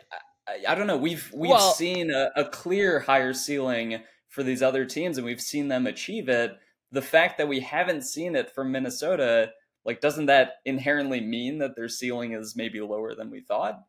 I, 0.47 0.71
I 0.71 0.75
don't 0.75 0.87
know, 0.87 0.97
we've 0.97 1.31
we've 1.33 1.51
well, 1.51 1.71
seen 1.71 2.11
a, 2.11 2.31
a 2.35 2.45
clear 2.45 2.99
higher 2.99 3.33
ceiling 3.33 4.01
for 4.27 4.43
these 4.43 4.61
other 4.61 4.85
teams 4.85 5.17
and 5.17 5.25
we've 5.25 5.41
seen 5.41 5.69
them 5.69 5.87
achieve 5.87 6.29
it. 6.29 6.57
The 6.91 7.01
fact 7.01 7.37
that 7.37 7.47
we 7.47 7.61
haven't 7.61 8.03
seen 8.03 8.35
it 8.35 8.51
from 8.51 8.71
Minnesota, 8.71 9.51
like 9.85 10.01
doesn't 10.01 10.27
that 10.27 10.55
inherently 10.65 11.21
mean 11.21 11.59
that 11.59 11.75
their 11.75 11.89
ceiling 11.89 12.33
is 12.33 12.55
maybe 12.55 12.81
lower 12.81 13.15
than 13.15 13.31
we 13.31 13.41
thought? 13.41 13.79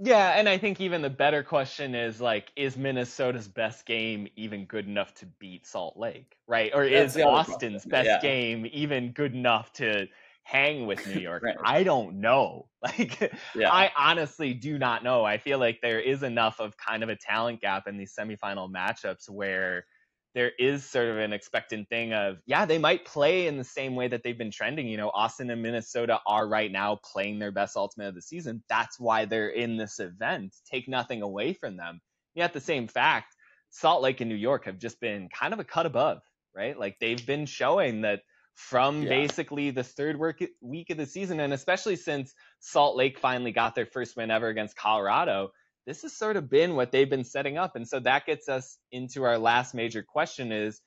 Yeah, 0.00 0.30
and 0.30 0.48
I 0.48 0.58
think 0.58 0.80
even 0.80 1.02
the 1.02 1.10
better 1.10 1.42
question 1.42 1.94
is 1.94 2.20
like, 2.20 2.50
is 2.56 2.76
Minnesota's 2.76 3.46
best 3.46 3.86
game 3.86 4.26
even 4.34 4.64
good 4.64 4.86
enough 4.86 5.14
to 5.14 5.26
beat 5.26 5.66
Salt 5.66 5.96
Lake, 5.96 6.36
right? 6.48 6.72
Or 6.74 6.88
That's 6.88 7.16
is 7.16 7.22
Austin's 7.22 7.84
best 7.84 8.06
yeah. 8.06 8.20
game 8.20 8.66
even 8.72 9.12
good 9.12 9.34
enough 9.34 9.72
to 9.74 10.08
hang 10.42 10.86
with 10.86 11.06
New 11.06 11.20
York? 11.20 11.44
right. 11.44 11.56
I 11.62 11.84
don't 11.84 12.20
know. 12.20 12.66
Like, 12.84 13.32
yeah. 13.56 13.72
I 13.72 13.90
honestly 13.96 14.52
do 14.52 14.76
not 14.76 15.02
know. 15.02 15.24
I 15.24 15.38
feel 15.38 15.58
like 15.58 15.80
there 15.80 16.00
is 16.00 16.22
enough 16.22 16.60
of 16.60 16.76
kind 16.76 17.02
of 17.02 17.08
a 17.08 17.16
talent 17.16 17.62
gap 17.62 17.88
in 17.88 17.96
these 17.96 18.14
semifinal 18.14 18.70
matchups 18.70 19.30
where 19.30 19.86
there 20.34 20.52
is 20.58 20.84
sort 20.84 21.08
of 21.08 21.18
an 21.18 21.32
expectant 21.32 21.88
thing 21.88 22.12
of 22.12 22.38
yeah 22.46 22.64
they 22.64 22.78
might 22.78 23.04
play 23.04 23.46
in 23.46 23.56
the 23.56 23.64
same 23.64 23.94
way 23.94 24.08
that 24.08 24.22
they've 24.22 24.38
been 24.38 24.50
trending 24.50 24.88
you 24.88 24.96
know 24.96 25.10
austin 25.14 25.50
and 25.50 25.62
minnesota 25.62 26.20
are 26.26 26.48
right 26.48 26.72
now 26.72 26.98
playing 27.04 27.38
their 27.38 27.52
best 27.52 27.76
ultimate 27.76 28.08
of 28.08 28.14
the 28.14 28.22
season. 28.22 28.62
That's 28.68 28.98
why 28.98 29.24
they're 29.24 29.50
in 29.50 29.76
this 29.76 30.00
event. 30.00 30.54
Take 30.70 30.88
nothing 30.88 31.22
away 31.22 31.52
from 31.52 31.76
them. 31.76 32.00
Yet 32.34 32.52
the 32.52 32.60
same 32.60 32.88
fact 32.88 33.34
salt 33.70 34.02
lake 34.02 34.20
and 34.20 34.28
new 34.28 34.36
york 34.36 34.66
have 34.66 34.78
just 34.78 35.00
been 35.00 35.28
kind 35.28 35.52
of 35.52 35.58
a 35.58 35.64
cut 35.64 35.86
above 35.86 36.20
right? 36.54 36.78
Like 36.78 36.98
they've 37.00 37.24
been 37.26 37.46
showing 37.46 38.02
that 38.02 38.20
from 38.54 39.02
yeah. 39.02 39.08
basically 39.08 39.70
the 39.70 39.82
third 39.82 40.18
work, 40.18 40.40
week 40.60 40.90
of 40.90 40.96
the 40.96 41.06
season 41.06 41.40
and 41.40 41.52
especially 41.52 41.96
since 41.96 42.32
salt 42.60 42.96
lake 42.96 43.18
finally 43.18 43.50
got 43.50 43.74
their 43.74 43.86
first 43.86 44.16
win 44.16 44.30
ever 44.30 44.46
against 44.46 44.76
colorado 44.76 45.50
this 45.86 46.02
has 46.02 46.12
sort 46.12 46.36
of 46.36 46.48
been 46.48 46.76
what 46.76 46.92
they've 46.92 47.10
been 47.10 47.24
setting 47.24 47.58
up. 47.58 47.76
And 47.76 47.86
so 47.86 48.00
that 48.00 48.26
gets 48.26 48.48
us 48.48 48.78
into 48.90 49.24
our 49.24 49.38
last 49.38 49.74
major 49.74 50.02
question 50.02 50.52
is 50.52 50.80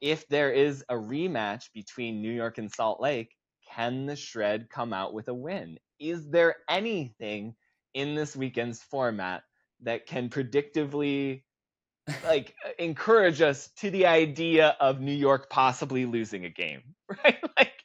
if 0.00 0.28
there 0.28 0.52
is 0.52 0.84
a 0.88 0.94
rematch 0.94 1.64
between 1.74 2.22
New 2.22 2.32
York 2.32 2.58
and 2.58 2.70
Salt 2.70 3.00
Lake, 3.00 3.34
can 3.72 4.06
the 4.06 4.16
Shred 4.16 4.68
come 4.70 4.92
out 4.92 5.12
with 5.12 5.28
a 5.28 5.34
win? 5.34 5.78
Is 5.98 6.28
there 6.30 6.56
anything 6.68 7.54
in 7.94 8.14
this 8.14 8.36
weekend's 8.36 8.80
format 8.80 9.42
that 9.82 10.06
can 10.06 10.28
predictively 10.28 11.42
like 12.24 12.54
encourage 12.78 13.42
us 13.42 13.68
to 13.78 13.90
the 13.90 14.06
idea 14.06 14.76
of 14.80 15.00
New 15.00 15.12
York 15.12 15.50
possibly 15.50 16.06
losing 16.06 16.44
a 16.44 16.50
game, 16.50 16.82
right? 17.24 17.38
Like 17.56 17.77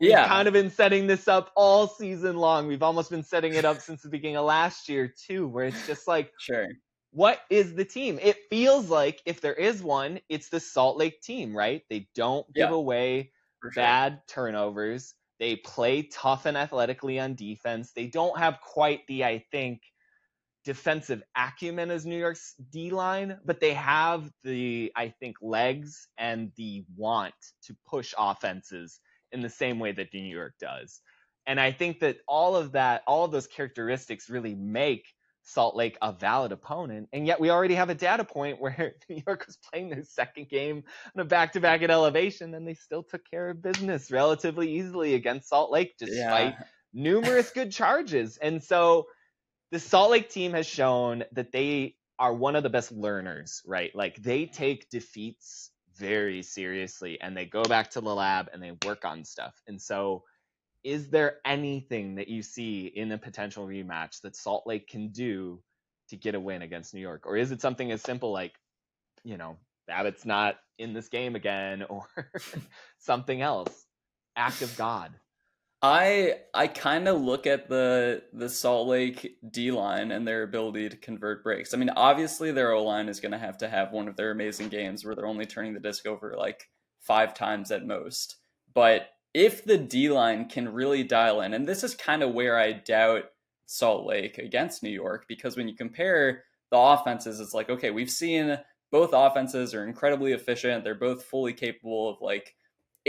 We've 0.00 0.10
yeah. 0.10 0.28
kind 0.28 0.48
of 0.48 0.54
been 0.54 0.70
setting 0.70 1.06
this 1.06 1.28
up 1.28 1.52
all 1.54 1.86
season 1.86 2.36
long. 2.36 2.66
We've 2.66 2.82
almost 2.82 3.10
been 3.10 3.22
setting 3.22 3.54
it 3.54 3.66
up 3.66 3.82
since 3.82 4.00
the 4.00 4.08
beginning 4.08 4.38
of 4.38 4.46
last 4.46 4.88
year 4.88 5.12
too, 5.26 5.46
where 5.46 5.66
it's 5.66 5.86
just 5.86 6.08
like, 6.08 6.32
sure, 6.38 6.68
what 7.12 7.40
is 7.50 7.74
the 7.74 7.84
team? 7.84 8.18
It 8.22 8.38
feels 8.48 8.88
like 8.88 9.20
if 9.26 9.42
there 9.42 9.54
is 9.54 9.82
one, 9.82 10.20
it's 10.28 10.48
the 10.48 10.60
Salt 10.60 10.96
Lake 10.96 11.20
team, 11.20 11.54
right? 11.54 11.82
They 11.90 12.08
don't 12.14 12.46
give 12.54 12.70
yeah. 12.70 12.74
away 12.74 13.32
sure. 13.62 13.72
bad 13.74 14.22
turnovers. 14.26 15.14
They 15.38 15.56
play 15.56 16.02
tough 16.02 16.46
and 16.46 16.56
athletically 16.56 17.18
on 17.18 17.34
defense. 17.34 17.92
They 17.94 18.06
don't 18.06 18.38
have 18.38 18.60
quite 18.60 19.06
the, 19.06 19.24
I 19.24 19.44
think, 19.50 19.82
defensive 20.64 21.22
acumen 21.36 21.90
as 21.90 22.06
New 22.06 22.18
York's 22.18 22.54
D 22.70 22.90
line, 22.90 23.38
but 23.44 23.60
they 23.60 23.74
have 23.74 24.30
the, 24.44 24.92
I 24.94 25.08
think, 25.20 25.36
legs 25.42 26.08
and 26.16 26.52
the 26.56 26.84
want 26.96 27.34
to 27.64 27.76
push 27.86 28.14
offenses 28.18 29.00
in 29.32 29.40
the 29.40 29.48
same 29.48 29.78
way 29.78 29.92
that 29.92 30.12
New 30.12 30.20
York 30.20 30.54
does. 30.60 31.00
And 31.46 31.58
I 31.58 31.72
think 31.72 32.00
that 32.00 32.18
all 32.28 32.56
of 32.56 32.72
that, 32.72 33.02
all 33.06 33.24
of 33.24 33.32
those 33.32 33.46
characteristics 33.46 34.28
really 34.28 34.54
make 34.54 35.06
Salt 35.42 35.74
Lake 35.74 35.96
a 36.02 36.12
valid 36.12 36.52
opponent. 36.52 37.08
And 37.12 37.26
yet 37.26 37.40
we 37.40 37.50
already 37.50 37.74
have 37.74 37.90
a 37.90 37.94
data 37.94 38.24
point 38.24 38.60
where 38.60 38.94
New 39.08 39.22
York 39.26 39.46
was 39.46 39.56
playing 39.56 39.90
their 39.90 40.04
second 40.04 40.48
game 40.48 40.84
on 41.14 41.20
a 41.20 41.24
back 41.24 41.52
to 41.52 41.60
back 41.60 41.82
at 41.82 41.90
elevation, 41.90 42.54
and 42.54 42.66
they 42.66 42.74
still 42.74 43.02
took 43.02 43.28
care 43.28 43.50
of 43.50 43.62
business 43.62 44.10
relatively 44.10 44.70
easily 44.76 45.14
against 45.14 45.48
Salt 45.48 45.70
Lake, 45.70 45.94
despite 45.98 46.54
yeah. 46.58 46.64
numerous 46.92 47.50
good 47.50 47.72
charges. 47.72 48.36
And 48.36 48.62
so 48.62 49.06
the 49.70 49.80
Salt 49.80 50.10
Lake 50.10 50.30
team 50.30 50.52
has 50.52 50.66
shown 50.66 51.24
that 51.32 51.52
they 51.52 51.96
are 52.18 52.34
one 52.34 52.54
of 52.54 52.62
the 52.62 52.70
best 52.70 52.92
learners, 52.92 53.62
right? 53.66 53.94
Like 53.94 54.16
they 54.16 54.44
take 54.46 54.90
defeats 54.90 55.69
very 56.00 56.42
seriously 56.42 57.20
and 57.20 57.36
they 57.36 57.44
go 57.44 57.62
back 57.64 57.90
to 57.90 58.00
the 58.00 58.14
lab 58.14 58.48
and 58.52 58.62
they 58.62 58.72
work 58.86 59.04
on 59.04 59.24
stuff. 59.24 59.54
And 59.68 59.80
so 59.80 60.24
is 60.82 61.10
there 61.10 61.36
anything 61.44 62.16
that 62.16 62.28
you 62.28 62.42
see 62.42 62.86
in 62.86 63.12
a 63.12 63.18
potential 63.18 63.66
rematch 63.66 64.22
that 64.22 64.34
Salt 64.34 64.66
Lake 64.66 64.88
can 64.88 65.08
do 65.08 65.62
to 66.08 66.16
get 66.16 66.34
a 66.34 66.40
win 66.40 66.62
against 66.62 66.94
New 66.94 67.00
York? 67.00 67.26
Or 67.26 67.36
is 67.36 67.52
it 67.52 67.60
something 67.60 67.92
as 67.92 68.02
simple 68.02 68.32
like, 68.32 68.54
you 69.24 69.36
know, 69.36 69.58
Babbitt's 69.86 70.24
not 70.24 70.56
in 70.78 70.94
this 70.94 71.08
game 71.08 71.36
again 71.36 71.82
or 71.90 72.06
something 72.98 73.42
else? 73.42 73.86
Act 74.36 74.62
of 74.62 74.74
God. 74.76 75.12
I 75.82 76.34
I 76.52 76.66
kind 76.66 77.08
of 77.08 77.20
look 77.20 77.46
at 77.46 77.68
the 77.68 78.22
the 78.32 78.48
Salt 78.50 78.88
Lake 78.88 79.36
D 79.50 79.70
line 79.70 80.10
and 80.10 80.26
their 80.28 80.42
ability 80.42 80.90
to 80.90 80.96
convert 80.96 81.42
breaks. 81.42 81.72
I 81.72 81.78
mean, 81.78 81.90
obviously 81.90 82.52
their 82.52 82.72
O 82.72 82.84
line 82.84 83.08
is 83.08 83.20
going 83.20 83.32
to 83.32 83.38
have 83.38 83.58
to 83.58 83.68
have 83.68 83.92
one 83.92 84.06
of 84.06 84.16
their 84.16 84.30
amazing 84.30 84.68
games 84.68 85.04
where 85.04 85.14
they're 85.14 85.26
only 85.26 85.46
turning 85.46 85.72
the 85.72 85.80
disc 85.80 86.06
over 86.06 86.34
like 86.36 86.68
five 87.00 87.32
times 87.32 87.70
at 87.70 87.86
most. 87.86 88.36
But 88.74 89.08
if 89.32 89.64
the 89.64 89.78
D 89.78 90.10
line 90.10 90.48
can 90.48 90.72
really 90.72 91.02
dial 91.02 91.40
in, 91.40 91.54
and 91.54 91.66
this 91.66 91.82
is 91.82 91.94
kind 91.94 92.22
of 92.22 92.34
where 92.34 92.58
I 92.58 92.72
doubt 92.72 93.24
Salt 93.64 94.06
Lake 94.06 94.36
against 94.36 94.82
New 94.82 94.90
York, 94.90 95.24
because 95.28 95.56
when 95.56 95.68
you 95.68 95.74
compare 95.74 96.44
the 96.70 96.78
offenses, 96.78 97.40
it's 97.40 97.54
like, 97.54 97.70
okay, 97.70 97.90
we've 97.90 98.10
seen 98.10 98.58
both 98.92 99.10
offenses 99.12 99.72
are 99.72 99.86
incredibly 99.86 100.32
efficient. 100.32 100.84
They're 100.84 100.94
both 100.94 101.24
fully 101.24 101.52
capable 101.54 102.10
of 102.10 102.20
like 102.20 102.54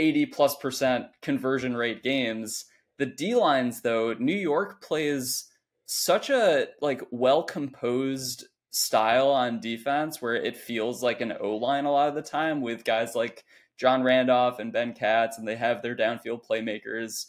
80 0.02 0.26
plus 0.26 0.56
percent 0.56 1.06
conversion 1.22 1.76
rate 1.76 2.02
games. 2.02 2.64
The 2.98 3.06
D 3.06 3.34
lines, 3.34 3.80
though, 3.80 4.14
New 4.14 4.36
York 4.36 4.82
plays 4.82 5.48
such 5.86 6.30
a 6.30 6.66
like 6.80 7.02
well 7.10 7.42
composed 7.44 8.46
style 8.70 9.28
on 9.28 9.60
defense 9.60 10.20
where 10.20 10.34
it 10.34 10.56
feels 10.56 11.02
like 11.02 11.20
an 11.20 11.34
O 11.40 11.56
line 11.56 11.84
a 11.84 11.92
lot 11.92 12.08
of 12.08 12.14
the 12.14 12.22
time 12.22 12.60
with 12.60 12.84
guys 12.84 13.14
like 13.14 13.44
John 13.78 14.02
Randolph 14.02 14.58
and 14.58 14.72
Ben 14.72 14.92
Katz, 14.92 15.38
and 15.38 15.46
they 15.46 15.56
have 15.56 15.82
their 15.82 15.96
downfield 15.96 16.44
playmakers. 16.44 17.26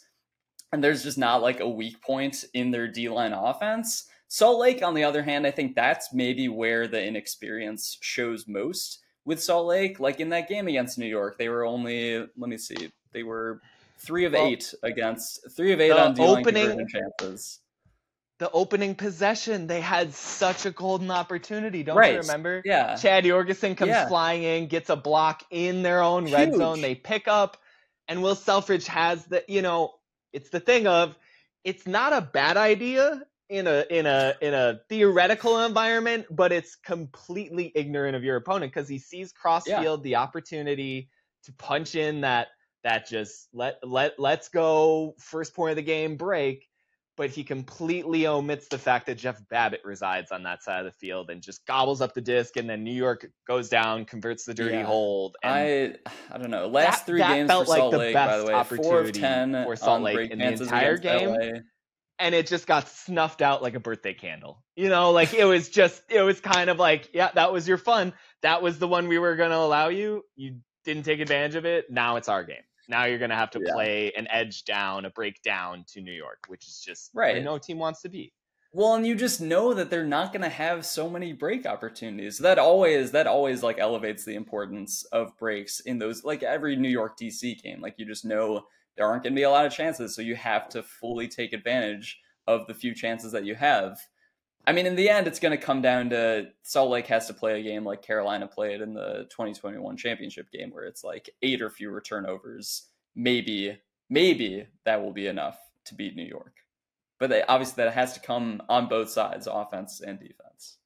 And 0.72 0.82
there's 0.82 1.04
just 1.04 1.18
not 1.18 1.42
like 1.42 1.60
a 1.60 1.68
weak 1.68 2.02
point 2.02 2.44
in 2.54 2.70
their 2.72 2.88
D 2.88 3.08
line 3.08 3.32
offense. 3.32 4.08
Salt 4.26 4.58
Lake, 4.58 4.82
on 4.82 4.94
the 4.94 5.04
other 5.04 5.22
hand, 5.22 5.46
I 5.46 5.52
think 5.52 5.76
that's 5.76 6.12
maybe 6.12 6.48
where 6.48 6.88
the 6.88 7.02
inexperience 7.02 7.98
shows 8.00 8.48
most 8.48 9.03
with 9.24 9.42
Salt 9.42 9.66
Lake. 9.66 10.00
Like 10.00 10.20
in 10.20 10.30
that 10.30 10.48
game 10.48 10.68
against 10.68 10.98
New 10.98 11.06
York, 11.06 11.38
they 11.38 11.48
were 11.48 11.64
only, 11.64 12.18
let 12.18 12.48
me 12.48 12.58
see, 12.58 12.90
they 13.12 13.22
were 13.22 13.60
three 13.98 14.24
of 14.24 14.32
well, 14.32 14.46
eight 14.46 14.74
against, 14.82 15.50
three 15.56 15.72
of 15.72 15.80
eight 15.80 15.92
on 15.92 16.14
line 16.14 16.38
opening 16.38 16.86
chances 16.88 17.60
the 18.38 18.50
opening 18.50 18.94
possession, 18.94 19.66
they 19.66 19.80
had 19.80 20.12
such 20.12 20.66
a 20.66 20.70
golden 20.70 21.10
opportunity. 21.10 21.82
Don't 21.82 21.96
right. 21.96 22.14
you 22.14 22.20
remember? 22.20 22.62
Yeah. 22.64 22.96
Chad 22.96 23.24
Jorgensen 23.24 23.76
comes 23.76 23.90
yeah. 23.90 24.08
flying 24.08 24.42
in, 24.42 24.66
gets 24.66 24.90
a 24.90 24.96
block 24.96 25.44
in 25.50 25.82
their 25.82 26.02
own 26.02 26.26
Huge. 26.26 26.34
red 26.34 26.54
zone. 26.54 26.80
They 26.80 26.94
pick 26.94 27.28
up, 27.28 27.58
and 28.08 28.22
Will 28.22 28.34
Selfridge 28.34 28.86
has 28.88 29.24
the, 29.26 29.44
you 29.46 29.62
know, 29.62 29.94
it's 30.32 30.50
the 30.50 30.60
thing 30.60 30.86
of, 30.86 31.16
it's 31.62 31.86
not 31.86 32.12
a 32.12 32.20
bad 32.20 32.56
idea 32.56 33.22
in 33.48 33.66
a 33.66 33.84
in 33.90 34.06
a 34.06 34.34
in 34.40 34.54
a 34.54 34.80
theoretical 34.88 35.60
environment, 35.60 36.26
but 36.30 36.52
it's 36.52 36.76
completely 36.76 37.72
ignorant 37.74 38.16
of 38.16 38.24
your 38.24 38.36
opponent 38.36 38.72
because 38.72 38.88
he 38.88 38.98
sees 38.98 39.32
cross 39.32 39.64
field 39.64 40.00
yeah. 40.00 40.02
the 40.04 40.16
opportunity 40.16 41.08
to 41.44 41.52
punch 41.54 41.94
in 41.94 42.22
that 42.22 42.48
that 42.82 43.08
just 43.08 43.48
let 43.52 43.76
let 43.82 44.18
let's 44.18 44.48
go 44.48 45.14
first 45.18 45.54
point 45.54 45.70
of 45.70 45.76
the 45.76 45.82
game 45.82 46.16
break 46.16 46.68
but 47.16 47.30
he 47.30 47.44
completely 47.44 48.26
omits 48.26 48.68
the 48.68 48.78
fact 48.78 49.06
that 49.06 49.16
Jeff 49.16 49.40
Babbitt 49.48 49.82
resides 49.84 50.32
on 50.32 50.42
that 50.44 50.62
side 50.62 50.80
of 50.80 50.86
the 50.86 50.98
field 50.98 51.30
and 51.30 51.40
just 51.40 51.64
gobbles 51.66 52.00
up 52.00 52.14
the 52.14 52.20
disc, 52.20 52.56
and 52.56 52.68
then 52.68 52.82
New 52.82 52.92
York 52.92 53.30
goes 53.46 53.68
down, 53.68 54.04
converts 54.04 54.44
the 54.44 54.54
dirty 54.54 54.76
yeah. 54.76 54.84
hold. 54.84 55.36
I 55.44 55.94
I 56.32 56.38
don't 56.38 56.50
know. 56.50 56.66
Last 56.66 57.00
that, 57.00 57.06
three 57.06 57.20
that 57.20 57.34
games 57.34 57.50
for 57.50 57.66
Salt 57.66 57.92
like 57.92 58.00
Lake, 58.00 58.14
by 58.14 58.38
the 58.38 58.46
way, 58.46 58.64
four 58.82 59.00
of 59.00 59.12
ten 59.12 59.52
for 59.64 59.76
Salt 59.76 60.02
Lake 60.02 60.30
in 60.30 60.38
the 60.38 60.52
entire 60.52 60.98
game. 60.98 61.62
And 62.18 62.34
it 62.34 62.46
just 62.46 62.66
got 62.66 62.88
snuffed 62.88 63.42
out 63.42 63.62
like 63.62 63.74
a 63.74 63.80
birthday 63.80 64.14
candle. 64.14 64.62
You 64.76 64.88
know, 64.88 65.10
like 65.10 65.34
it 65.34 65.44
was 65.44 65.68
just, 65.68 66.02
it 66.08 66.22
was 66.22 66.40
kind 66.40 66.70
of 66.70 66.78
like, 66.78 67.10
yeah, 67.12 67.30
that 67.34 67.52
was 67.52 67.66
your 67.66 67.78
fun. 67.78 68.12
That 68.42 68.62
was 68.62 68.78
the 68.78 68.88
one 68.88 69.08
we 69.08 69.18
were 69.18 69.36
going 69.36 69.50
to 69.50 69.56
allow 69.56 69.88
you. 69.88 70.24
You 70.36 70.56
didn't 70.84 71.04
take 71.04 71.20
advantage 71.20 71.56
of 71.56 71.64
it. 71.64 71.90
Now 71.90 72.16
it's 72.16 72.28
our 72.28 72.44
game. 72.44 72.62
Now 72.88 73.04
you're 73.04 73.18
going 73.18 73.30
to 73.30 73.36
have 73.36 73.50
to 73.52 73.60
yeah. 73.64 73.72
play 73.72 74.12
an 74.16 74.28
edge 74.30 74.64
down, 74.64 75.04
a 75.04 75.10
break 75.10 75.42
down 75.42 75.84
to 75.88 76.00
New 76.00 76.12
York, 76.12 76.44
which 76.48 76.66
is 76.66 76.80
just 76.80 77.10
right. 77.14 77.42
no 77.42 77.58
team 77.58 77.78
wants 77.78 78.02
to 78.02 78.08
be. 78.08 78.32
Well, 78.72 78.94
and 78.94 79.06
you 79.06 79.14
just 79.14 79.40
know 79.40 79.72
that 79.72 79.88
they're 79.88 80.04
not 80.04 80.32
going 80.32 80.42
to 80.42 80.48
have 80.48 80.84
so 80.84 81.08
many 81.08 81.32
break 81.32 81.64
opportunities. 81.64 82.38
That 82.38 82.58
always 82.58 83.12
that 83.12 83.28
always 83.28 83.62
like 83.62 83.78
elevates 83.78 84.24
the 84.24 84.34
importance 84.34 85.04
of 85.12 85.36
breaks 85.38 85.78
in 85.78 86.00
those 86.00 86.24
like 86.24 86.42
every 86.42 86.74
New 86.74 86.88
York 86.88 87.16
DC 87.16 87.62
game. 87.62 87.80
Like 87.80 87.94
you 87.98 88.04
just 88.04 88.24
know 88.24 88.64
there 88.96 89.06
aren't 89.06 89.22
going 89.22 89.32
to 89.32 89.38
be 89.38 89.44
a 89.44 89.50
lot 89.50 89.66
of 89.66 89.72
chances, 89.72 90.14
so 90.14 90.22
you 90.22 90.36
have 90.36 90.68
to 90.70 90.82
fully 90.82 91.28
take 91.28 91.52
advantage 91.52 92.20
of 92.46 92.66
the 92.66 92.74
few 92.74 92.94
chances 92.94 93.32
that 93.32 93.44
you 93.44 93.54
have. 93.54 93.98
I 94.66 94.72
mean, 94.72 94.86
in 94.86 94.96
the 94.96 95.10
end, 95.10 95.26
it's 95.26 95.40
going 95.40 95.56
to 95.56 95.62
come 95.62 95.82
down 95.82 96.10
to 96.10 96.48
Salt 96.62 96.90
Lake 96.90 97.06
has 97.08 97.26
to 97.26 97.34
play 97.34 97.60
a 97.60 97.62
game 97.62 97.84
like 97.84 98.02
Carolina 98.02 98.46
played 98.46 98.80
in 98.80 98.94
the 98.94 99.26
2021 99.30 99.96
championship 99.96 100.50
game, 100.50 100.70
where 100.70 100.84
it's 100.84 101.04
like 101.04 101.28
eight 101.42 101.60
or 101.60 101.68
fewer 101.68 102.00
turnovers. 102.00 102.88
Maybe, 103.14 103.78
maybe 104.08 104.66
that 104.84 105.02
will 105.02 105.12
be 105.12 105.26
enough 105.26 105.58
to 105.86 105.94
beat 105.94 106.16
New 106.16 106.24
York. 106.24 106.54
But 107.20 107.30
they, 107.30 107.42
obviously, 107.42 107.84
that 107.84 107.94
has 107.94 108.14
to 108.14 108.20
come 108.20 108.62
on 108.68 108.88
both 108.88 109.10
sides, 109.10 109.46
offense 109.50 110.00
and 110.00 110.18
defense. 110.18 110.78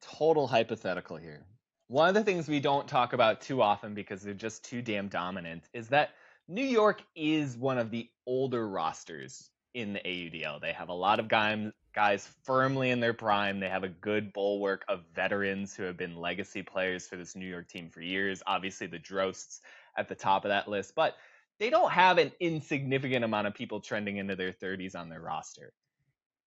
Total 0.00 0.46
hypothetical 0.46 1.16
here. 1.16 1.44
One 1.88 2.08
of 2.08 2.14
the 2.14 2.24
things 2.24 2.48
we 2.48 2.58
don't 2.58 2.88
talk 2.88 3.12
about 3.12 3.40
too 3.40 3.62
often 3.62 3.94
because 3.94 4.22
they're 4.22 4.34
just 4.34 4.64
too 4.64 4.82
damn 4.82 5.08
dominant 5.08 5.68
is 5.72 5.88
that 5.88 6.10
New 6.48 6.64
York 6.64 7.02
is 7.16 7.56
one 7.56 7.76
of 7.76 7.90
the 7.90 8.08
older 8.24 8.68
rosters 8.68 9.50
in 9.74 9.92
the 9.92 10.00
AUDL. 10.00 10.60
They 10.60 10.72
have 10.72 10.88
a 10.88 10.94
lot 10.94 11.18
of 11.18 11.28
guys 11.28 11.72
guys 11.92 12.28
firmly 12.44 12.90
in 12.90 13.00
their 13.00 13.14
prime. 13.14 13.58
They 13.58 13.68
have 13.68 13.82
a 13.82 13.88
good 13.88 14.32
bulwark 14.32 14.84
of 14.86 15.00
veterans 15.14 15.74
who 15.74 15.82
have 15.84 15.96
been 15.96 16.14
legacy 16.14 16.62
players 16.62 17.08
for 17.08 17.16
this 17.16 17.34
New 17.34 17.46
York 17.46 17.68
team 17.68 17.90
for 17.90 18.02
years. 18.02 18.42
Obviously, 18.46 18.86
the 18.86 18.98
Drosts 18.98 19.60
at 19.96 20.08
the 20.08 20.14
top 20.14 20.44
of 20.44 20.50
that 20.50 20.68
list, 20.68 20.94
but 20.94 21.14
they 21.58 21.70
don't 21.70 21.90
have 21.90 22.18
an 22.18 22.32
insignificant 22.38 23.24
amount 23.24 23.46
of 23.46 23.54
people 23.54 23.80
trending 23.80 24.18
into 24.18 24.36
their 24.36 24.52
30s 24.52 24.94
on 24.94 25.08
their 25.08 25.22
roster. 25.22 25.72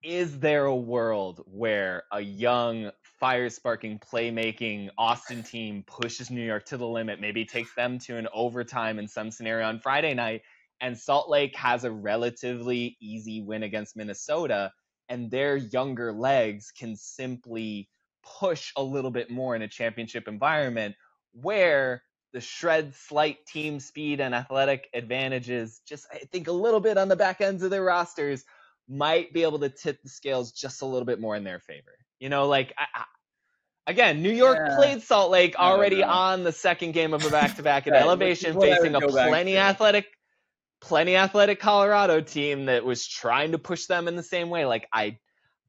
Is 0.02 0.40
there 0.40 0.66
a 0.66 0.76
world 0.76 1.42
where 1.46 2.04
a 2.12 2.22
young, 2.22 2.92
fire 3.04 3.50
sparking, 3.50 4.00
playmaking 4.00 4.90
Austin 4.98 5.44
team 5.44 5.84
pushes 5.86 6.32
New 6.32 6.46
York 6.46 6.66
to 6.68 6.78
the 6.78 6.88
limit, 6.88 7.20
maybe 7.20 7.44
takes 7.46 7.74
them 7.76 8.00
to 8.00 8.16
an 8.18 8.28
overtime 8.34 8.98
in 8.98 9.08
some 9.10 9.30
scenario 9.30 9.68
on 9.68 9.80
Friday 9.80 10.14
night, 10.14 10.42
and 10.80 10.98
Salt 10.98 11.30
Lake 11.30 11.56
has 11.58 11.84
a 11.84 11.92
relatively 11.92 12.98
easy 13.02 13.42
win 13.42 13.64
against 13.64 13.98
Minnesota? 13.98 14.72
and 15.10 15.32
their 15.32 15.58
younger 15.58 16.14
legs 16.14 16.72
can 16.72 16.96
simply 16.96 17.90
push 18.24 18.72
a 18.78 18.84
little 18.84 19.12
bit 19.12 19.30
more 19.32 19.56
in 19.56 19.64
a 19.64 19.68
championship 19.68 20.28
environment 20.28 20.96
where 21.34 22.04
the 22.32 22.40
shred 22.40 22.94
slight 22.94 23.44
team 23.48 23.80
speed 23.80 24.22
and 24.22 24.36
athletic 24.36 24.88
advantages 24.94 25.82
just 25.88 26.06
i 26.14 26.20
think 26.32 26.48
a 26.48 26.52
little 26.52 26.80
bit 26.80 26.98
on 26.98 27.08
the 27.08 27.16
back 27.16 27.42
ends 27.42 27.64
of 27.64 27.72
their 27.72 27.84
rosters 27.84 28.46
might 28.90 29.32
be 29.34 29.44
able 29.44 29.60
to 29.60 29.70
tip 29.70 30.02
the 30.02 30.10
scales 30.10 30.52
just 30.52 30.82
a 30.82 30.86
little 30.86 31.06
bit 31.06 31.20
more 31.20 31.36
in 31.36 31.44
their 31.44 31.60
favor 31.60 31.96
you 32.20 32.30
know 32.30 32.48
like 32.48 32.74
I, 32.78 32.86
I, 32.96 33.04
again 33.88 34.22
new 34.22 34.32
york 34.32 34.58
yeah. 34.58 34.76
played 34.76 35.02
salt 35.04 35.32
lake 35.32 35.56
already 35.58 36.04
on 36.04 36.44
the 36.44 36.52
second 36.52 36.94
game 36.94 37.14
of 37.14 37.26
a 37.26 37.30
back-to-back 37.32 37.88
at 37.88 37.94
elevation 37.94 38.60
facing 38.60 38.96
a 38.96 39.02
plenty 39.02 39.58
athletic 39.58 40.08
plenty 40.82 41.16
athletic 41.16 41.60
Colorado 41.60 42.22
team 42.22 42.66
that 42.66 42.86
was 42.86 43.06
trying 43.08 43.52
to 43.52 43.58
push 43.58 43.86
them 43.86 44.08
in 44.08 44.16
the 44.16 44.24
same 44.24 44.50
way. 44.50 44.66
Like 44.66 44.88
I 44.94 45.18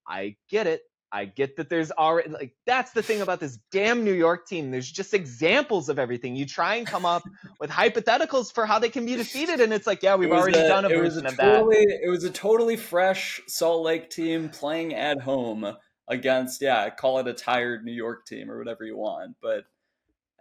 I 0.07 0.37
get 0.49 0.67
it. 0.67 0.83
I 1.13 1.25
get 1.25 1.57
that 1.57 1.69
there's 1.69 1.91
already 1.91 2.31
like 2.31 2.55
that's 2.67 2.93
the 2.93 3.03
thing 3.03 3.21
about 3.21 3.41
this 3.41 3.59
damn 3.73 4.05
New 4.05 4.13
York 4.13 4.47
team. 4.47 4.71
There's 4.71 4.91
just 4.91 5.13
examples 5.13 5.89
of 5.89 5.99
everything. 5.99 6.37
You 6.37 6.47
try 6.47 6.77
and 6.77 6.87
come 6.87 7.05
up 7.05 7.23
with 7.61 7.71
hypotheticals 7.71 8.53
for 8.53 8.67
how 8.67 8.79
they 8.79 8.91
can 8.91 9.07
be 9.07 9.17
defeated, 9.17 9.61
and 9.61 9.73
it's 9.73 9.87
like, 9.87 10.03
yeah, 10.03 10.15
we've 10.15 10.31
already 10.31 10.59
a, 10.59 10.69
done 10.69 10.85
a 10.85 10.89
version 10.89 11.27
a 11.27 11.31
of 11.31 11.37
totally, 11.37 11.87
that. 11.87 12.01
It 12.05 12.09
was 12.09 12.25
a 12.25 12.31
totally 12.31 12.77
fresh 12.77 13.41
Salt 13.49 13.83
Lake 13.83 14.11
team 14.11 14.49
playing 14.49 14.95
at 14.95 15.21
home 15.21 15.77
against, 16.09 16.61
yeah, 16.61 16.91
call 16.91 17.19
it 17.19 17.27
a 17.27 17.33
tired 17.33 17.85
New 17.85 17.93
York 17.93 18.27
team 18.27 18.51
or 18.51 18.59
whatever 18.59 18.85
you 18.85 18.97
want, 18.97 19.37
but 19.43 19.65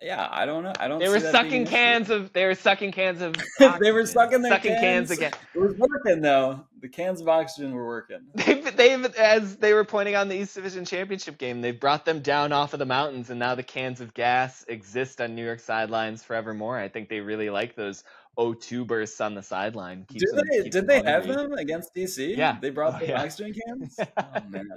yeah, 0.02 0.28
I 0.32 0.46
don't 0.46 0.64
know. 0.64 0.74
I 0.80 0.88
don't. 0.88 1.00
They 1.00 1.10
were 1.10 1.20
sucking 1.20 1.66
cans 1.66 2.10
of. 2.10 2.32
They 2.34 2.46
were 2.46 2.56
sucking 2.56 2.92
cans 2.92 3.22
of. 3.22 3.36
they 3.80 3.92
were 3.92 4.06
sucking 4.06 4.42
their 4.42 4.52
sucking 4.52 4.72
cans. 4.74 5.10
cans 5.10 5.12
again. 5.12 5.32
It 5.54 5.60
was 5.60 5.76
working 5.76 6.22
though. 6.22 6.66
The 6.82 6.88
cans 6.88 7.20
of 7.20 7.28
oxygen 7.28 7.74
were 7.74 7.86
working. 7.86 8.22
They've, 8.36 8.78
they've, 8.78 9.06
as 9.16 9.58
they 9.58 9.74
were 9.74 9.84
pointing 9.84 10.16
on 10.16 10.30
the 10.30 10.36
East 10.38 10.56
Division 10.56 10.86
Championship 10.86 11.38
game, 11.38 11.60
they 11.60 11.72
brought 11.72 12.06
them 12.06 12.22
down 12.22 12.54
off 12.54 12.72
of 12.72 12.80
the 12.80 12.86
mountains, 12.86 13.30
and 13.30 13.38
now 13.38 13.56
the 13.56 13.64
cans 13.64 14.00
of 14.00 14.14
gas 14.14 14.64
exist 14.70 15.20
on 15.20 15.36
New 15.36 15.44
York 15.44 15.60
sidelines 15.60 16.24
forevermore. 16.24 16.78
I 16.78 16.88
think 16.88 17.10
they 17.10 17.20
really 17.20 17.50
like 17.50 17.76
those 17.76 18.06
O2 18.38 18.88
bursts 18.88 19.20
on 19.20 19.36
the 19.36 19.44
sideline. 19.44 20.06
Keeps 20.08 20.32
did 20.32 20.40
them, 20.40 20.48
they? 20.50 20.70
Did 20.70 20.88
they 20.88 21.04
have 21.04 21.28
them 21.28 21.52
against 21.54 21.94
DC? 21.94 22.38
Yeah, 22.38 22.58
they 22.62 22.70
brought 22.70 22.96
oh, 22.96 23.00
the 23.00 23.08
yeah. 23.08 23.22
oxygen 23.22 23.54
cans. 23.68 24.00
oh 24.18 24.24
man, 24.48 24.70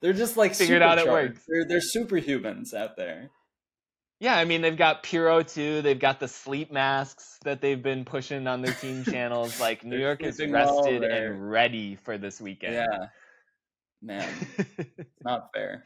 they're 0.00 0.12
just 0.12 0.36
like 0.36 0.56
figured 0.56 0.82
out 0.82 0.98
it 0.98 1.06
works. 1.06 1.44
They're 1.46 1.64
they're 1.64 1.78
superhumans 1.78 2.74
out 2.74 2.96
there. 2.96 3.30
Yeah, 4.20 4.36
I 4.36 4.44
mean 4.44 4.62
they've 4.62 4.76
got 4.76 5.04
Puro 5.04 5.42
too. 5.42 5.80
They've 5.82 5.98
got 5.98 6.18
the 6.18 6.26
sleep 6.26 6.72
masks 6.72 7.38
that 7.44 7.60
they've 7.60 7.82
been 7.82 8.04
pushing 8.04 8.46
on 8.48 8.62
their 8.62 8.74
team 8.74 9.04
channels. 9.10 9.60
Like 9.60 9.84
New 9.84 9.98
York 9.98 10.22
is 10.22 10.40
rested 10.40 11.04
and 11.04 11.50
ready 11.50 11.96
for 12.04 12.18
this 12.18 12.40
weekend. 12.40 12.74
Yeah, 12.74 13.06
man, 14.02 14.28
it's 14.58 15.22
not 15.22 15.50
fair. 15.54 15.84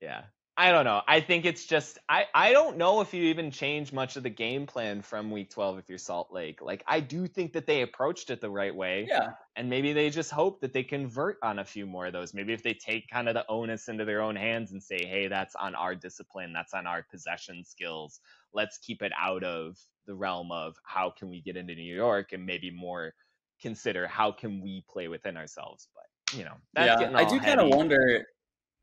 Yeah, 0.00 0.22
I 0.60 0.72
don't 0.72 0.84
know. 0.84 1.02
I 1.06 1.20
think 1.20 1.44
it's 1.44 1.64
just 1.64 2.00
I 2.08 2.26
I 2.34 2.52
don't 2.52 2.78
know 2.78 3.00
if 3.00 3.14
you 3.14 3.22
even 3.26 3.52
change 3.52 3.92
much 3.92 4.16
of 4.16 4.24
the 4.24 4.30
game 4.30 4.66
plan 4.66 5.02
from 5.02 5.30
week 5.30 5.50
12 5.50 5.78
if 5.78 5.88
you're 5.88 5.98
Salt 5.98 6.32
Lake. 6.32 6.60
Like 6.60 6.82
I 6.84 6.98
do 6.98 7.28
think 7.28 7.52
that 7.52 7.64
they 7.64 7.82
approached 7.82 8.28
it 8.30 8.40
the 8.40 8.50
right 8.50 8.74
way. 8.74 9.06
Yeah. 9.08 9.34
And 9.54 9.70
maybe 9.70 9.92
they 9.92 10.10
just 10.10 10.32
hope 10.32 10.60
that 10.62 10.72
they 10.72 10.82
convert 10.82 11.36
on 11.44 11.60
a 11.60 11.64
few 11.64 11.86
more 11.86 12.06
of 12.06 12.12
those. 12.12 12.34
Maybe 12.34 12.52
if 12.52 12.64
they 12.64 12.74
take 12.74 13.08
kind 13.08 13.28
of 13.28 13.34
the 13.34 13.46
onus 13.48 13.86
into 13.86 14.04
their 14.04 14.20
own 14.20 14.34
hands 14.34 14.72
and 14.72 14.82
say, 14.82 14.98
"Hey, 15.06 15.28
that's 15.28 15.54
on 15.54 15.76
our 15.76 15.94
discipline. 15.94 16.52
That's 16.52 16.74
on 16.74 16.88
our 16.88 17.04
possession 17.08 17.64
skills. 17.64 18.18
Let's 18.52 18.78
keep 18.78 19.00
it 19.00 19.12
out 19.16 19.44
of 19.44 19.78
the 20.06 20.16
realm 20.16 20.50
of 20.50 20.74
how 20.82 21.10
can 21.10 21.28
we 21.28 21.40
get 21.40 21.56
into 21.56 21.76
New 21.76 21.94
York 21.94 22.32
and 22.32 22.44
maybe 22.44 22.72
more 22.72 23.14
consider 23.62 24.08
how 24.08 24.32
can 24.32 24.60
we 24.60 24.84
play 24.90 25.06
within 25.06 25.36
ourselves." 25.36 25.86
But, 25.94 26.36
you 26.36 26.44
know, 26.44 26.56
that's 26.74 27.00
yeah, 27.00 27.16
I 27.16 27.24
do 27.24 27.38
kind 27.38 27.60
of 27.60 27.68
wonder 27.68 28.26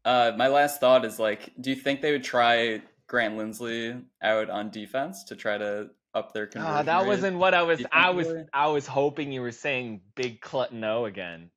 uh, 0.06 0.32
my 0.38 0.47
last 0.47 0.80
thought 0.80 1.03
is 1.03 1.20
like, 1.20 1.51
do 1.60 1.72
you 1.72 1.76
think 1.76 2.01
they 2.01 2.12
would 2.12 2.24
try 2.24 2.82
Grant 3.08 3.38
Lindsley 3.38 3.97
out 4.22 4.49
on 4.49 4.70
defense 4.70 5.26
to 5.26 5.36
try 5.36 5.58
to 5.58 5.89
up 6.14 6.34
their 6.34 6.47
conversion? 6.47 6.76
Uh, 6.76 6.84
that 6.84 7.06
wasn't 7.06 7.38
what 7.38 7.53
I 7.53 7.64
was. 7.64 7.84
I 7.91 8.12
was. 8.12 8.28
I 8.53 8.68
was 8.68 8.88
hoping 8.88 9.32
you 9.32 9.41
were 9.41 9.51
saying 9.51 10.01
Big 10.16 10.41
Clutton 10.41 11.08
again. 11.08 11.49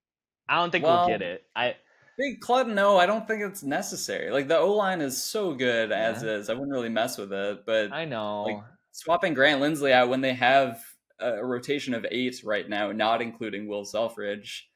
I 0.49 0.57
don't 0.57 0.71
think 0.71 0.85
Well, 0.85 1.07
we'll 1.07 1.19
get 1.19 1.23
it. 1.23 1.45
I 1.55 1.77
Big 2.19 2.41
Clutton, 2.41 2.75
no, 2.75 2.97
I 2.97 3.07
don't 3.07 3.29
think 3.29 3.43
it's 3.43 3.63
necessary. 3.63 4.33
Like 4.33 4.49
the 4.49 4.59
O 4.59 4.73
line 4.73 5.01
is 5.01 5.23
so 5.23 5.55
good 5.55 5.93
as 5.93 6.25
is. 6.25 6.51
I 6.51 6.55
wouldn't 6.55 6.73
really 6.73 6.89
mess 6.89 7.17
with 7.17 7.33
it. 7.33 7.65
But 7.65 7.93
I 7.93 8.07
know. 8.07 8.43
like, 8.43 8.63
swapping 8.91 9.35
Grant 9.35 9.61
Lindsley 9.61 9.93
out 9.93 10.09
when 10.09 10.21
they 10.21 10.35
have 10.35 10.83
a 11.21 11.45
rotation 11.45 11.95
of 11.95 12.05
eight 12.11 12.43
right 12.45 12.69
now, 12.69 12.91
not 12.91 13.23
including 13.23 13.69
Will 13.69 13.85
Selfridge, 13.85 14.69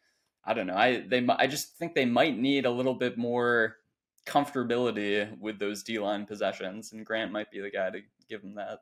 I 0.45 0.55
don't 0.55 0.67
know. 0.67 0.77
I 0.77 1.01
they 1.07 1.27
I 1.39 1.47
just 1.47 1.77
think 1.77 1.95
they 1.95 2.05
might 2.05 2.37
need 2.39 2.67
a 2.67 2.71
little 2.71 2.95
bit 2.95 3.17
more 3.17 3.77
comfortability 4.27 5.39
with 5.39 5.59
those 5.59 5.83
D 5.83 5.99
line 5.99 6.27
possessions, 6.27 6.93
and 6.93 7.05
Grant 7.07 7.33
might 7.33 7.51
be 7.51 7.61
the 7.61 7.71
guy 7.71 7.91
to 7.91 8.01
give 8.29 8.43
them 8.43 8.55
that. 8.57 8.81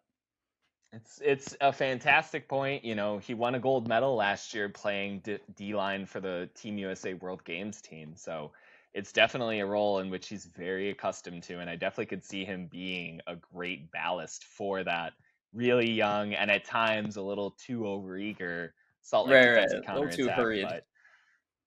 It's 0.93 1.21
it's 1.25 1.57
a 1.61 1.73
fantastic 1.73 2.49
point. 2.49 2.85
You 2.85 2.95
know, 2.95 3.19
he 3.19 3.35
won 3.35 3.55
a 3.55 3.61
gold 3.61 3.87
medal 3.89 4.17
last 4.17 4.55
year 4.55 4.69
playing 4.69 5.23
D, 5.55 5.75
line 5.75 6.07
for 6.07 6.21
the 6.21 6.49
Team 6.55 6.79
USA 6.79 7.15
World 7.15 7.45
Games 7.45 7.81
team. 7.81 8.15
So 8.17 8.53
it's 8.93 9.13
definitely 9.13 9.61
a 9.61 9.67
role 9.67 10.01
in 10.01 10.11
which 10.11 10.29
he's 10.29 10.47
very 10.47 10.91
accustomed 10.91 11.45
to, 11.45 11.61
and 11.61 11.71
I 11.71 11.77
definitely 11.77 12.07
could 12.07 12.25
see 12.25 12.45
him 12.45 12.67
being 12.67 13.21
a 13.29 13.37
great 13.37 13.91
ballast 13.93 14.45
for 14.45 14.83
that 14.83 15.13
really 15.53 15.91
young 15.91 16.35
and 16.35 16.51
at 16.51 16.65
times 16.65 17.17
a 17.17 17.23
little 17.23 17.53
too 17.53 17.81
overeager 17.81 18.71
Salt 19.03 19.29
Lake 19.29 19.47
Right, 19.47 19.57
right, 19.57 19.89
a 19.89 19.95
little 19.95 20.09
too 20.09 20.29
hurried. 20.29 20.67
but- 20.69 20.87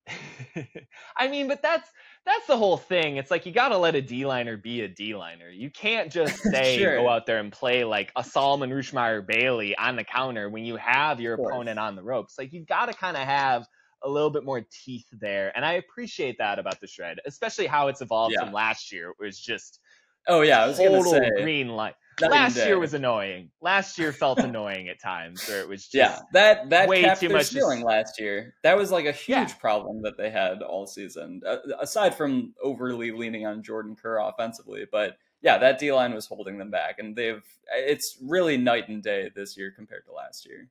I 1.17 1.27
mean, 1.29 1.47
but 1.47 1.61
that's 1.61 1.89
that's 2.25 2.47
the 2.47 2.57
whole 2.57 2.77
thing. 2.77 3.17
It's 3.17 3.31
like 3.31 3.45
you 3.45 3.51
got 3.51 3.69
to 3.69 3.77
let 3.77 3.95
a 3.95 4.01
D 4.01 4.25
liner 4.25 4.57
be 4.57 4.81
a 4.81 4.87
D 4.87 5.15
liner. 5.15 5.49
You 5.49 5.69
can't 5.71 6.11
just 6.11 6.49
say 6.49 6.87
Sure. 6.87 6.93
go 6.93 7.07
out 7.09 7.25
there 7.25 7.39
and 7.39 7.51
play 7.51 7.83
like 7.85 8.11
a 8.15 8.23
Solomon 8.23 8.69
Rushmeyer 8.69 9.25
Bailey 9.25 9.75
on 9.77 9.95
the 9.95 10.03
counter 10.03 10.49
when 10.49 10.65
you 10.65 10.75
have 10.75 11.19
your 11.21 11.33
opponent 11.35 11.79
on 11.79 11.95
the 11.95 12.03
ropes. 12.03 12.37
Like 12.37 12.51
you've 12.53 12.67
got 12.67 12.87
to 12.87 12.93
kind 12.93 13.15
of 13.15 13.23
have 13.23 13.67
a 14.01 14.09
little 14.09 14.29
bit 14.29 14.43
more 14.43 14.61
teeth 14.69 15.07
there, 15.13 15.55
and 15.55 15.65
I 15.65 15.73
appreciate 15.73 16.37
that 16.39 16.59
about 16.59 16.81
the 16.81 16.87
shred, 16.87 17.19
especially 17.25 17.67
how 17.67 17.87
it's 17.87 18.01
evolved 18.01 18.35
Yeah. 18.35 18.37
from 18.37 18.51
last 18.51 18.91
year. 18.91 19.11
It 19.11 19.23
was 19.23 19.39
just 19.39 19.79
Oh 20.27 20.41
yeah, 20.41 20.63
I 20.63 20.67
was 20.67 20.79
total 20.79 21.01
say 21.01 21.29
green 21.35 21.69
light. 21.69 21.95
Last 22.21 22.55
year 22.57 22.79
was 22.79 22.93
annoying. 22.93 23.51
Last 23.61 23.97
year 23.97 24.11
felt 24.11 24.39
annoying 24.39 24.89
at 24.89 24.99
times, 24.99 25.47
where 25.47 25.61
it 25.61 25.67
was 25.67 25.81
just 25.87 25.93
yeah 25.95 26.19
that 26.31 26.69
that 26.69 26.87
way 26.89 27.01
kept 27.01 27.21
too 27.21 27.29
much 27.29 27.47
ceiling 27.47 27.83
last 27.83 28.19
year. 28.19 28.53
That 28.63 28.77
was 28.77 28.91
like 28.91 29.05
a 29.05 29.11
huge 29.11 29.37
Yeah. 29.37 29.53
problem 29.59 30.01
that 30.03 30.17
they 30.17 30.29
had 30.29 30.61
all 30.61 30.85
season, 30.85 31.41
uh, 31.45 31.57
aside 31.79 32.15
from 32.15 32.53
overly 32.61 33.11
leaning 33.11 33.45
on 33.45 33.63
Jordan 33.63 33.95
Kerr 33.95 34.19
offensively. 34.19 34.85
But 34.91 35.17
yeah, 35.41 35.57
that 35.57 35.79
D 35.79 35.91
line 35.91 36.13
was 36.13 36.25
holding 36.25 36.57
them 36.57 36.71
back, 36.71 36.99
and 36.99 37.15
they've 37.15 37.43
it's 37.73 38.17
really 38.21 38.57
night 38.57 38.89
and 38.89 39.03
day 39.03 39.29
this 39.35 39.57
year 39.57 39.71
compared 39.71 40.05
to 40.05 40.13
last 40.13 40.45
year. 40.45 40.69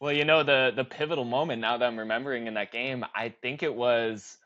Well, 0.00 0.12
you 0.12 0.24
know 0.24 0.42
the 0.44 0.72
the 0.74 0.84
pivotal 0.84 1.24
moment 1.24 1.60
now 1.60 1.76
that 1.76 1.84
I'm 1.86 1.98
remembering 1.98 2.46
in 2.46 2.54
that 2.54 2.70
game, 2.72 3.04
I 3.14 3.30
think 3.30 3.62
it 3.62 3.74
was 3.74 4.38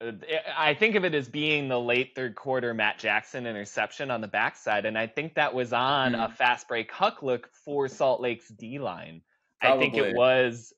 I 0.00 0.74
think 0.74 0.96
of 0.96 1.04
it 1.04 1.14
as 1.14 1.28
being 1.28 1.68
the 1.68 1.80
late 1.80 2.14
third 2.14 2.34
quarter 2.34 2.74
Matt 2.74 2.98
Jackson 2.98 3.46
interception 3.46 4.10
on 4.10 4.20
the 4.20 4.28
backside 4.28 4.86
and 4.86 4.98
I 4.98 5.06
think 5.06 5.34
that 5.34 5.54
was 5.54 5.72
on 5.72 6.14
a 6.14 6.28
fast 6.28 6.68
break 6.68 6.90
huck 6.90 7.22
look 7.22 7.48
for 7.52 7.88
Salt 7.88 8.20
Lake's 8.20 8.48
D 8.48 8.78
line. 8.78 9.22
I 9.62 9.78
think 9.78 9.96
it 9.96 10.14
was 10.14 10.74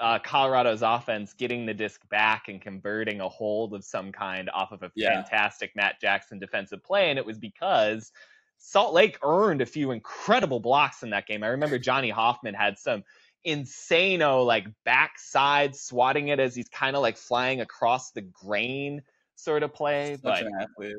uh, 0.00 0.18
Colorado's 0.20 0.82
offense 0.82 1.34
getting 1.34 1.66
the 1.66 1.74
disc 1.74 2.08
back 2.08 2.48
and 2.48 2.60
converting 2.60 3.20
a 3.20 3.28
hold 3.28 3.74
of 3.74 3.84
some 3.84 4.10
kind 4.10 4.48
off 4.50 4.72
of 4.72 4.82
a 4.82 4.90
Yeah. 4.94 5.12
fantastic 5.14 5.76
Matt 5.76 6.00
Jackson 6.00 6.38
defensive 6.38 6.82
play 6.82 7.10
and 7.10 7.18
it 7.18 7.26
was 7.26 7.38
because 7.38 8.12
Salt 8.58 8.94
Lake 8.94 9.18
earned 9.22 9.60
a 9.60 9.66
few 9.66 9.90
incredible 9.90 10.60
blocks 10.60 11.02
in 11.02 11.10
that 11.10 11.26
game. 11.26 11.42
I 11.42 11.48
remember 11.48 11.78
Johnny 11.78 12.10
Hoffman 12.10 12.54
had 12.54 12.78
some 12.78 13.02
insano 13.46 14.44
like 14.46 14.66
backside 14.84 15.74
swatting 15.76 16.28
it 16.28 16.38
as 16.40 16.54
he's 16.54 16.68
kind 16.68 16.96
of 16.96 17.02
like 17.02 17.16
flying 17.16 17.60
across 17.60 18.10
the 18.12 18.22
grain 18.22 19.02
sort 19.34 19.62
of 19.62 19.72
play. 19.74 20.14
Such 20.14 20.22
But 20.22 20.42
an 20.42 20.52
athlete. 20.60 20.96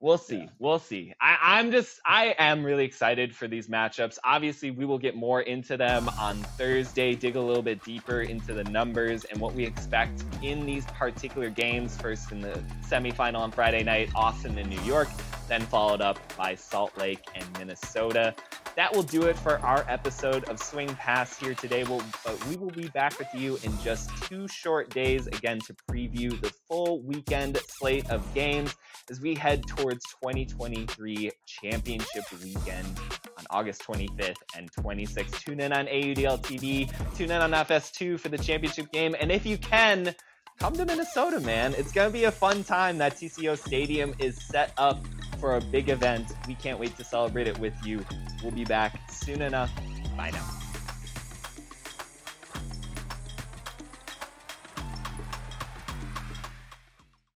we'll 0.00 0.18
see. 0.18 0.38
yeah. 0.38 0.46
We'll 0.58 0.78
see. 0.78 1.14
I, 1.20 1.38
I'm 1.40 1.70
just 1.70 2.00
I 2.04 2.34
am 2.38 2.64
really 2.64 2.84
excited 2.84 3.34
for 3.34 3.48
these 3.48 3.68
matchups. 3.68 4.18
Obviously, 4.24 4.70
we 4.70 4.84
will 4.84 4.98
get 4.98 5.14
more 5.16 5.42
into 5.42 5.76
them 5.76 6.08
on 6.18 6.36
Thursday, 6.58 7.14
dig 7.14 7.36
a 7.36 7.40
little 7.40 7.62
bit 7.62 7.82
deeper 7.84 8.22
into 8.22 8.52
the 8.52 8.64
numbers 8.64 9.24
and 9.24 9.40
what 9.40 9.54
we 9.54 9.64
expect 9.64 10.24
in 10.42 10.66
these 10.66 10.84
particular 10.86 11.48
games. 11.50 11.96
First 11.96 12.32
in 12.32 12.40
the 12.40 12.62
semifinal 12.86 13.38
on 13.38 13.50
Friday 13.52 13.82
night, 13.84 14.10
Austin 14.14 14.58
and 14.58 14.68
New 14.68 14.80
York, 14.82 15.08
then 15.48 15.62
followed 15.62 16.00
up 16.00 16.18
by 16.36 16.54
Salt 16.54 16.96
Lake 16.98 17.24
and 17.34 17.44
Minnesota 17.58 18.34
that 18.76 18.94
will 18.94 19.02
do 19.02 19.24
it 19.24 19.38
for 19.38 19.58
our 19.60 19.84
episode 19.88 20.44
of 20.44 20.58
Swing 20.58 20.88
Pass 20.94 21.38
here 21.38 21.54
today. 21.54 21.84
We'll, 21.84 22.02
uh, 22.24 22.34
we 22.48 22.56
will 22.56 22.70
be 22.70 22.88
back 22.88 23.18
with 23.18 23.28
you 23.34 23.58
in 23.64 23.78
just 23.82 24.10
two 24.24 24.48
short 24.48 24.88
days 24.90 25.26
again 25.26 25.58
to 25.66 25.74
preview 25.90 26.40
the 26.40 26.50
full 26.68 27.02
weekend 27.02 27.58
slate 27.68 28.08
of 28.10 28.22
games 28.34 28.74
as 29.10 29.20
we 29.20 29.34
head 29.34 29.66
towards 29.66 30.04
2023 30.22 31.30
championship 31.46 32.24
weekend 32.42 32.98
on 33.38 33.44
August 33.50 33.82
25th 33.86 34.36
and 34.56 34.72
26th. 34.72 35.38
Tune 35.40 35.60
in 35.60 35.72
on 35.72 35.86
AUDL 35.86 36.40
TV, 36.40 36.90
tune 37.14 37.30
in 37.30 37.42
on 37.42 37.50
FS2 37.50 38.18
for 38.18 38.30
the 38.30 38.38
championship 38.38 38.90
game, 38.90 39.14
and 39.20 39.30
if 39.30 39.44
you 39.44 39.58
can, 39.58 40.14
come 40.62 40.74
to 40.74 40.84
Minnesota, 40.84 41.40
man. 41.40 41.74
It's 41.76 41.90
going 41.90 42.06
to 42.06 42.12
be 42.12 42.22
a 42.22 42.30
fun 42.30 42.62
time. 42.62 42.96
That 42.98 43.16
TCO 43.16 43.58
Stadium 43.58 44.14
is 44.20 44.40
set 44.40 44.72
up 44.78 45.04
for 45.40 45.56
a 45.56 45.60
big 45.60 45.88
event. 45.88 46.34
We 46.46 46.54
can't 46.54 46.78
wait 46.78 46.96
to 46.98 47.02
celebrate 47.02 47.48
it 47.48 47.58
with 47.58 47.74
you. 47.84 48.04
We'll 48.44 48.52
be 48.52 48.64
back 48.64 49.10
soon 49.10 49.42
enough. 49.42 49.72
Bye 50.16 50.30
now. 50.30 50.61